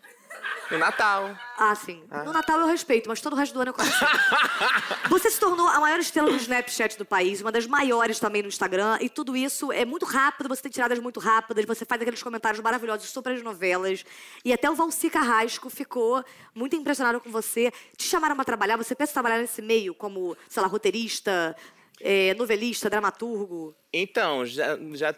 No 0.71 0.77
Natal. 0.77 1.37
Ah, 1.57 1.75
sim. 1.75 2.01
No 2.25 2.31
Natal 2.31 2.57
eu 2.61 2.65
respeito, 2.65 3.09
mas 3.09 3.19
todo 3.19 3.33
o 3.33 3.35
resto 3.35 3.53
do 3.53 3.59
ano 3.59 3.75
eu 3.77 3.83
assim. 3.83 4.05
Você 5.09 5.29
se 5.29 5.37
tornou 5.37 5.67
a 5.67 5.79
maior 5.81 5.99
estrela 5.99 6.31
do 6.31 6.37
Snapchat 6.37 6.97
do 6.97 7.03
país, 7.03 7.41
uma 7.41 7.51
das 7.51 7.67
maiores 7.67 8.19
também 8.19 8.41
no 8.41 8.47
Instagram, 8.47 8.97
e 9.01 9.09
tudo 9.09 9.35
isso 9.35 9.71
é 9.73 9.83
muito 9.83 10.05
rápido, 10.05 10.47
você 10.47 10.61
tem 10.61 10.71
tiradas 10.71 10.97
muito 10.99 11.19
rápidas, 11.19 11.65
você 11.65 11.83
faz 11.83 12.01
aqueles 12.01 12.23
comentários 12.23 12.61
maravilhosos 12.63 13.09
sobre 13.09 13.33
as 13.33 13.43
novelas. 13.43 14.05
E 14.45 14.53
até 14.53 14.71
o 14.71 14.75
Valci 14.75 15.09
Carrasco 15.09 15.69
ficou 15.69 16.23
muito 16.55 16.75
impressionado 16.77 17.19
com 17.19 17.29
você. 17.29 17.71
Te 17.97 18.05
chamaram 18.05 18.35
pra 18.35 18.45
trabalhar, 18.45 18.77
você 18.77 18.95
pensa 18.95 19.11
em 19.11 19.13
trabalhar 19.13 19.39
nesse 19.39 19.61
meio 19.61 19.93
como, 19.93 20.37
sei 20.47 20.61
lá, 20.61 20.69
roteirista, 20.69 21.55
eh, 21.99 22.33
novelista, 22.35 22.89
dramaturgo? 22.89 23.75
Então, 23.91 24.45
já, 24.45 24.77
já 24.93 25.13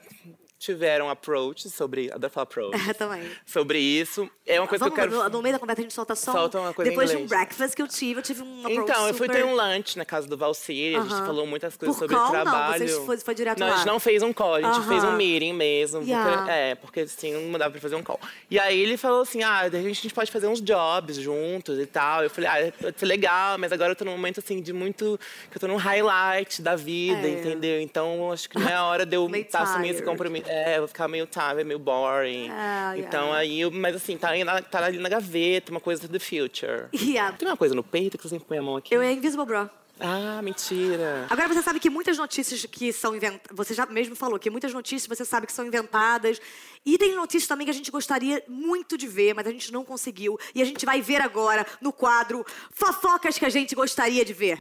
tiveram 0.63 1.09
approach 1.09 1.69
sobre. 1.69 2.11
Adoro 2.11 2.31
falar 2.31 2.43
approach. 2.43 2.89
É, 2.89 2.93
também. 2.93 3.29
sobre 3.45 3.79
isso. 3.79 4.29
É 4.45 4.59
uma 4.59 4.67
coisa 4.67 4.85
Vamos, 4.85 4.95
que 4.97 5.01
eu 5.05 5.09
quero. 5.09 5.23
no, 5.23 5.29
no 5.37 5.41
meio 5.41 5.53
da 5.53 5.59
conversa 5.59 5.81
a 5.81 5.83
gente 5.83 5.93
solta 5.93 6.15
só. 6.15 6.31
Solta 6.31 6.59
uma 6.59 6.73
coisa 6.73 6.89
Depois 6.91 7.09
de 7.09 7.17
um 7.17 7.25
breakfast 7.25 7.75
que 7.75 7.81
eu 7.81 7.87
tive, 7.87 8.19
eu 8.19 8.23
tive 8.23 8.41
um 8.43 8.59
approach 8.59 8.89
Então, 8.89 9.07
eu 9.07 9.13
fui 9.13 9.27
super... 9.27 9.41
ter 9.41 9.45
um 9.45 9.55
lunch 9.55 9.97
na 9.97 10.05
casa 10.05 10.27
do 10.27 10.37
Valcir, 10.37 10.97
a 10.97 11.01
gente 11.01 11.15
falou 11.25 11.45
muitas 11.45 11.75
coisas 11.77 11.95
Por 11.95 12.01
sobre 12.01 12.15
call, 12.15 12.29
o 12.29 12.33
não? 12.33 12.41
trabalho. 12.43 12.77
Vocês 12.87 13.05
foi- 13.05 13.17
foi 13.17 13.35
direto 13.35 13.59
não, 13.59 13.67
a 13.67 13.69
gente 13.71 13.85
lá? 13.85 13.91
não 13.93 13.99
fez 13.99 14.21
um 14.23 14.33
call, 14.33 14.55
a 14.55 14.61
gente 14.61 14.87
fez 14.87 15.03
um 15.03 15.13
meeting 15.13 15.53
mesmo. 15.53 16.01
Yeah. 16.03 16.37
Porque, 16.37 16.51
é, 16.51 16.75
porque 16.75 16.99
assim, 17.01 17.33
não 17.33 17.57
dava 17.59 17.71
pra 17.71 17.81
fazer 17.81 17.95
um 17.95 18.03
call. 18.03 18.19
E 18.49 18.59
aí 18.59 18.79
ele 18.81 18.97
falou 18.97 19.21
assim: 19.21 19.43
ah, 19.43 19.67
de 19.67 19.77
repente 19.77 19.99
a 19.99 20.01
gente 20.03 20.13
pode 20.13 20.31
fazer 20.31 20.47
uns 20.47 20.61
jobs 20.61 21.17
juntos 21.17 21.79
e 21.79 21.85
tal. 21.85 22.23
Eu 22.23 22.29
falei, 22.29 22.49
ah, 22.49 22.73
pode 22.81 22.99
ser 22.99 23.05
legal, 23.05 23.57
mas 23.57 23.71
agora 23.71 23.91
eu 23.91 23.95
tô 23.95 24.03
num 24.05 24.11
momento 24.11 24.39
assim 24.39 24.61
de 24.61 24.73
muito. 24.73 25.19
que 25.49 25.57
eu 25.57 25.61
tô 25.61 25.67
num 25.67 25.77
highlight 25.77 26.61
da 26.61 26.75
vida, 26.75 27.27
É. 27.27 27.31
entendeu? 27.31 27.81
Então 27.81 28.31
acho 28.31 28.49
que 28.49 28.57
não 28.59 28.67
é 28.67 28.73
a 28.73 28.83
hora 28.85 29.05
de 29.05 29.15
eu 29.15 29.29
tá 29.49 29.61
assumir 29.61 29.89
esse 29.89 30.01
compromisso. 30.03 30.49
É, 30.53 30.75
eu 30.75 30.81
vou 30.81 30.87
ficar 30.87 31.07
meio 31.07 31.25
tired, 31.25 31.63
meio 31.63 31.79
boring. 31.79 32.47
Ah, 32.51 32.93
então 32.95 33.29
yeah. 33.29 33.37
aí, 33.39 33.69
mas 33.71 33.95
assim, 33.95 34.15
tá, 34.15 34.35
na- 34.45 34.61
tá 34.61 34.85
ali 34.85 34.99
na 34.99 35.09
gaveta, 35.09 35.71
uma 35.71 35.79
coisa 35.79 36.07
do 36.07 36.19
future. 36.19 36.85
Yeah. 37.13 37.35
Tem 37.37 37.47
uma 37.47 37.57
coisa 37.57 37.75
no 37.75 37.83
peito 37.83 38.17
que 38.17 38.23
você 38.23 38.29
sempre 38.29 38.47
põe 38.47 38.57
a 38.57 38.61
mão 38.61 38.77
aqui? 38.77 38.93
Eu 38.95 39.01
é 39.01 39.11
Invisible 39.11 39.45
Bro. 39.45 39.69
Ah, 39.99 40.41
mentira. 40.41 41.27
Agora 41.29 41.47
você 41.47 41.61
sabe 41.61 41.79
que 41.79 41.89
muitas 41.89 42.17
notícias 42.17 42.65
que 42.65 42.91
são 42.91 43.15
inventadas. 43.15 43.55
Você 43.55 43.73
já 43.73 43.85
mesmo 43.85 44.15
falou 44.15 44.39
que 44.39 44.49
muitas 44.49 44.73
notícias 44.73 45.07
você 45.07 45.23
sabe 45.25 45.45
que 45.45 45.53
são 45.53 45.65
inventadas. 45.65 46.39
E 46.85 46.97
tem 46.97 47.15
notícias 47.15 47.47
também 47.47 47.65
que 47.65 47.71
a 47.71 47.73
gente 47.73 47.91
gostaria 47.91 48.43
muito 48.47 48.97
de 48.97 49.07
ver, 49.07 49.33
mas 49.33 49.45
a 49.45 49.51
gente 49.51 49.71
não 49.71 49.83
conseguiu. 49.83 50.39
E 50.55 50.61
a 50.61 50.65
gente 50.65 50.85
vai 50.85 51.01
ver 51.01 51.21
agora 51.21 51.65
no 51.79 51.91
quadro 51.93 52.45
Fofocas 52.71 53.37
que 53.37 53.45
a 53.45 53.49
gente 53.49 53.75
gostaria 53.75 54.25
de 54.25 54.33
ver. 54.33 54.57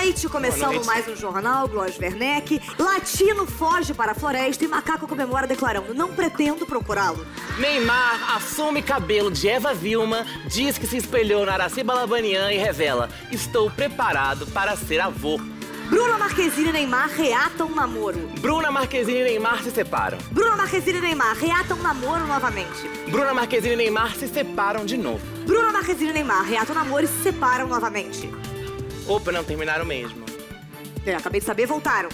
Noite, 0.00 0.28
começando 0.30 0.72
noite. 0.72 0.86
mais 0.86 1.06
um 1.08 1.14
jornal, 1.14 1.68
Gloss 1.68 1.98
Werneck. 1.98 2.60
Latino 2.78 3.46
foge 3.46 3.92
para 3.92 4.12
a 4.12 4.14
floresta 4.14 4.64
e 4.64 4.68
macaco 4.68 5.06
comemora 5.06 5.46
declarando: 5.46 5.92
Não 5.92 6.14
pretendo 6.14 6.64
procurá-lo. 6.64 7.26
Neymar 7.58 8.34
assume 8.36 8.82
cabelo 8.82 9.30
de 9.30 9.46
Eva 9.46 9.74
Vilma, 9.74 10.24
diz 10.46 10.78
que 10.78 10.86
se 10.86 10.96
espelhou 10.96 11.44
na 11.44 11.52
Araci 11.52 11.82
Balabanian 11.82 12.50
e 12.50 12.56
revela: 12.56 13.10
Estou 13.30 13.70
preparado 13.70 14.46
para 14.46 14.74
ser 14.74 15.00
avô. 15.00 15.38
Bruna 15.90 16.16
Marquezine 16.16 16.70
e 16.70 16.72
Neymar 16.72 17.10
reatam 17.10 17.68
namoro. 17.68 18.20
Bruna 18.40 18.70
Marquezine 18.70 19.20
e 19.20 19.24
Neymar 19.24 19.62
se 19.62 19.70
separam. 19.70 20.18
Bruna 20.30 20.56
Marquezine 20.56 20.98
e 20.98 21.00
Neymar 21.02 21.36
reatam 21.36 21.76
namoro 21.78 22.26
novamente. 22.26 22.88
Bruna 23.10 23.34
Marquezine 23.34 23.74
e 23.74 23.76
Neymar 23.76 24.14
se 24.14 24.28
separam 24.28 24.86
de 24.86 24.96
novo. 24.96 25.20
Bruna 25.44 25.72
Marquezine 25.72 26.10
e 26.10 26.14
Neymar 26.14 26.44
reatam 26.44 26.74
namoro 26.74 27.04
e 27.04 27.08
se 27.08 27.22
separam 27.24 27.66
novamente. 27.66 28.39
Opa, 29.06 29.32
não, 29.32 29.44
terminaram 29.44 29.84
mesmo. 29.84 30.24
Eu 31.04 31.16
acabei 31.16 31.40
de 31.40 31.46
saber, 31.46 31.66
voltaram. 31.66 32.08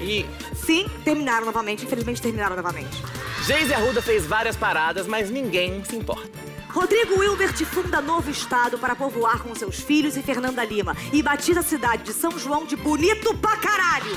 E 0.00 0.24
Sim, 0.54 0.86
terminaram 1.04 1.46
novamente. 1.46 1.84
Infelizmente, 1.84 2.20
terminaram 2.20 2.54
novamente. 2.54 3.02
Geise 3.44 3.72
Arruda 3.72 4.02
fez 4.02 4.26
várias 4.26 4.56
paradas, 4.56 5.06
mas 5.06 5.30
ninguém 5.30 5.82
se 5.84 5.96
importa. 5.96 6.28
Rodrigo 6.68 7.22
Hilbert 7.22 7.56
funda 7.64 8.00
novo 8.00 8.30
estado 8.30 8.78
para 8.78 8.94
povoar 8.94 9.42
com 9.42 9.54
seus 9.54 9.80
filhos 9.80 10.16
e 10.16 10.22
Fernanda 10.22 10.64
Lima. 10.64 10.94
E 11.12 11.22
batiza 11.22 11.60
a 11.60 11.62
cidade 11.62 12.02
de 12.02 12.12
São 12.12 12.38
João 12.38 12.66
de 12.66 12.76
bonito 12.76 13.34
pra 13.38 13.56
caralho. 13.56 14.16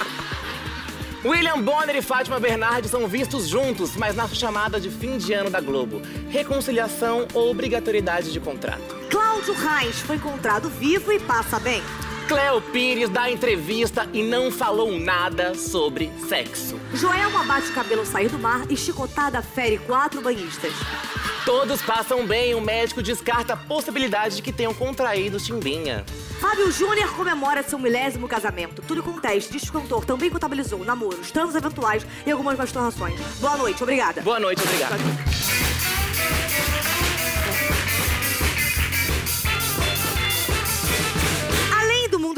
William 1.23 1.61
Bonner 1.61 1.95
e 1.95 2.01
Fátima 2.01 2.39
Bernardes 2.39 2.91
são 2.91 3.07
vistos 3.07 3.47
juntos, 3.47 3.95
mas 3.95 4.15
na 4.15 4.27
chamada 4.27 4.79
de 4.79 4.89
fim 4.89 5.17
de 5.17 5.33
ano 5.33 5.49
da 5.49 5.61
Globo. 5.61 6.01
Reconciliação 6.29 7.27
ou 7.33 7.49
obrigatoriedade 7.49 8.31
de 8.33 8.39
contrato? 8.39 8.95
Cláudio 9.09 9.53
Reis 9.53 9.99
foi 9.99 10.15
encontrado 10.17 10.69
vivo 10.69 11.11
e 11.11 11.19
passa 11.19 11.59
bem. 11.59 11.81
Cleo 12.31 12.61
Pires 12.61 13.09
dá 13.09 13.29
entrevista 13.29 14.07
e 14.13 14.23
não 14.23 14.49
falou 14.49 14.97
nada 14.97 15.53
sobre 15.53 16.09
sexo. 16.29 16.79
Joelma 16.93 17.43
bate 17.43 17.69
cabelo 17.73 18.05
sair 18.05 18.29
do 18.29 18.39
mar 18.39 18.63
e 18.69 18.77
chicotada 18.77 19.41
fere 19.41 19.77
quatro 19.79 20.21
banhistas. 20.21 20.71
Todos 21.43 21.81
passam 21.81 22.25
bem, 22.25 22.55
o 22.55 22.61
médico 22.61 23.01
descarta 23.01 23.51
a 23.51 23.57
possibilidade 23.57 24.37
de 24.37 24.41
que 24.41 24.53
tenham 24.53 24.73
contraído 24.73 25.37
chimbinha. 25.41 26.05
Fábio 26.39 26.71
Júnior 26.71 27.13
comemora 27.17 27.63
seu 27.63 27.77
milésimo 27.77 28.29
casamento. 28.29 28.81
Tudo 28.81 29.03
com 29.03 29.19
teste. 29.19 29.51
Diz 29.51 29.63
que 29.63 29.75
o 29.75 29.81
cantor 29.81 30.05
também 30.05 30.29
contabilizou 30.29 30.85
namoros, 30.85 31.31
transos 31.31 31.55
eventuais 31.55 32.07
e 32.25 32.31
algumas 32.31 32.57
masturbações. 32.57 33.19
Boa 33.41 33.57
noite, 33.57 33.83
obrigada. 33.83 34.21
Boa 34.21 34.39
noite, 34.39 34.63
obrigado. 34.63 36.00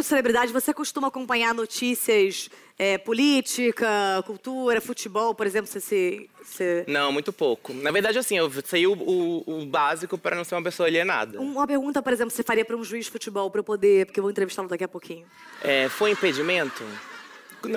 Mundo 0.04 0.10
celebridade, 0.10 0.52
você 0.52 0.74
costuma 0.74 1.08
acompanhar 1.08 1.54
notícias 1.54 2.50
é, 2.78 2.98
política, 2.98 3.88
cultura, 4.26 4.82
futebol, 4.82 5.34
por 5.34 5.48
exemplo, 5.48 5.68
você 5.72 5.80
se. 5.80 6.30
se- 6.44 6.84
Não, 6.88 7.12
muito 7.12 7.32
pouco. 7.32 7.74
Na 7.74 7.90
verdade, 7.92 8.18
assim, 8.20 8.38
eu 8.38 8.52
sei 8.66 8.86
o, 8.86 8.94
o- 8.94 9.44
o 9.62 9.66
básico 9.66 10.18
para 10.18 10.36
não 10.36 10.44
ser 10.44 10.56
uma 10.56 10.64
pessoa 10.64 10.88
alienada. 10.88 11.40
Uma 11.40 11.66
pergunta, 11.66 12.02
por 12.02 12.12
exemplo, 12.12 12.32
você 12.32 12.44
faria 12.44 12.66
para 12.66 12.76
um 12.76 12.84
juiz 12.84 13.06
de 13.06 13.12
futebol 13.12 13.50
para 13.50 13.60
eu 13.60 13.64
poder, 13.64 14.06
porque 14.06 14.20
eu 14.20 14.24
vou 14.24 14.32
entrevistá-lo 14.32 14.68
daqui 14.68 14.84
a 14.84 14.88
pouquinho. 14.88 15.26
É, 15.64 15.88
foi 15.90 16.12
impedimento? 16.12 16.84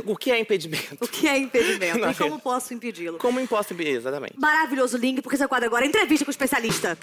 O 0.04 0.16
que 0.16 0.32
é 0.32 0.40
impedimento? 0.40 0.96
O 1.00 1.06
que 1.06 1.28
é 1.28 1.38
impedimento 1.38 1.98
Não, 2.00 2.10
e 2.10 2.14
como 2.14 2.40
posso 2.40 2.74
impedi-lo? 2.74 3.18
Como 3.18 3.38
imposto 3.38 3.72
exatamente. 3.98 4.34
Maravilhoso 4.36 4.96
link, 4.98 5.22
porque 5.22 5.36
você 5.36 5.46
quadra 5.46 5.66
agora 5.68 5.84
é 5.84 5.88
entrevista 5.88 6.24
com 6.24 6.30
o 6.30 6.32
especialista. 6.32 6.98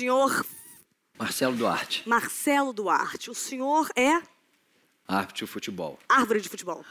Senhor 0.00 0.46
Marcelo 1.18 1.54
Duarte, 1.54 2.08
Marcelo 2.08 2.72
Duarte, 2.72 3.30
o 3.30 3.34
senhor 3.34 3.86
é 3.94 4.22
árbitro 5.06 5.44
de 5.44 5.46
futebol. 5.46 5.98
árvore 6.08 6.40
de 6.40 6.48
futebol. 6.48 6.82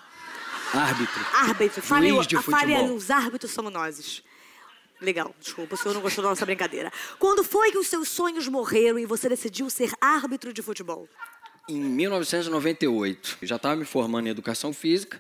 Árbitro. 0.72 1.26
Árbitro. 1.34 1.82
Fale, 1.82 2.10
Juiz 2.10 2.28
de 2.28 2.38
futebol. 2.38 2.94
os 2.94 3.10
árbitros 3.10 3.52
somos 3.52 3.74
nós. 3.74 4.22
Legal, 5.02 5.34
desculpa, 5.40 5.74
o 5.74 5.78
senhor 5.80 5.96
não 5.96 6.02
gostou 6.02 6.24
da 6.24 6.30
nossa 6.30 6.46
brincadeira. 6.46 6.94
Quando 7.18 7.44
foi 7.44 7.72
que 7.72 7.80
os 7.80 7.88
seus 7.88 8.10
sonhos 8.10 8.48
morreram 8.48 9.00
e 9.00 9.08
você 9.08 9.28
decidiu 9.28 9.72
ser 9.72 9.92
árbitro 10.00 10.54
de 10.54 10.62
futebol? 10.62 11.10
Em 11.68 11.82
1998, 11.82 13.40
eu 13.42 13.48
já 13.48 13.56
estava 13.56 13.76
me 13.76 13.86
formando 13.86 14.28
em 14.28 14.30
educação 14.30 14.72
física 14.72 15.20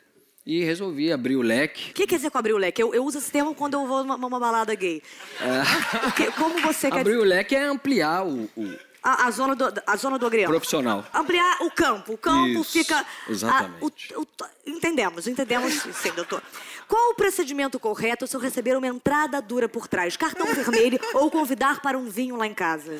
e 0.51 0.63
resolvi 0.63 1.11
abrir 1.13 1.35
o 1.35 1.43
leque. 1.43 1.91
O 1.91 1.93
que 1.93 2.07
quer 2.07 2.15
dizer 2.15 2.31
com 2.31 2.37
abrir 2.39 2.53
o 2.53 2.57
leque? 2.57 2.81
Eu, 2.81 2.91
eu 2.91 3.03
uso 3.05 3.19
esse 3.19 3.31
termo 3.31 3.53
quando 3.53 3.75
eu 3.75 3.85
vou 3.85 3.99
numa, 4.03 4.17
numa 4.17 4.39
balada 4.39 4.73
gay. 4.73 4.99
Que- 6.17 6.31
como 6.31 6.59
você 6.59 6.89
quer 6.89 7.01
Abrir 7.01 7.17
o 7.17 7.23
leque 7.23 7.55
é 7.55 7.65
ampliar 7.65 8.25
o, 8.25 8.49
o 8.57 8.75
A, 9.03 9.27
a 9.27 9.31
zona 9.31 9.55
do, 9.55 9.71
a 9.85 9.95
zona 9.95 10.17
do 10.17 10.25
agrião. 10.25 10.49
profissional. 10.49 11.05
Ampliar 11.13 11.61
o 11.61 11.69
campo. 11.69 12.13
O 12.13 12.17
campo 12.17 12.47
Isso, 12.61 12.71
fica. 12.71 13.05
exatamente. 13.29 14.11
a- 14.15 14.19
o- 14.19 14.23
o- 14.23 14.27
entendemos, 14.65 15.27
entendemos 15.27 15.71
sim, 16.01 16.11
doutor. 16.13 16.41
Qual 16.87 17.11
o 17.11 17.13
procedimento 17.13 17.79
correto 17.79 18.25
se 18.25 18.35
eu 18.35 18.39
receber 18.41 18.75
uma 18.75 18.87
entrada 18.87 19.39
dura 19.43 19.69
por 19.69 19.87
trás? 19.87 20.17
Cartão 20.17 20.47
vermelho 20.47 20.99
ou 21.13 21.29
convidar 21.29 21.79
para 21.79 21.95
um 21.95 22.09
vinho 22.09 22.35
lá 22.35 22.47
em 22.47 22.53
casa? 22.55 22.99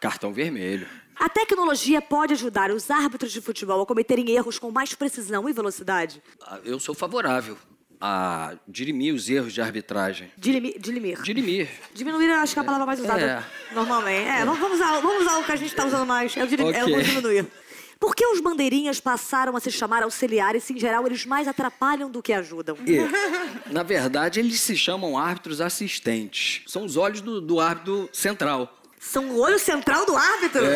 Cartão 0.00 0.32
vermelho. 0.32 0.86
A 1.20 1.28
tecnologia 1.28 2.00
pode 2.00 2.32
ajudar 2.32 2.70
os 2.70 2.90
árbitros 2.90 3.30
de 3.30 3.40
futebol 3.42 3.82
a 3.82 3.86
cometerem 3.86 4.30
erros 4.30 4.58
com 4.58 4.70
mais 4.70 4.94
precisão 4.94 5.46
e 5.48 5.52
velocidade? 5.52 6.22
Ah, 6.42 6.58
Eu 6.64 6.80
sou 6.80 6.94
favorável 6.94 7.58
a 8.00 8.54
dirimir 8.66 9.14
os 9.14 9.28
erros 9.28 9.52
de 9.52 9.60
arbitragem. 9.60 10.30
Dilimi- 10.38 10.74
Dilimir. 10.78 11.20
Dirimir. 11.20 11.68
Diminuir, 11.92 12.30
eu 12.30 12.36
acho 12.36 12.54
que 12.54 12.58
é 12.58 12.62
a 12.62 12.64
palavra 12.64 12.86
mais 12.86 12.98
usada 13.00 13.20
É. 13.20 13.74
normalmente. 13.74 14.26
É, 14.26 14.42
vamos 14.46 14.72
usar, 14.72 14.98
vamos 15.00 15.20
usar 15.26 15.38
o 15.38 15.44
que 15.44 15.52
a 15.52 15.56
gente 15.56 15.68
está 15.68 15.84
usando 15.84 16.06
mais. 16.06 16.34
É 16.34 16.42
o, 16.42 16.46
dilim- 16.46 16.72
é 16.72 16.82
o 16.84 17.02
diminuir. 17.02 17.46
Por 17.98 18.16
que 18.16 18.24
os 18.26 18.40
bandeirinhas 18.40 18.98
passaram 18.98 19.54
a 19.54 19.60
se 19.60 19.70
chamar 19.70 20.02
auxiliares 20.02 20.64
se, 20.64 20.72
em 20.72 20.78
geral, 20.78 21.06
eles 21.06 21.26
mais 21.26 21.46
atrapalham 21.46 22.10
do 22.10 22.22
que 22.22 22.32
ajudam? 22.32 22.74
E, 22.86 23.70
na 23.70 23.82
verdade, 23.82 24.40
eles 24.40 24.58
se 24.62 24.74
chamam 24.74 25.18
árbitros 25.18 25.60
assistentes. 25.60 26.62
São 26.66 26.86
os 26.86 26.96
olhos 26.96 27.20
do, 27.20 27.42
do 27.42 27.60
árbitro 27.60 28.08
central. 28.10 28.79
São 29.00 29.30
o 29.30 29.40
olho 29.40 29.58
central 29.58 30.04
do 30.06 30.14
árbitro? 30.16 30.62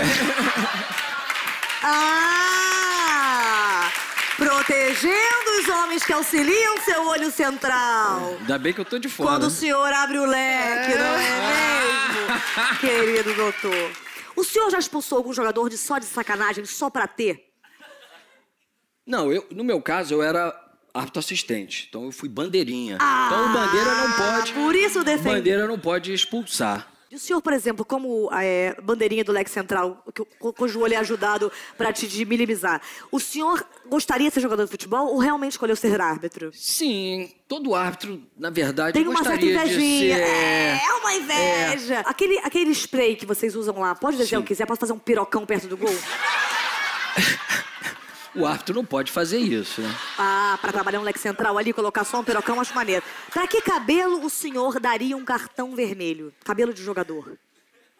Ah! 2.56 3.90
Protegendo 4.38 5.50
os 5.60 5.68
homens 5.68 6.02
que 6.02 6.14
auxiliam 6.14 6.78
seu 6.80 7.06
olho 7.08 7.30
central. 7.30 8.38
Ainda 8.40 8.58
bem 8.58 8.72
que 8.72 8.80
eu 8.80 8.86
tô 8.86 8.98
de 8.98 9.06
fora. 9.06 9.32
Quando 9.32 9.44
o 9.48 9.50
senhor 9.50 9.92
abre 9.92 10.18
o 10.18 10.24
leque, 10.24 10.94
não 10.94 11.14
é 11.14 11.40
mesmo? 11.50 12.80
Querido 12.80 13.34
doutor. 13.34 13.90
O 14.34 14.42
senhor 14.42 14.70
já 14.70 14.78
expulsou 14.78 15.18
algum 15.18 15.34
jogador 15.34 15.68
de 15.68 15.76
só 15.76 15.98
de 15.98 16.06
sacanagem, 16.06 16.64
só 16.64 16.88
pra 16.88 17.06
ter? 17.06 17.52
Não, 19.06 19.30
eu, 19.30 19.46
no 19.50 19.62
meu 19.62 19.82
caso, 19.82 20.14
eu 20.14 20.22
era 20.22 20.58
árbitro 20.94 21.18
assistente. 21.20 21.86
Então 21.90 22.06
eu 22.06 22.12
fui 22.12 22.30
bandeirinha. 22.30 22.94
então 22.94 23.50
o 23.50 23.52
bandeira 23.52 23.94
não 23.94 24.12
pode. 24.12 24.52
Ah, 24.52 24.54
Por 24.54 24.74
isso 24.74 25.04
defende. 25.04 25.36
Bandeira 25.36 25.66
não 25.68 25.78
pode 25.78 26.14
expulsar. 26.14 26.93
E 27.14 27.16
o 27.16 27.20
senhor, 27.20 27.40
por 27.40 27.52
exemplo, 27.52 27.84
como 27.84 28.28
é, 28.34 28.74
bandeirinha 28.82 29.22
do 29.22 29.30
leque 29.30 29.48
central, 29.48 30.02
cu- 30.16 30.26
cu- 30.36 30.52
cujo 30.52 30.80
olho 30.80 30.94
é 30.94 30.96
ajudado 30.96 31.52
pra 31.78 31.92
te 31.92 32.08
de 32.08 32.24
minimizar, 32.24 32.82
o 33.08 33.20
senhor 33.20 33.64
gostaria 33.86 34.26
de 34.26 34.34
ser 34.34 34.40
jogador 34.40 34.64
de 34.64 34.70
futebol 34.72 35.06
ou 35.12 35.18
realmente 35.20 35.52
escolheu 35.52 35.76
ser 35.76 36.00
árbitro? 36.00 36.50
Sim, 36.52 37.30
todo 37.46 37.72
árbitro, 37.72 38.20
na 38.36 38.50
verdade, 38.50 38.94
Tem 38.94 39.06
uma 39.06 39.22
certa 39.22 39.44
invejinha. 39.46 40.16
ser. 40.16 40.22
É, 40.24 40.80
é 40.84 40.92
uma 40.94 41.14
inveja. 41.14 42.00
Aquele, 42.00 42.36
aquele 42.40 42.72
spray 42.72 43.14
que 43.14 43.24
vocês 43.24 43.54
usam 43.54 43.78
lá, 43.78 43.94
pode 43.94 44.16
desenhar 44.16 44.40
o 44.40 44.42
que 44.44 44.48
quiser, 44.48 44.66
posso 44.66 44.80
fazer 44.80 44.92
um 44.92 44.98
pirocão 44.98 45.46
perto 45.46 45.68
do 45.68 45.76
gol? 45.76 45.94
O 48.34 48.44
árbitro 48.44 48.74
não 48.74 48.84
pode 48.84 49.12
fazer 49.12 49.38
isso, 49.38 49.80
né? 49.80 49.94
Ah, 50.18 50.58
pra 50.60 50.72
trabalhar 50.72 51.00
um 51.00 51.04
leque 51.04 51.20
central 51.20 51.56
ali, 51.56 51.72
colocar 51.72 52.04
só 52.04 52.18
um 52.20 52.24
pirocão, 52.24 52.60
acho 52.60 52.74
maneiro. 52.74 53.04
Pra 53.30 53.46
que 53.46 53.60
cabelo 53.60 54.24
o 54.24 54.30
senhor 54.30 54.80
daria 54.80 55.16
um 55.16 55.24
cartão 55.24 55.74
vermelho? 55.74 56.32
Cabelo 56.44 56.74
de 56.74 56.82
jogador. 56.82 57.38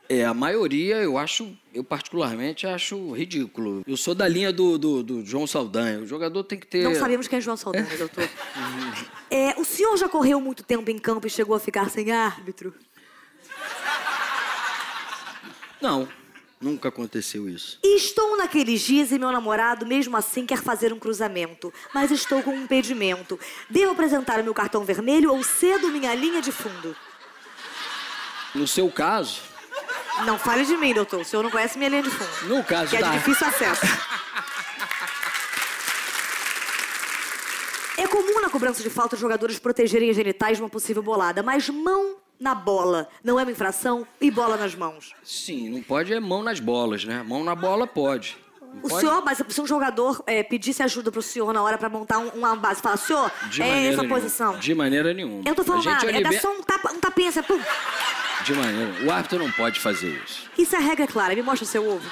É, 0.08 0.24
a 0.24 0.34
maioria 0.34 0.96
eu 0.96 1.16
acho, 1.16 1.56
eu 1.72 1.82
particularmente 1.82 2.66
acho 2.66 3.12
ridículo. 3.12 3.82
Eu 3.86 3.96
sou 3.96 4.14
da 4.14 4.28
linha 4.28 4.52
do, 4.52 4.76
do, 4.76 5.02
do 5.02 5.24
João 5.24 5.46
Saldanha. 5.46 6.00
O 6.00 6.06
jogador 6.06 6.44
tem 6.44 6.58
que 6.58 6.66
ter. 6.66 6.84
Não 6.84 6.94
sabemos 6.94 7.26
quem 7.26 7.38
é 7.38 7.40
João 7.40 7.56
Saldanha, 7.56 7.96
doutor. 7.96 8.28
É, 9.30 9.58
o 9.58 9.64
senhor 9.64 9.96
já 9.96 10.08
correu 10.08 10.40
muito 10.40 10.62
tempo 10.62 10.88
em 10.92 10.98
campo 10.98 11.26
e 11.26 11.30
chegou 11.30 11.56
a 11.56 11.58
ficar 11.60 11.90
sem 11.90 12.12
árbitro? 12.12 12.72
Não, 15.80 16.06
nunca 16.60 16.88
aconteceu 16.88 17.48
isso. 17.48 17.78
Estou 17.82 18.36
naqueles 18.36 18.80
dias 18.80 19.10
e 19.12 19.18
meu 19.18 19.30
namorado, 19.30 19.84
mesmo 19.86 20.16
assim, 20.16 20.46
quer 20.46 20.62
fazer 20.62 20.92
um 20.92 20.98
cruzamento. 20.98 21.72
Mas 21.92 22.10
estou 22.10 22.42
com 22.42 22.50
um 22.52 22.62
impedimento. 22.64 23.38
Devo 23.68 23.92
apresentar 23.92 24.40
o 24.40 24.44
meu 24.44 24.54
cartão 24.54 24.84
vermelho 24.84 25.32
ou 25.32 25.42
cedo 25.42 25.88
minha 25.88 26.14
linha 26.14 26.40
de 26.40 26.50
fundo? 26.52 26.96
No 28.54 28.66
seu 28.66 28.90
caso, 28.90 29.40
Não 30.24 30.38
fale 30.38 30.64
de 30.64 30.76
mim, 30.76 30.94
doutor. 30.94 31.20
O 31.20 31.24
senhor 31.24 31.42
não 31.42 31.50
conhece 31.50 31.76
minha 31.76 31.90
linha 31.90 32.02
de 32.04 32.10
fundo. 32.10 32.54
no 32.54 32.62
caso 32.62 32.90
Que 32.90 32.96
é 32.98 33.02
de 33.02 33.10
difícil 33.10 33.46
acesso. 33.46 33.84
É 37.96 38.06
comum 38.06 38.40
na 38.40 38.48
cobrança 38.50 38.82
de 38.82 38.90
falta 38.90 39.14
os 39.14 39.20
jogadores 39.20 39.58
protegerem 39.58 40.10
as 40.10 40.16
genitais 40.16 40.56
de 40.56 40.62
uma 40.62 40.68
possível 40.70 41.02
bolada, 41.02 41.42
mas 41.42 41.68
mão 41.68 42.16
na 42.38 42.54
bola 42.54 43.08
não 43.22 43.38
é 43.38 43.42
uma 43.42 43.52
infração 43.52 44.06
e 44.20 44.30
bola 44.30 44.56
nas 44.56 44.74
mãos. 44.74 45.12
Sim, 45.22 45.68
não 45.70 45.82
pode 45.82 46.12
é 46.12 46.20
mão 46.20 46.42
nas 46.42 46.60
bolas, 46.60 47.04
né? 47.04 47.22
Mão 47.22 47.42
na 47.44 47.54
bola 47.54 47.86
pode. 47.86 48.36
Não 48.60 48.80
O 48.82 48.88
pode 48.88 49.00
senhor, 49.00 49.22
mas 49.24 49.40
se 49.48 49.60
um 49.60 49.66
jogador 49.66 50.22
é, 50.26 50.42
pedisse 50.42 50.82
ajuda 50.82 51.12
pro 51.12 51.22
senhor 51.22 51.52
na 51.52 51.62
hora 51.62 51.78
pra 51.78 51.88
montar 51.88 52.18
um- 52.18 52.28
uma 52.30 52.56
base, 52.56 52.82
fala, 52.82 52.96
senhor, 52.96 53.30
de 53.48 53.62
é 53.62 53.86
essa 53.88 54.02
nenhuma. 54.02 54.08
posição. 54.20 54.58
De 54.58 54.74
maneira 54.74 55.14
nenhuma. 55.14 55.42
Eu 55.46 55.54
tô 55.54 55.62
falando 55.62 55.84
nada, 55.84 56.10
é 56.10 56.20
dar 56.20 56.32
só 56.40 56.50
um, 56.52 56.60
tapa, 56.62 56.92
um 56.92 56.98
tapinha, 56.98 57.28
assim, 57.28 57.42
pum. 57.42 57.60
De 58.44 58.52
maneira. 58.52 59.04
O 59.06 59.10
árbitro 59.12 59.38
não 59.38 59.50
pode 59.52 59.78
fazer 59.78 60.20
isso. 60.26 60.50
Isso 60.58 60.74
é 60.74 60.80
regra 60.80 61.06
clara, 61.06 61.34
me 61.36 61.42
mostra 61.42 61.64
o 61.64 61.68
seu 61.68 61.88
ovo. 61.88 62.10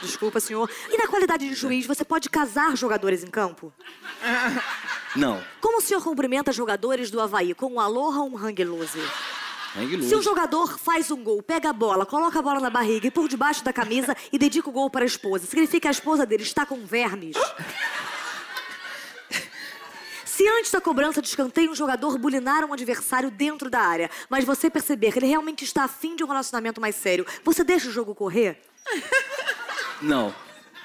Desculpa, 0.00 0.40
senhor. 0.40 0.68
E 0.90 0.96
na 0.96 1.06
qualidade 1.06 1.48
de 1.48 1.54
juiz, 1.54 1.86
você 1.86 2.04
pode 2.04 2.28
casar 2.28 2.76
jogadores 2.76 3.22
em 3.22 3.28
campo? 3.28 3.72
Não. 5.14 5.42
Como 5.60 5.78
o 5.78 5.80
senhor 5.80 6.02
cumprimenta 6.02 6.52
jogadores 6.52 7.10
do 7.10 7.20
Havaí? 7.20 7.54
Com 7.54 7.74
um 7.74 7.80
aloha 7.80 8.20
ou 8.20 8.30
um 8.30 8.36
hang 8.36 8.64
loose? 8.64 8.98
Hang 9.76 9.96
loose. 9.96 10.08
Se 10.08 10.16
um 10.16 10.22
jogador 10.22 10.78
faz 10.78 11.10
um 11.10 11.22
gol, 11.22 11.42
pega 11.42 11.70
a 11.70 11.72
bola, 11.72 12.06
coloca 12.06 12.38
a 12.38 12.42
bola 12.42 12.60
na 12.60 12.70
barriga 12.70 13.06
e 13.06 13.10
por 13.10 13.28
debaixo 13.28 13.64
da 13.64 13.72
camisa 13.72 14.16
e 14.32 14.38
dedica 14.38 14.68
o 14.68 14.72
gol 14.72 14.90
para 14.90 15.04
a 15.04 15.06
esposa, 15.06 15.46
significa 15.46 15.80
que 15.80 15.88
a 15.88 15.90
esposa 15.90 16.24
dele 16.24 16.42
está 16.42 16.64
com 16.64 16.84
vermes? 16.84 17.36
Se 20.24 20.48
antes 20.48 20.72
da 20.72 20.80
cobrança 20.80 21.20
de 21.20 21.28
escanteio 21.28 21.70
um 21.70 21.74
jogador 21.74 22.18
bulinar 22.18 22.64
um 22.64 22.72
adversário 22.72 23.30
dentro 23.30 23.68
da 23.68 23.80
área, 23.80 24.10
mas 24.30 24.44
você 24.44 24.70
perceber 24.70 25.12
que 25.12 25.18
ele 25.18 25.26
realmente 25.26 25.62
está 25.62 25.84
afim 25.84 26.16
de 26.16 26.24
um 26.24 26.26
relacionamento 26.26 26.80
mais 26.80 26.96
sério, 26.96 27.26
você 27.44 27.62
deixa 27.62 27.88
o 27.88 27.92
jogo 27.92 28.14
correr? 28.14 28.58
Não. 30.00 30.34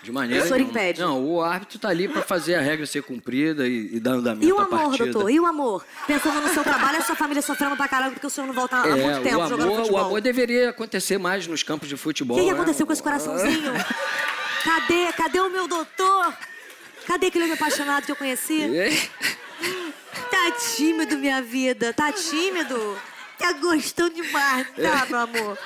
De 0.07 0.11
maneira 0.13 0.41
O 0.41 0.47
senhor 0.47 0.59
nenhuma. 0.59 0.79
impede? 0.79 1.01
Não, 1.01 1.21
o 1.21 1.41
árbitro 1.41 1.77
tá 1.79 1.89
ali 1.89 2.07
pra 2.07 2.21
fazer 2.21 2.55
a 2.55 2.61
regra 2.61 2.85
ser 2.85 3.03
cumprida 3.03 3.67
e, 3.67 3.97
e 3.97 3.99
dar 3.99 4.11
andamento 4.11 4.47
E 4.47 4.53
o 4.53 4.57
à 4.57 4.63
amor, 4.63 4.79
partida. 4.79 5.11
doutor? 5.11 5.29
E 5.29 5.37
o 5.37 5.45
amor? 5.45 5.85
Pensando 6.07 6.39
no 6.39 6.47
seu 6.53 6.63
trabalho, 6.63 6.97
a 6.99 7.01
sua 7.01 7.13
família 7.13 7.41
sofrendo 7.41 7.75
pra 7.75 7.89
caralho 7.89 8.13
porque 8.13 8.25
o 8.25 8.29
senhor 8.29 8.47
não 8.47 8.53
volta 8.53 8.77
há 8.83 8.87
É, 8.87 8.95
muito 8.95 9.21
tempo 9.21 9.35
o 9.43 9.49
jogando 9.49 9.63
amor, 9.63 9.77
futebol. 9.79 9.99
o 10.01 10.05
amor 10.05 10.21
deveria 10.21 10.69
acontecer 10.69 11.17
mais 11.17 11.45
nos 11.45 11.61
campos 11.61 11.89
de 11.89 11.97
futebol. 11.97 12.37
O 12.37 12.39
que, 12.39 12.45
que 12.45 12.53
né? 12.53 12.57
aconteceu 12.57 12.87
com 12.87 12.93
esse 12.93 13.03
coraçãozinho? 13.03 13.73
Cadê? 14.63 15.11
Cadê 15.11 15.41
o 15.41 15.49
meu 15.49 15.67
doutor? 15.67 16.33
Cadê 17.05 17.27
aquele 17.27 17.43
homem 17.43 17.55
apaixonado 17.57 18.05
que 18.05 18.11
eu 18.13 18.15
conheci? 18.15 18.63
É. 18.63 18.89
Tá 20.31 20.51
tímido, 20.75 21.17
minha 21.17 21.41
vida. 21.41 21.91
Tá 21.91 22.13
tímido? 22.13 22.97
Tá 23.37 23.51
gostando 23.51 24.15
demais, 24.15 24.67
tá, 24.81 25.05
meu 25.09 25.19
amor? 25.19 25.57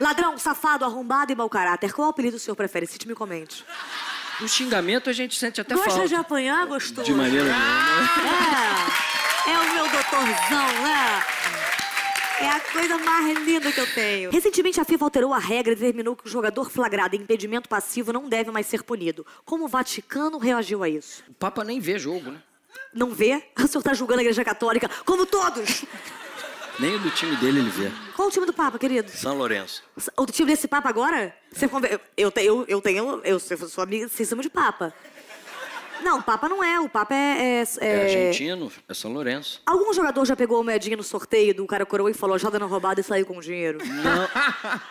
Ladrão, 0.00 0.36
safado, 0.38 0.84
arrombado 0.84 1.32
e 1.32 1.34
mau 1.34 1.48
caráter. 1.48 1.92
Qual 1.92 2.08
apelido 2.08 2.36
o 2.36 2.40
senhor 2.40 2.56
prefere? 2.56 2.86
Cite-me 2.86 3.12
e 3.12 3.16
comente. 3.16 3.64
O 4.40 4.48
xingamento 4.48 5.08
a 5.08 5.12
gente 5.12 5.38
sente 5.38 5.60
até 5.60 5.74
Gosta 5.74 5.90
falta. 5.90 6.08
de 6.08 6.14
apanhar, 6.14 6.66
gostoso? 6.66 7.04
De 7.04 7.12
maneira 7.14 7.44
nenhuma. 7.44 8.92
É, 9.46 9.50
é 9.52 9.58
o 9.58 9.74
meu 9.74 9.88
doutorzão, 9.88 10.82
né? 10.82 11.22
É 12.40 12.48
a 12.48 12.58
coisa 12.60 12.98
mais 12.98 13.38
linda 13.38 13.70
que 13.70 13.78
eu 13.78 13.94
tenho. 13.94 14.30
Recentemente, 14.32 14.80
a 14.80 14.84
FIFA 14.84 15.04
alterou 15.04 15.32
a 15.32 15.38
regra 15.38 15.72
e 15.72 15.76
determinou 15.76 16.16
que 16.16 16.26
o 16.26 16.30
jogador 16.30 16.68
flagrado 16.70 17.14
em 17.14 17.20
impedimento 17.20 17.68
passivo 17.68 18.12
não 18.12 18.28
deve 18.28 18.50
mais 18.50 18.66
ser 18.66 18.82
punido. 18.82 19.24
Como 19.44 19.66
o 19.66 19.68
Vaticano 19.68 20.38
reagiu 20.38 20.82
a 20.82 20.88
isso? 20.88 21.22
O 21.28 21.34
Papa 21.34 21.62
nem 21.62 21.78
vê 21.78 21.98
jogo, 22.00 22.32
né? 22.32 22.42
Não 22.92 23.10
vê? 23.14 23.44
O 23.56 23.68
senhor 23.68 23.82
tá 23.82 23.94
julgando 23.94 24.20
a 24.20 24.22
Igreja 24.24 24.44
Católica, 24.44 24.90
como 25.04 25.24
todos. 25.24 25.84
Nem 26.78 26.94
o 26.96 26.98
do 26.98 27.10
time 27.10 27.36
dele 27.36 27.60
ele 27.60 27.70
vê. 27.70 27.90
Qual 28.16 28.28
o 28.28 28.30
time 28.30 28.46
do 28.46 28.52
Papa, 28.52 28.78
querido? 28.78 29.10
São 29.10 29.36
Lourenço. 29.36 29.82
O 30.16 30.26
time 30.26 30.50
desse 30.50 30.66
Papa 30.66 30.88
agora? 30.88 31.34
Você 31.52 31.68
conver- 31.68 32.00
eu, 32.16 32.30
tenho, 32.30 32.64
eu 32.66 32.80
tenho, 32.80 33.20
eu 33.24 33.38
sou 33.38 33.84
amiga, 33.84 34.08
vocês 34.08 34.28
chamam 34.28 34.42
de 34.42 34.48
Papa. 34.50 34.92
Não, 36.02 36.18
o 36.18 36.22
Papa 36.22 36.48
não 36.48 36.64
é, 36.64 36.80
o 36.80 36.88
Papa 36.88 37.14
é... 37.14 37.62
é, 37.62 37.64
É, 37.80 38.02
argentino, 38.02 38.72
é 38.88 38.94
São 38.94 39.12
Lourenço. 39.12 39.62
Algum 39.64 39.92
jogador 39.94 40.24
já 40.24 40.34
pegou 40.34 40.56
uma 40.58 40.64
moedinha 40.64 40.96
no 40.96 41.02
sorteio 41.04 41.54
do 41.54 41.64
cara 41.64 41.86
coroa 41.86 42.10
e 42.10 42.14
falou, 42.14 42.36
já 42.38 42.50
dando 42.50 42.66
roubada 42.66 43.00
e 43.00 43.04
saiu 43.04 43.24
com 43.24 43.36
o 43.38 43.40
dinheiro? 43.40 43.78
Não. 43.86 44.28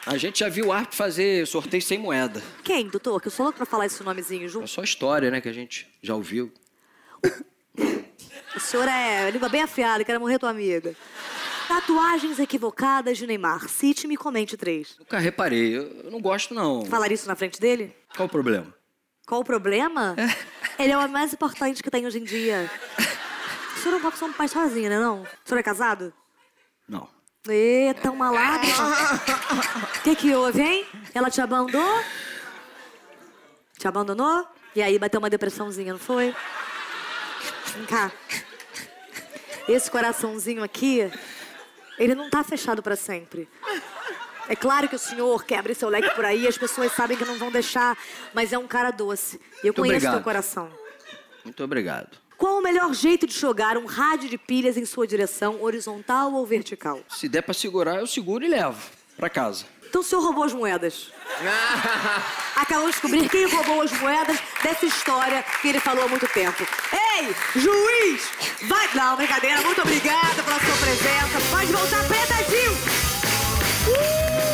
A 0.05 0.15
gente 0.17 0.39
já 0.39 0.47
viu 0.47 0.67
o 0.67 0.71
árbitro 0.71 0.95
fazer 0.95 1.45
sorteio 1.45 1.82
sem 1.84 1.97
moeda. 1.99 2.41
Quem, 2.63 2.88
doutor? 2.88 3.19
Que 3.19 3.27
eu 3.27 3.32
sou 3.32 3.43
louco 3.43 3.57
pra 3.57 3.65
falar 3.65 3.88
esse 3.88 4.01
nomezinho 4.03 4.45
É 4.45 4.47
junto. 4.47 4.67
só 4.69 4.82
história, 4.84 5.29
né, 5.29 5.41
que 5.41 5.49
a 5.49 5.53
gente 5.53 5.86
já 6.01 6.15
ouviu. 6.15 6.49
O 8.55 8.59
senhor 8.59 8.88
é 8.88 9.29
língua 9.32 9.49
bem 9.49 9.63
afiada, 9.63 10.03
quero 10.05 10.19
morrer 10.19 10.39
tua 10.39 10.49
amiga. 10.49 10.95
Tatuagens 11.72 12.38
equivocadas 12.38 13.17
de 13.17 13.26
Neymar. 13.26 13.69
Cite-me 13.69 14.15
e 14.15 14.17
comente 14.17 14.57
três. 14.57 14.97
Nunca 14.99 15.17
reparei. 15.17 15.78
Eu 15.78 16.11
não 16.11 16.19
gosto, 16.19 16.53
não. 16.53 16.86
Falar 16.86 17.09
isso 17.13 17.26
na 17.30 17.34
frente 17.34 17.61
dele? 17.61 17.95
Qual 18.13 18.28
o 18.28 18.30
problema? 18.30 18.74
Qual 19.26 19.39
o 19.39 19.45
problema? 19.45 20.13
Ele 20.78 20.91
é 20.91 20.97
o 20.97 20.99
homem 20.99 21.13
mais 21.13 21.32
importante 21.32 21.82
que 21.82 21.89
tem 21.89 22.05
hoje 22.05 22.19
em 22.19 22.26
dia. 22.26 22.69
O 23.74 23.80
senhor 23.80 23.95
é 23.95 23.97
um 23.99 24.01
pouco 24.01 24.26
um 24.26 24.34
pai 24.34 24.49
sozinho, 24.49 24.89
né 24.89 24.99
não? 24.99 25.22
O 25.22 25.28
senhor 25.45 25.59
é 25.59 25.63
casado? 25.63 26.13
Não. 26.89 27.07
Eita, 27.47 28.11
uma 28.11 28.30
lágrima. 28.30 28.89
O 29.97 30.03
que 30.03 30.13
que 30.13 30.36
houve, 30.36 30.61
hein? 30.61 30.86
Ela 31.13 31.30
te 31.30 31.39
abandonou? 31.39 32.03
Te 33.80 33.88
abandonou? 33.88 34.45
E 34.76 34.82
aí 34.82 34.99
bateu 34.99 35.19
uma 35.19 35.30
depressãozinha, 35.30 35.93
não 35.93 35.99
foi? 35.99 36.36
Vem 37.78 37.86
cá. 37.86 38.11
Esse 39.69 39.89
coraçãozinho 39.89 40.63
aqui, 40.65 41.09
ele 42.04 42.16
não 42.16 42.30
tá 42.30 42.43
fechado 42.43 42.82
pra 42.82 42.95
sempre. 42.95 43.47
É 44.49 44.56
claro 44.56 44.89
que 44.89 44.95
o 44.95 44.99
senhor 44.99 45.43
quer 45.45 45.60
abrir 45.60 45.76
seu 45.76 45.88
leque 45.88 46.10
por 46.16 46.26
aí, 46.26 46.47
as 46.47 46.58
pessoas 46.58 46.91
sabem 46.93 47.16
que 47.16 47.24
não 47.24 47.38
vão 47.38 47.52
deixar, 47.52 47.97
mas 48.34 48.52
é 48.52 48.58
um 48.58 48.68
cara 48.68 48.91
doce. 48.91 49.39
E 49.64 49.68
eu 49.68 49.74
Muito 49.74 49.76
conheço 49.78 49.95
obrigado. 49.97 50.14
teu 50.16 50.24
coração. 50.24 50.70
Muito 51.43 51.64
obrigado. 51.64 52.18
Qual 52.38 52.58
o 52.58 52.62
melhor 52.62 52.91
jeito 52.93 53.28
de 53.28 53.34
jogar 53.38 53.78
um 53.78 53.86
rádio 53.86 54.28
de 54.28 54.38
pilhas 54.38 54.76
em 54.76 54.86
sua 54.86 55.06
direção, 55.06 55.62
horizontal 55.62 56.34
ou 56.34 56.45
vertical? 56.45 56.99
Se 57.10 57.30
der 57.30 57.43
pra 57.43 57.54
segurar, 57.54 57.99
eu 57.99 58.08
seguro 58.08 58.43
e 58.43 58.47
levo 58.47 58.82
pra 59.16 59.30
casa. 59.30 59.66
Então 59.91 59.99
o 59.99 60.03
senhor 60.05 60.23
roubou 60.23 60.45
as 60.45 60.53
moedas. 60.53 61.11
Acabou 62.55 62.85
de 62.85 62.93
descobrir 62.93 63.27
quem 63.27 63.45
roubou 63.45 63.81
as 63.81 63.91
moedas 63.99 64.39
dessa 64.63 64.85
história 64.85 65.43
que 65.61 65.67
ele 65.67 65.81
falou 65.81 66.05
há 66.05 66.07
muito 66.07 66.25
tempo. 66.29 66.65
Ei, 66.93 67.35
juiz! 67.57 68.29
Vai. 68.69 68.87
Não, 68.93 69.17
brincadeira, 69.17 69.59
muito 69.63 69.81
obrigada 69.81 70.43
pela 70.43 70.59
sua 70.61 70.77
presença. 70.77 71.41
Pode 71.51 71.73
voltar, 71.73 72.07
Preta 72.07 72.35
Gil! 72.49 72.71
Uh! 73.91 74.51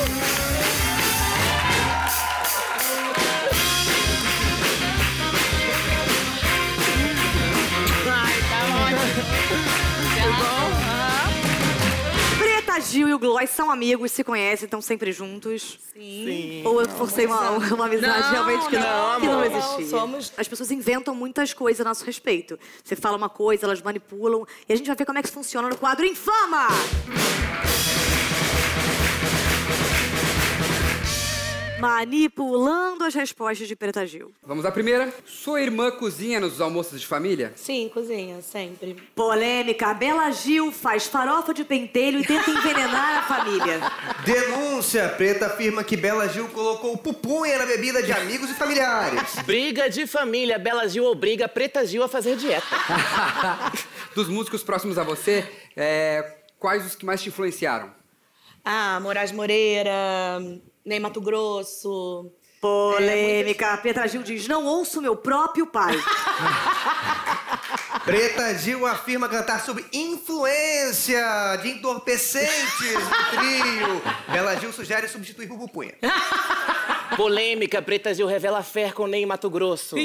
Preta 12.77 12.91
Gil 12.91 13.09
e 13.09 13.13
o 13.13 13.17
Gloss 13.17 13.49
são 13.49 13.71
amigos, 13.71 14.11
se 14.11 14.23
conhecem, 14.23 14.65
estão 14.65 14.79
sempre 14.81 15.11
juntos. 15.11 15.79
Sim. 15.93 16.61
Ou 16.63 16.79
eu 16.81 16.87
forcei 16.89 17.25
uma, 17.25 17.49
uma 17.73 17.85
amizade 17.85 18.19
Não, 18.21 18.31
realmente 18.31 18.67
que 18.67 18.77
não, 18.77 19.13
não, 19.13 19.19
que 19.19 19.25
não 19.27 19.43
existia. 19.43 19.87
Somos- 19.87 20.31
As 20.37 20.47
pessoas 20.47 20.69
inventam 20.69 21.15
muitas 21.15 21.53
coisas 21.53 21.81
a 21.81 21.89
nosso 21.89 22.05
respeito. 22.05 22.59
Você 22.83 22.95
fala 22.95 23.17
uma 23.17 23.29
coisa, 23.29 23.65
elas 23.65 23.81
manipulam. 23.81 24.45
E 24.69 24.73
a 24.73 24.75
gente 24.75 24.85
vai 24.85 24.95
ver 24.95 25.05
como 25.05 25.17
é 25.17 25.23
que 25.23 25.29
funciona 25.29 25.67
no 25.67 25.75
quadro 25.77 26.05
Infama! 26.05 26.67
Manipulando 31.79 33.03
as 33.03 33.13
respostas 33.13 33.67
de 33.67 33.75
Preta 33.75 34.05
Gil. 34.05 34.31
Vamos 34.43 34.65
à 34.65 34.71
primeira. 34.71 35.13
Sua 35.25 35.61
irmã 35.61 35.91
cozinha 35.91 36.39
nos 36.39 36.59
almoços 36.59 36.99
de 36.99 37.05
família? 37.05 37.53
Sim, 37.55 37.89
cozinha, 37.93 38.41
sempre. 38.41 38.95
Polêmica. 39.15 39.93
Bela 39.93 40.31
Gil 40.31 40.71
faz 40.71 41.05
farofa 41.05 41.53
de 41.53 41.63
pentelho 41.63 42.19
e 42.19 42.25
tenta 42.25 42.49
envenenar 42.49 43.19
a 43.19 43.23
família. 43.23 43.79
Denúncia. 44.25 45.07
Preta 45.09 45.47
afirma 45.47 45.83
que 45.83 45.95
Bela 45.95 46.27
Gil 46.27 46.47
colocou 46.49 46.97
pupunha 46.97 47.59
na 47.59 47.65
bebida 47.65 48.01
de 48.01 48.11
amigos 48.11 48.49
e 48.49 48.53
familiares. 48.55 49.35
Briga 49.45 49.89
de 49.89 50.07
família. 50.07 50.57
Bela 50.57 50.87
Gil 50.87 51.05
obriga 51.05 51.47
Preta 51.47 51.85
Gil 51.85 52.03
a 52.03 52.07
fazer 52.07 52.35
dieta. 52.37 52.65
Dos 54.15 54.27
músicos 54.27 54.63
próximos 54.63 54.97
a 54.97 55.03
você, 55.03 55.47
é, 55.75 56.37
quais 56.57 56.85
os 56.85 56.95
que 56.95 57.05
mais 57.05 57.21
te 57.21 57.29
influenciaram? 57.29 57.91
Ah, 58.65 58.99
Moraes 58.99 59.31
Moreira, 59.31 59.91
Ney 60.87 61.01
Mato 61.01 61.19
Grosso. 61.19 62.31
Polêmica. 62.61 63.75
Preta 63.77 64.07
Gil 64.07 64.23
diz: 64.23 64.47
Não 64.47 64.65
ouço 64.65 65.01
meu 65.01 65.17
próprio 65.17 65.67
pai. 65.67 65.93
Preta 68.05 68.57
Gil 68.57 68.85
afirma 68.87 69.27
cantar 69.27 69.59
sobre 69.59 69.85
influência 69.91 71.21
de 71.61 71.71
entorpecentes 71.71 72.93
no 72.93 73.37
trio. 73.37 74.01
Bela 74.31 74.55
Gil 74.55 74.71
sugere 74.71 75.09
substituir 75.09 75.47
por 75.49 75.57
pupunha. 75.57 75.93
Polêmica. 77.17 77.81
Preta 77.81 78.13
Gil 78.13 78.25
revela 78.25 78.63
fé 78.63 78.89
com 78.93 79.07
Ney 79.07 79.25
Mato 79.25 79.49
Grosso. 79.49 79.97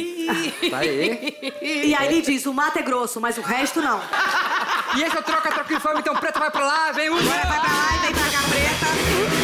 Tá 0.69 0.79
aí. 0.79 1.39
E 1.63 1.95
aí 1.95 2.09
ele 2.09 2.23
diz: 2.23 2.45
O 2.45 2.53
mato 2.53 2.81
é 2.81 2.83
grosso, 2.83 3.21
mas 3.21 3.39
o 3.39 3.41
resto 3.41 3.81
não. 3.81 4.03
E 4.97 5.03
esse 5.05 5.17
é 5.17 5.21
o 5.21 5.23
troca, 5.23 5.49
troca 5.49 5.73
infame, 5.75 6.01
então 6.01 6.17
preta 6.17 6.41
vai 6.41 6.51
pra 6.51 6.67
lá, 6.67 6.91
vem. 6.91 7.07
Agora 7.07 7.23
vai 7.23 7.61
pra 7.61 7.73
lá 7.73 7.97
e 7.97 7.99
vem 8.01 8.13
pra 8.13 8.25
cá, 8.25 8.43
Preta. 8.51 9.42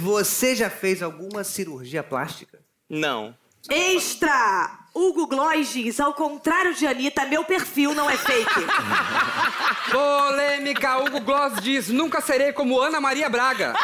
Você 0.00 0.54
já 0.54 0.70
fez 0.70 1.02
alguma 1.02 1.42
cirurgia 1.44 2.02
plástica? 2.02 2.60
Não. 2.88 3.34
Extra! 3.68 4.78
Hugo 4.94 5.26
Gloss 5.26 5.72
diz: 5.72 6.00
Ao 6.00 6.14
contrário 6.14 6.74
de 6.74 6.86
Anitta, 6.86 7.24
meu 7.26 7.44
perfil 7.44 7.94
não 7.94 8.08
é 8.08 8.16
fake. 8.16 8.50
Polêmica, 9.90 10.98
Hugo 10.98 11.20
Gloss 11.20 11.60
diz, 11.60 11.88
nunca 11.88 12.20
serei 12.20 12.52
como 12.52 12.80
Ana 12.80 13.00
Maria 13.00 13.28
Braga. 13.28 13.74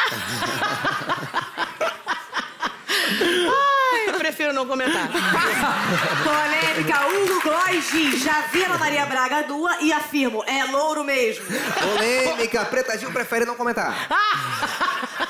Ai, 3.17 4.09
eu 4.09 4.19
prefiro 4.45 4.53
não 4.53 4.67
comentar. 4.67 5.09
Polêmica, 6.23 7.07
Hugo 7.07 7.41
Gloss 7.41 7.91
diz: 7.91 8.23
Já 8.23 8.41
vi 8.47 8.63
a 8.63 8.77
Maria 8.77 9.05
Braga 9.05 9.47
nua 9.47 9.77
e 9.81 9.91
afirmo: 9.91 10.43
É 10.45 10.63
louro 10.65 11.03
mesmo. 11.03 11.45
Polêmica. 11.45 12.65
Preta 12.65 12.97
Gil 12.97 13.11
prefere 13.11 13.45
não 13.45 13.55
comentar. 13.55 14.07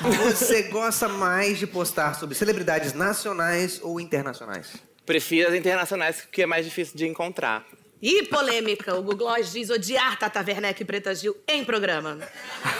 Você 0.24 0.64
gosta 0.64 1.08
mais 1.08 1.58
de 1.58 1.66
postar 1.66 2.14
sobre 2.14 2.34
celebridades 2.34 2.92
nacionais 2.92 3.80
ou 3.82 4.00
internacionais? 4.00 4.74
Prefiro 5.04 5.48
as 5.48 5.54
internacionais, 5.54 6.26
que 6.30 6.42
é 6.42 6.46
mais 6.46 6.64
difícil 6.64 6.96
de 6.96 7.06
encontrar. 7.06 7.64
E 8.08 8.22
polêmica, 8.22 8.94
o 8.94 9.02
Google 9.02 9.34
Gloss 9.34 9.50
diz 9.50 9.68
odiar 9.68 10.16
Tata 10.16 10.38
Werneck 10.38 10.80
e 10.80 10.84
Preta 10.84 11.12
Gil 11.12 11.36
em 11.48 11.64
programa. 11.64 12.16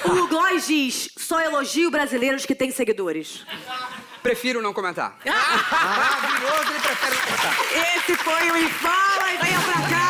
Hugo 0.04 0.28
Gloss 0.28 0.68
diz: 0.68 1.10
Só 1.18 1.40
elogio 1.40 1.90
brasileiros 1.90 2.46
que 2.46 2.54
têm 2.54 2.70
seguidores. 2.70 3.44
Prefiro 4.22 4.62
não 4.62 4.72
comentar. 4.72 5.18
Maravilhoso, 5.24 6.70
ele 6.70 6.78
prefere 6.78 7.16
não 7.16 7.22
comentar. 7.24 7.56
Esse 7.96 8.14
foi 8.14 8.50
o 8.52 8.56
Infala 8.56 9.32
e 9.32 9.36
venha 9.38 9.60
pra 9.62 9.74
cá. 9.88 10.06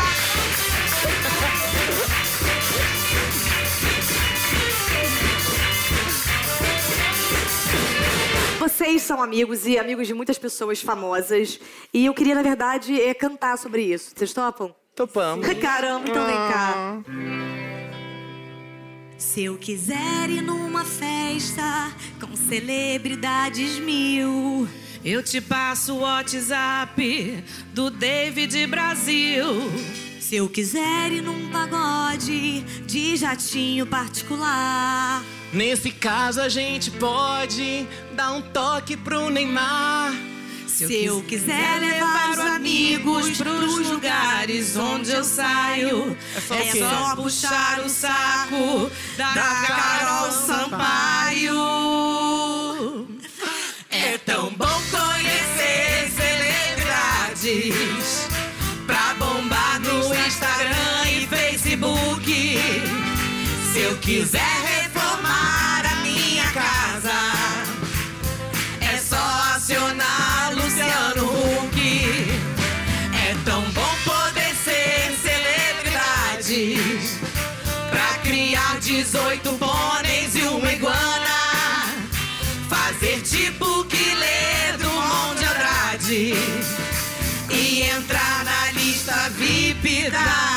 Vocês 8.58 9.00
são 9.00 9.22
amigos 9.22 9.66
e 9.66 9.78
amigos 9.78 10.06
de 10.06 10.12
muitas 10.12 10.36
pessoas 10.36 10.82
famosas. 10.82 11.58
E 11.90 12.04
eu 12.04 12.12
queria, 12.12 12.34
na 12.34 12.42
verdade, 12.42 13.00
é, 13.00 13.14
cantar 13.14 13.56
sobre 13.56 13.80
isso. 13.80 14.12
Vocês 14.14 14.34
topam? 14.34 14.74
Topamos. 14.96 15.46
Caramba, 15.60 16.08
então 16.08 16.26
vem 16.26 16.34
cá. 16.34 16.98
Se 19.18 19.44
eu 19.44 19.56
quiser 19.58 20.30
ir 20.30 20.40
numa 20.42 20.84
festa 20.84 21.92
com 22.18 22.34
celebridades 22.34 23.78
mil, 23.78 24.66
Eu 25.04 25.22
te 25.22 25.40
passo 25.40 25.94
o 25.94 26.00
WhatsApp 26.00 27.44
do 27.72 27.90
David 27.90 28.66
Brasil. 28.66 29.70
se 30.18 30.36
eu 30.36 30.48
quiser 30.48 31.12
ir 31.12 31.22
num 31.22 31.50
pagode 31.50 32.62
de 32.86 33.16
jatinho 33.16 33.86
particular, 33.86 35.22
Nesse 35.52 35.90
caso 35.92 36.40
a 36.40 36.48
gente 36.48 36.90
pode 36.90 37.86
dar 38.14 38.32
um 38.32 38.42
toque 38.42 38.96
pro 38.96 39.30
Neymar. 39.30 40.12
Se 40.76 41.06
eu 41.06 41.22
quiser 41.22 41.80
levar 41.80 42.32
os 42.32 42.38
amigos 42.38 43.38
pros 43.38 43.78
lugares 43.78 44.76
onde 44.76 45.10
eu 45.10 45.24
saio, 45.24 46.14
é 46.36 46.40
só, 46.78 47.16
puxar 47.16 47.80
o 47.80 47.88
saco 47.88 48.90
da 49.16 49.32
Carol 49.32 50.30
Sampaio. 50.32 51.56
É 53.90 54.18
tão 54.18 54.52
bom 54.52 54.82
conhecer 54.90 56.10
celebridades 56.14 58.28
pra 58.86 59.14
bombar 59.14 59.80
no 59.80 60.14
Instagram 60.26 61.08
e 61.10 61.26
Facebook. 61.26 62.60
Se 63.72 63.80
eu 63.80 63.96
quiser 63.96 64.75
18 78.96 79.52
pôneis 79.58 80.34
e 80.34 80.42
uma 80.44 80.72
iguana. 80.72 81.92
Fazer 82.66 83.20
tipo 83.20 83.84
que 83.84 84.14
lê 84.14 84.72
do 84.78 84.90
Monte 84.90 85.44
Andrade 85.44 86.34
e 87.50 87.82
entrar 87.82 88.42
na 88.42 88.72
lista 88.72 89.12
VIP 89.36 90.10
da 90.10 90.55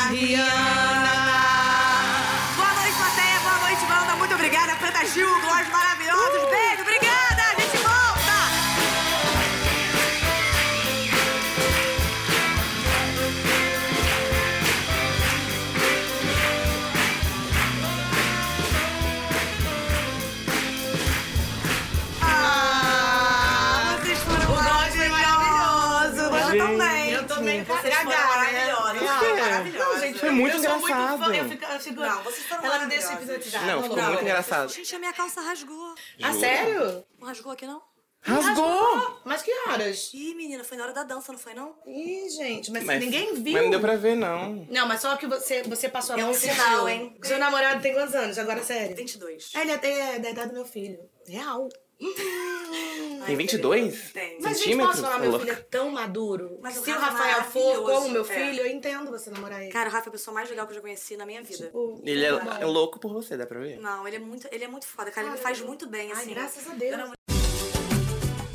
fico- 31.90 32.00
Não, 32.02 32.22
vocês 32.22 32.46
foram 32.46 32.64
Ela 32.64 32.78
me 32.80 32.86
deixa 32.86 33.12
hipnotizar. 33.14 33.66
Não, 33.66 33.82
ficou 33.82 34.02
muito 34.02 34.22
engraçado. 34.22 34.72
Gente, 34.72 34.94
a 34.96 34.98
minha 34.98 35.12
calça 35.12 35.40
rasgou. 35.40 35.94
Ah, 36.22 36.32
sério? 36.32 37.04
Não 37.18 37.26
rasgou 37.28 37.52
aqui, 37.52 37.66
não? 37.66 37.82
Rasgou! 38.22 39.20
Mas 39.24 39.42
que 39.42 39.50
horas? 39.66 40.10
Ih, 40.12 40.34
menina, 40.34 40.62
foi 40.62 40.76
na 40.76 40.84
hora 40.84 40.92
da 40.92 41.04
dança, 41.04 41.32
não 41.32 41.38
foi 41.38 41.54
não? 41.54 41.74
Ih, 41.86 42.28
gente, 42.28 42.70
mas, 42.70 42.84
Mas- 42.84 43.00
ninguém 43.00 43.34
viu. 43.42 43.54
Mas 43.54 43.62
não 43.62 43.70
deu 43.70 43.80
pra 43.80 43.96
ver, 43.96 44.14
não. 44.14 44.66
Não, 44.68 44.86
mas 44.86 45.00
só 45.00 45.16
que 45.16 45.26
você, 45.26 45.62
você 45.62 45.88
passou 45.88 46.14
a 46.16 46.18
É 46.18 46.22
mão 46.22 46.30
um 46.30 46.34
e 46.34 46.36
sentiu. 46.38 46.54
sinal, 46.54 46.88
hein? 46.88 47.16
Seu 47.22 47.38
namorado 47.38 47.80
tem 47.80 47.94
quantos 47.94 48.14
anos? 48.14 48.38
Agora, 48.38 48.62
sério. 48.62 48.94
22. 48.94 49.50
É, 49.54 49.60
Ele 49.62 49.70
é, 49.72 50.16
é 50.16 50.18
da 50.18 50.30
idade 50.30 50.48
do 50.48 50.54
meu 50.54 50.66
filho. 50.66 50.98
Real. 51.26 51.68
Tem 53.26 53.36
22? 53.36 54.12
Tem. 54.12 54.38
Mas, 54.40 54.58
gente, 54.58 54.64
Centímetros? 54.64 54.96
posso 54.96 55.02
falar, 55.02 55.16
Ô, 55.16 55.30
meu 55.30 55.38
filho 55.40 55.52
é 55.52 55.56
tão 55.56 55.90
maduro. 55.90 56.58
Mas 56.62 56.78
o 56.78 56.84
Se 56.84 56.90
o 56.90 56.94
Rafa 56.98 57.28
é 57.28 57.32
Rafael 57.32 57.44
for 57.44 57.84
como 57.84 58.08
meu 58.08 58.22
é. 58.22 58.24
filho, 58.24 58.60
eu 58.62 58.66
entendo 58.66 59.10
você 59.10 59.30
namorar 59.30 59.62
ele. 59.62 59.70
Cara, 59.70 59.88
o 59.88 59.92
Rafa 59.92 60.06
é 60.06 60.08
a 60.08 60.12
pessoa 60.12 60.34
mais 60.34 60.48
legal 60.48 60.66
que 60.66 60.72
eu 60.72 60.76
já 60.76 60.80
conheci 60.80 61.16
na 61.16 61.26
minha 61.26 61.42
vida. 61.42 61.70
Ele 62.02 62.24
é, 62.24 62.28
é 62.60 62.64
louco 62.64 62.98
por 62.98 63.12
você, 63.12 63.36
dá 63.36 63.46
pra 63.46 63.60
ver? 63.60 63.78
Não, 63.78 64.06
ele 64.08 64.16
é 64.16 64.18
muito, 64.18 64.48
ele 64.50 64.64
é 64.64 64.68
muito 64.68 64.86
foda, 64.86 65.10
cara. 65.10 65.26
Ele 65.26 65.36
me 65.36 65.42
faz 65.42 65.60
muito 65.60 65.86
bem, 65.86 66.10
Ai, 66.12 66.22
assim. 66.22 66.30
graças 66.30 66.66
a 66.68 66.74
Deus. 66.74 67.12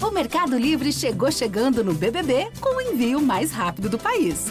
O 0.01 0.11
Mercado 0.11 0.57
Livre 0.57 0.91
chegou 0.91 1.31
chegando 1.31 1.83
no 1.83 1.93
BBB 1.93 2.51
com 2.59 2.75
o 2.75 2.81
envio 2.81 3.21
mais 3.21 3.51
rápido 3.51 3.87
do 3.89 3.97
país. 3.97 4.47